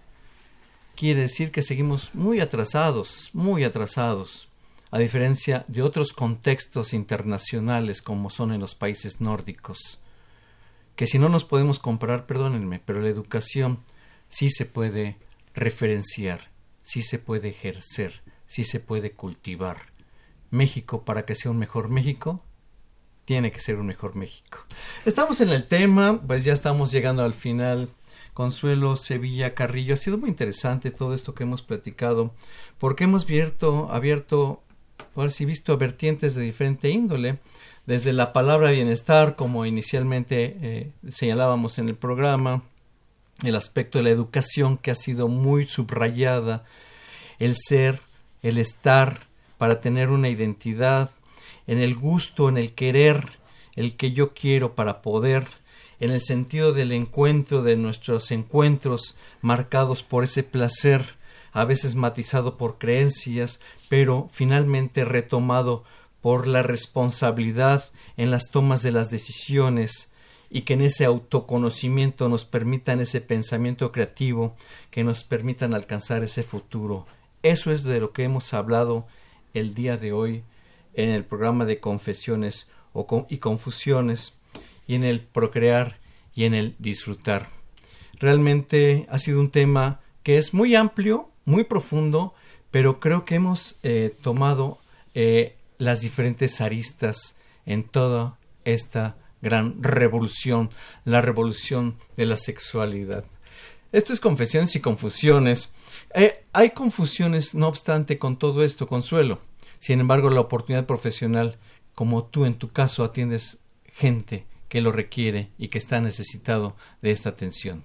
quiere 0.96 1.22
decir 1.22 1.50
que 1.50 1.62
seguimos 1.62 2.14
muy 2.14 2.40
atrasados, 2.40 3.30
muy 3.32 3.64
atrasados, 3.64 4.48
a 4.90 4.98
diferencia 4.98 5.64
de 5.68 5.82
otros 5.82 6.12
contextos 6.12 6.92
internacionales 6.92 8.02
como 8.02 8.28
son 8.28 8.52
en 8.52 8.61
los 8.61 8.74
países 8.74 9.20
nórdicos, 9.20 9.99
que 11.01 11.07
si 11.07 11.18
no 11.18 11.30
nos 11.30 11.46
podemos 11.46 11.78
comparar, 11.78 12.26
perdónenme, 12.26 12.78
pero 12.78 13.01
la 13.01 13.09
educación 13.09 13.78
sí 14.28 14.51
se 14.51 14.66
puede 14.66 15.16
referenciar, 15.55 16.51
sí 16.82 17.01
se 17.01 17.18
puede 17.18 17.48
ejercer, 17.48 18.20
sí 18.46 18.64
se 18.64 18.80
puede 18.80 19.12
cultivar. 19.12 19.78
México 20.51 21.07
para 21.07 21.24
que 21.24 21.34
sea 21.34 21.53
un 21.53 21.57
mejor 21.57 21.88
México 21.88 22.44
tiene 23.24 23.51
que 23.51 23.61
ser 23.61 23.76
un 23.76 23.86
mejor 23.86 24.14
México. 24.14 24.59
Estamos 25.07 25.40
en 25.40 25.48
el 25.48 25.66
tema, 25.66 26.20
pues 26.20 26.44
ya 26.44 26.53
estamos 26.53 26.92
llegando 26.92 27.24
al 27.24 27.32
final. 27.32 27.88
Consuelo 28.34 28.94
Sevilla 28.96 29.55
Carrillo, 29.55 29.94
ha 29.94 29.96
sido 29.96 30.18
muy 30.18 30.28
interesante 30.28 30.90
todo 30.90 31.14
esto 31.14 31.34
que 31.34 31.44
hemos 31.44 31.62
platicado, 31.62 32.34
porque 32.76 33.05
hemos 33.05 33.24
abierto, 33.24 33.88
abierto, 33.90 34.62
ahora 35.16 35.30
sí 35.30 35.46
visto 35.46 35.78
vertientes 35.78 36.34
de 36.34 36.42
diferente 36.42 36.90
índole, 36.90 37.38
desde 37.86 38.12
la 38.12 38.32
palabra 38.32 38.70
bienestar, 38.70 39.36
como 39.36 39.66
inicialmente 39.66 40.56
eh, 40.60 40.90
señalábamos 41.08 41.78
en 41.78 41.88
el 41.88 41.96
programa, 41.96 42.62
el 43.42 43.56
aspecto 43.56 43.98
de 43.98 44.04
la 44.04 44.10
educación 44.10 44.76
que 44.76 44.90
ha 44.90 44.94
sido 44.94 45.28
muy 45.28 45.64
subrayada, 45.64 46.64
el 47.38 47.56
ser, 47.56 48.00
el 48.42 48.58
estar, 48.58 49.26
para 49.58 49.80
tener 49.80 50.10
una 50.10 50.28
identidad, 50.28 51.10
en 51.66 51.78
el 51.78 51.94
gusto, 51.94 52.48
en 52.48 52.56
el 52.56 52.72
querer, 52.72 53.26
el 53.76 53.96
que 53.96 54.12
yo 54.12 54.34
quiero 54.34 54.74
para 54.74 55.02
poder, 55.02 55.46
en 56.00 56.10
el 56.10 56.20
sentido 56.20 56.72
del 56.72 56.92
encuentro, 56.92 57.62
de 57.62 57.76
nuestros 57.76 58.30
encuentros 58.30 59.16
marcados 59.42 60.02
por 60.02 60.24
ese 60.24 60.42
placer, 60.42 61.04
a 61.52 61.64
veces 61.64 61.94
matizado 61.94 62.56
por 62.56 62.78
creencias, 62.78 63.60
pero 63.88 64.28
finalmente 64.30 65.04
retomado 65.04 65.84
por 66.20 66.46
la 66.46 66.62
responsabilidad 66.62 67.90
en 68.16 68.30
las 68.30 68.50
tomas 68.50 68.82
de 68.82 68.92
las 68.92 69.10
decisiones 69.10 70.10
y 70.50 70.62
que 70.62 70.74
en 70.74 70.82
ese 70.82 71.04
autoconocimiento 71.04 72.28
nos 72.28 72.44
permitan 72.44 73.00
ese 73.00 73.20
pensamiento 73.20 73.92
creativo, 73.92 74.56
que 74.90 75.04
nos 75.04 75.24
permitan 75.24 75.74
alcanzar 75.74 76.24
ese 76.24 76.42
futuro. 76.42 77.06
Eso 77.42 77.70
es 77.72 77.84
de 77.84 78.00
lo 78.00 78.12
que 78.12 78.24
hemos 78.24 78.52
hablado 78.52 79.06
el 79.54 79.74
día 79.74 79.96
de 79.96 80.12
hoy 80.12 80.42
en 80.94 81.10
el 81.10 81.24
programa 81.24 81.64
de 81.64 81.78
confesiones 81.78 82.68
y 83.28 83.38
confusiones 83.38 84.36
y 84.86 84.96
en 84.96 85.04
el 85.04 85.20
procrear 85.20 85.98
y 86.34 86.44
en 86.44 86.54
el 86.54 86.74
disfrutar. 86.78 87.48
Realmente 88.18 89.06
ha 89.08 89.18
sido 89.18 89.40
un 89.40 89.50
tema 89.50 90.00
que 90.22 90.36
es 90.36 90.52
muy 90.52 90.74
amplio, 90.74 91.30
muy 91.44 91.64
profundo, 91.64 92.34
pero 92.70 93.00
creo 93.00 93.24
que 93.24 93.36
hemos 93.36 93.78
eh, 93.82 94.14
tomado 94.22 94.78
eh, 95.14 95.56
las 95.80 96.02
diferentes 96.02 96.60
aristas 96.60 97.36
en 97.64 97.84
toda 97.84 98.38
esta 98.64 99.16
gran 99.42 99.82
revolución, 99.82 100.70
la 101.04 101.22
revolución 101.22 101.96
de 102.16 102.26
la 102.26 102.36
sexualidad. 102.36 103.24
Esto 103.90 104.12
es 104.12 104.20
confesiones 104.20 104.76
y 104.76 104.80
confusiones. 104.80 105.72
Eh, 106.14 106.44
hay 106.52 106.70
confusiones, 106.70 107.54
no 107.54 107.66
obstante, 107.66 108.18
con 108.18 108.38
todo 108.38 108.62
esto, 108.62 108.86
Consuelo. 108.86 109.40
Sin 109.78 110.00
embargo, 110.00 110.28
la 110.28 110.40
oportunidad 110.40 110.84
profesional, 110.84 111.56
como 111.94 112.24
tú 112.24 112.44
en 112.44 112.54
tu 112.54 112.68
caso 112.68 113.02
atiendes 113.02 113.58
gente 113.94 114.44
que 114.68 114.82
lo 114.82 114.92
requiere 114.92 115.48
y 115.58 115.68
que 115.68 115.78
está 115.78 116.00
necesitado 116.02 116.76
de 117.00 117.10
esta 117.10 117.30
atención. 117.30 117.84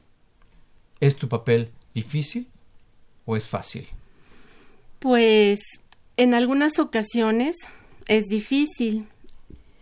¿Es 1.00 1.16
tu 1.16 1.30
papel 1.30 1.72
difícil 1.94 2.50
o 3.26 3.38
es 3.38 3.48
fácil? 3.48 3.88
Pues 5.00 5.62
en 6.18 6.34
algunas 6.34 6.78
ocasiones 6.80 7.56
es 8.08 8.26
difícil, 8.26 9.08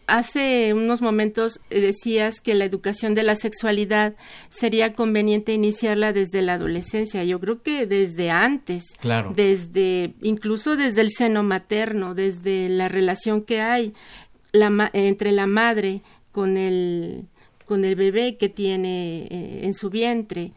hace 0.07 0.73
unos 0.73 1.01
momentos 1.01 1.59
eh, 1.69 1.79
decías 1.79 2.41
que 2.41 2.53
la 2.53 2.65
educación 2.65 3.15
de 3.15 3.23
la 3.23 3.35
sexualidad 3.35 4.15
sería 4.49 4.93
conveniente 4.93 5.53
iniciarla 5.53 6.13
desde 6.13 6.41
la 6.41 6.53
adolescencia. 6.53 7.23
Yo 7.23 7.39
creo 7.39 7.61
que 7.61 7.85
desde 7.85 8.29
antes, 8.29 8.83
claro. 8.99 9.33
desde 9.35 10.13
incluso 10.21 10.75
desde 10.75 11.01
el 11.01 11.09
seno 11.09 11.43
materno, 11.43 12.13
desde 12.13 12.69
la 12.69 12.89
relación 12.89 13.43
que 13.43 13.61
hay 13.61 13.93
la, 14.51 14.89
entre 14.93 15.31
la 15.31 15.47
madre 15.47 16.01
con 16.31 16.57
el 16.57 17.25
con 17.65 17.85
el 17.85 17.95
bebé 17.95 18.35
que 18.35 18.49
tiene 18.49 19.23
eh, 19.31 19.61
en 19.63 19.73
su 19.73 19.89
vientre, 19.89 20.51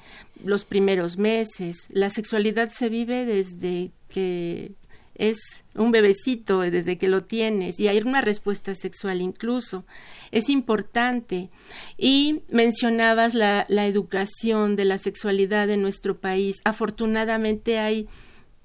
los 0.45 0.65
primeros 0.65 1.19
meses. 1.19 1.87
La 1.91 2.11
sexualidad 2.11 2.69
se 2.71 2.89
vive 2.89 3.25
desde 3.25 3.93
que 4.09 4.73
es 5.19 5.65
un 5.75 5.91
bebecito 5.91 6.61
desde 6.61 6.99
que 6.99 7.09
lo 7.09 7.25
tienes 7.25 7.81
y 7.81 7.89
hay 7.89 7.99
una 7.99 8.21
respuesta 8.21 8.75
sexual 8.75 9.21
incluso. 9.21 9.85
Es 10.31 10.49
importante. 10.49 11.51
Y 11.97 12.41
mencionabas 12.49 13.35
la, 13.35 13.65
la 13.69 13.87
educación 13.87 14.77
de 14.77 14.85
la 14.85 14.99
sexualidad 14.99 15.71
en 15.71 15.83
nuestro 15.83 16.19
país. 16.19 16.57
Afortunadamente 16.65 17.79
hay 17.79 18.09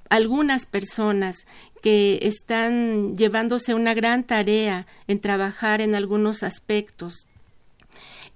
algunas 0.10 0.66
personas 0.66 1.47
que 1.82 2.20
están 2.22 3.16
llevándose 3.16 3.74
una 3.74 3.93
gran 3.93 4.26
tarea 4.26 4.86
en 5.08 5.20
trabajar 5.22 5.80
en 5.80 5.95
algunos 5.95 6.43
aspectos. 6.43 7.28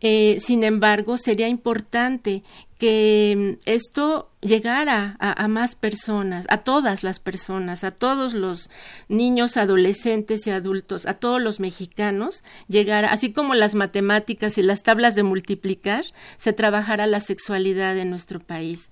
Eh, 0.02 0.38
sin 0.40 0.64
embargo, 0.64 1.18
sería 1.18 1.48
importante 1.48 2.44
que 2.78 3.58
esto 3.66 4.30
llegara 4.42 5.16
a, 5.20 5.48
más 5.48 5.76
personas, 5.76 6.46
a 6.50 6.60
todas 6.60 7.04
las 7.04 7.20
personas, 7.20 7.84
a 7.84 7.92
todos 7.92 8.34
los 8.34 8.70
niños, 9.08 9.58
adolescentes 9.58 10.46
y 10.46 10.52
adultos, 10.52 11.06
a 11.06 11.16
todos 11.16 11.42
los 11.42 11.60
mexicanos, 11.60 12.44
llegara, 12.68 13.12
así 13.12 13.32
como 13.32 13.56
las 13.56 13.76
matemáticas 13.76 14.58
y 14.58 14.64
las 14.64 14.84
tablas 14.84 15.16
de 15.16 15.24
multiplicar, 15.24 16.06
se 16.38 16.54
trabajara 16.54 17.08
la 17.08 17.22
sexualidad 17.22 17.98
en 17.98 18.10
nuestro 18.10 18.40
país. 18.40 18.90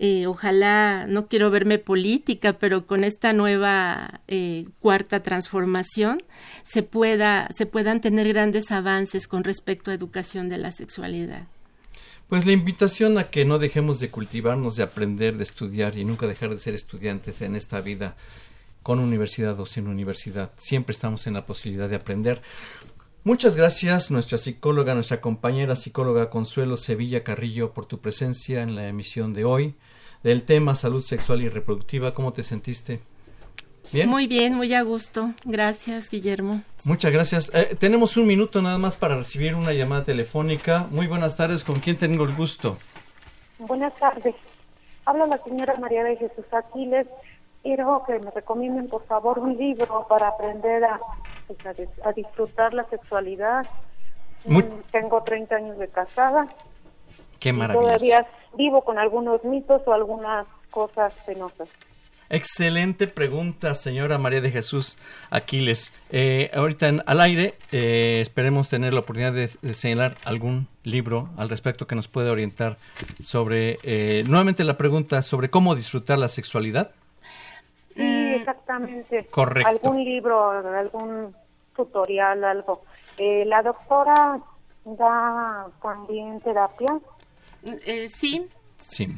Eh, 0.00 0.26
ojalá, 0.26 1.06
no 1.08 1.26
quiero 1.26 1.50
verme 1.50 1.78
política, 1.78 2.54
pero 2.54 2.86
con 2.86 3.02
esta 3.02 3.32
nueva 3.32 4.20
eh, 4.28 4.68
cuarta 4.78 5.20
transformación 5.24 6.18
se, 6.62 6.84
pueda, 6.84 7.48
se 7.50 7.66
puedan 7.66 8.00
tener 8.00 8.28
grandes 8.28 8.70
avances 8.70 9.26
con 9.26 9.42
respecto 9.42 9.90
a 9.90 9.94
educación 9.94 10.48
de 10.48 10.58
la 10.58 10.70
sexualidad. 10.70 11.48
Pues 12.28 12.44
la 12.44 12.52
invitación 12.52 13.16
a 13.16 13.30
que 13.30 13.46
no 13.46 13.58
dejemos 13.58 14.00
de 14.00 14.10
cultivarnos, 14.10 14.76
de 14.76 14.82
aprender, 14.82 15.38
de 15.38 15.44
estudiar 15.44 15.96
y 15.96 16.04
nunca 16.04 16.26
dejar 16.26 16.50
de 16.50 16.58
ser 16.58 16.74
estudiantes 16.74 17.40
en 17.40 17.56
esta 17.56 17.80
vida, 17.80 18.16
con 18.82 18.98
universidad 18.98 19.58
o 19.58 19.64
sin 19.64 19.88
universidad. 19.88 20.52
Siempre 20.56 20.92
estamos 20.92 21.26
en 21.26 21.32
la 21.32 21.46
posibilidad 21.46 21.88
de 21.88 21.96
aprender. 21.96 22.42
Muchas 23.24 23.56
gracias, 23.56 24.10
nuestra 24.10 24.36
psicóloga, 24.36 24.92
nuestra 24.92 25.22
compañera 25.22 25.74
psicóloga 25.74 26.28
Consuelo 26.28 26.76
Sevilla 26.76 27.24
Carrillo, 27.24 27.72
por 27.72 27.86
tu 27.86 27.98
presencia 27.98 28.60
en 28.62 28.76
la 28.76 28.88
emisión 28.88 29.32
de 29.32 29.44
hoy 29.44 29.74
del 30.22 30.42
tema 30.42 30.74
salud 30.74 31.02
sexual 31.02 31.40
y 31.40 31.48
reproductiva. 31.48 32.12
¿Cómo 32.12 32.34
te 32.34 32.42
sentiste? 32.42 33.00
Muy 33.92 34.26
bien, 34.26 34.54
muy 34.54 34.74
a 34.74 34.82
gusto. 34.82 35.30
Gracias, 35.44 36.10
Guillermo. 36.10 36.62
Muchas 36.84 37.12
gracias. 37.12 37.50
Eh, 37.54 37.76
tenemos 37.78 38.16
un 38.16 38.26
minuto 38.26 38.60
nada 38.60 38.78
más 38.78 38.96
para 38.96 39.16
recibir 39.16 39.54
una 39.54 39.72
llamada 39.72 40.04
telefónica. 40.04 40.86
Muy 40.90 41.06
buenas 41.06 41.36
tardes. 41.36 41.64
¿Con 41.64 41.80
quién 41.80 41.96
tengo 41.96 42.24
el 42.24 42.34
gusto? 42.34 42.76
Buenas 43.58 43.94
tardes. 43.94 44.34
Habla 45.04 45.26
la 45.26 45.38
señora 45.38 45.74
María 45.80 46.04
de 46.04 46.16
Jesús 46.16 46.44
Aquiles. 46.52 47.06
Quiero 47.62 48.04
que 48.06 48.18
me 48.18 48.30
recomienden, 48.30 48.88
por 48.88 49.04
favor, 49.06 49.38
un 49.38 49.56
libro 49.56 50.06
para 50.08 50.28
aprender 50.28 50.84
a, 50.84 51.00
pues, 51.46 51.58
a, 52.04 52.12
disfrutar 52.12 52.74
la 52.74 52.84
sexualidad. 52.84 53.66
Mm, 54.44 54.60
tengo 54.92 55.22
30 55.22 55.56
años 55.56 55.78
de 55.78 55.88
casada. 55.88 56.46
Qué 57.40 57.52
maravilla. 57.52 57.86
Todavía 57.86 58.26
vivo 58.56 58.82
con 58.82 58.98
algunos 58.98 59.42
mitos 59.44 59.82
o 59.86 59.92
algunas 59.92 60.46
cosas 60.70 61.14
penosas. 61.26 61.70
Excelente 62.30 63.06
pregunta, 63.06 63.74
señora 63.74 64.18
María 64.18 64.42
de 64.42 64.50
Jesús 64.50 64.98
Aquiles. 65.30 65.94
Eh, 66.10 66.50
ahorita 66.52 66.88
en, 66.88 67.02
al 67.06 67.22
aire 67.22 67.54
eh, 67.72 68.18
esperemos 68.20 68.68
tener 68.68 68.92
la 68.92 69.00
oportunidad 69.00 69.32
de, 69.32 69.48
señalar 69.72 70.16
algún 70.24 70.68
libro 70.84 71.30
al 71.38 71.48
respecto 71.48 71.86
que 71.86 71.94
nos 71.94 72.06
pueda 72.06 72.30
orientar 72.30 72.76
sobre, 73.22 73.78
eh, 73.82 74.24
nuevamente 74.28 74.62
la 74.64 74.76
pregunta 74.76 75.22
sobre 75.22 75.48
cómo 75.48 75.74
disfrutar 75.74 76.18
la 76.18 76.28
sexualidad. 76.28 76.90
Sí, 77.94 78.02
mm, 78.02 78.34
exactamente. 78.34 79.24
Correcto. 79.30 79.70
Algún 79.70 80.04
libro, 80.04 80.50
algún 80.50 81.34
tutorial, 81.74 82.44
algo. 82.44 82.82
la 83.18 83.62
doctora 83.62 84.38
da 84.84 85.66
también 85.80 86.40
terapia. 86.40 86.98
sí. 88.08 88.46
Sí. 88.78 89.08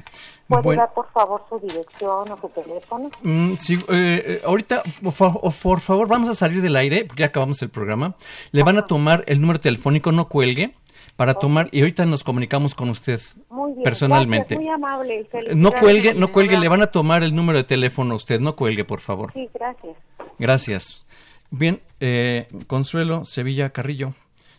¿Puede 0.58 0.76
dar, 0.76 0.92
por 0.92 1.08
favor, 1.12 1.42
su 1.48 1.58
dirección 1.60 2.32
o 2.32 2.38
su 2.40 2.48
teléfono? 2.48 3.10
Mm, 3.22 3.52
sí, 3.54 3.74
eh, 3.88 4.22
eh, 4.26 4.40
ahorita, 4.44 4.82
por, 5.02 5.80
favor, 5.80 6.08
vamos 6.08 6.28
a 6.28 6.34
salir 6.34 6.60
del 6.60 6.74
aire, 6.76 7.04
porque 7.04 7.20
ya 7.20 7.26
acabamos 7.26 7.62
el 7.62 7.70
programa. 7.70 8.14
Le 8.50 8.62
van 8.64 8.76
a 8.76 8.86
tomar 8.86 9.22
el 9.28 9.40
número 9.40 9.60
telefónico, 9.60 10.10
no 10.10 10.28
cuelgue, 10.28 10.74
para 11.16 11.34
tomar, 11.34 11.68
y 11.70 11.80
ahorita 11.80 12.04
nos 12.04 12.24
comunicamos 12.24 12.74
con 12.74 12.88
usted 12.88 13.20
muy 13.48 13.72
bien, 13.72 13.84
personalmente. 13.84 14.56
muy 14.56 14.68
amable. 14.68 15.28
No 15.54 15.70
cuelgue, 15.70 16.14
no 16.14 16.32
cuelgue, 16.32 16.58
le 16.58 16.68
van 16.68 16.82
a 16.82 16.88
tomar 16.88 17.22
el 17.22 17.34
número 17.34 17.58
de 17.58 17.64
teléfono 17.64 18.14
a 18.14 18.16
usted, 18.16 18.40
no 18.40 18.56
cuelgue, 18.56 18.84
por 18.84 19.00
favor. 19.00 19.32
Sí, 19.32 19.48
gracias. 19.54 19.96
Gracias. 20.38 21.06
Bien, 21.50 21.80
eh, 22.00 22.48
Consuelo 22.66 23.24
Sevilla 23.24 23.70
Carrillo, 23.70 24.14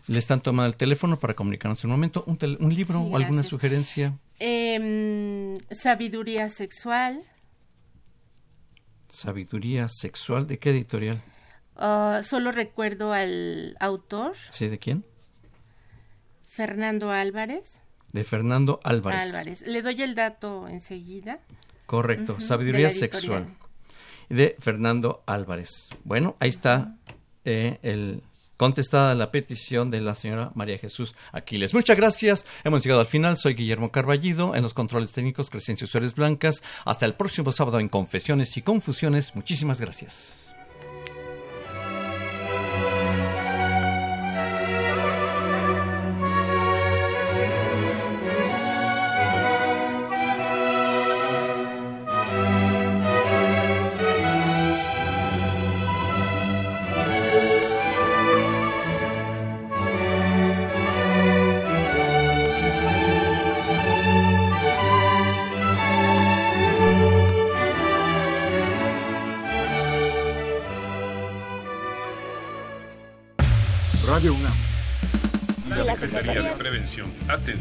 le 0.08 0.20
están 0.20 0.42
tomando 0.42 0.68
el 0.68 0.76
teléfono 0.76 1.18
para 1.18 1.34
comunicarnos 1.34 1.84
en 1.84 1.89
un 1.89 1.96
momento. 1.98 2.24
¿Un, 2.28 2.38
un 2.60 2.74
libro 2.74 3.02
o 3.02 3.18
alguna 3.18 3.44
sugerencia? 3.44 4.14
Em, 4.44 5.56
sabiduría 5.70 6.50
sexual. 6.50 7.22
Sabiduría 9.08 9.88
sexual, 9.88 10.48
¿de 10.48 10.58
qué 10.58 10.72
editorial? 10.72 11.22
Ah, 11.76 12.22
solo 12.24 12.52
recuerdo 12.52 13.14
al 13.14 13.78
autor. 13.80 14.34
¿Sí, 14.50 14.68
de 14.68 14.80
quién? 14.80 15.06
Fernando 16.50 17.12
Álvarez. 17.12 17.82
De 18.14 18.24
Fernando 18.24 18.80
Álvarez. 18.84 19.20
Álvarez. 19.20 19.62
Le 19.68 19.84
doy 19.84 20.02
el 20.02 20.16
dato 20.16 20.68
enseguida. 20.68 21.39
Correcto, 21.86 22.39
Sabiduría 22.39 22.89
Sexual. 22.89 23.46
De 24.28 24.56
Fernando 24.58 25.22
Álvarez. 25.28 25.89
Bueno, 26.04 26.36
ahí 26.39 26.50
está 26.50 26.96
eh, 27.46 27.78
el 27.84 28.24
contestada 28.62 29.16
la 29.16 29.32
petición 29.32 29.89
de 29.89 30.01
la 30.01 30.14
señora 30.14 30.51
María 30.53 30.78
Jesús 30.78 31.16
Aquiles. 31.32 31.74
Muchas 31.74 31.97
gracias. 31.97 32.45
Hemos 32.64 32.84
llegado 32.84 33.01
al 33.01 33.07
final. 33.07 33.36
Soy 33.36 33.55
Guillermo 33.55 33.91
Carballido 33.91 34.53
en 34.53 34.62
los 34.62 34.76
controles 34.76 35.12
técnicos 35.14 35.49
Crescencia 35.49 35.88
Suárez 35.88 36.14
Blancas. 36.14 36.62
Hasta 36.86 37.07
el 37.07 37.16
próximo 37.16 37.51
sábado 37.51 37.80
en 37.80 37.89
Confesiones 37.89 38.55
y 38.57 38.62
Confusiones. 38.62 39.36
Muchísimas 39.36 39.82
gracias. 39.82 40.51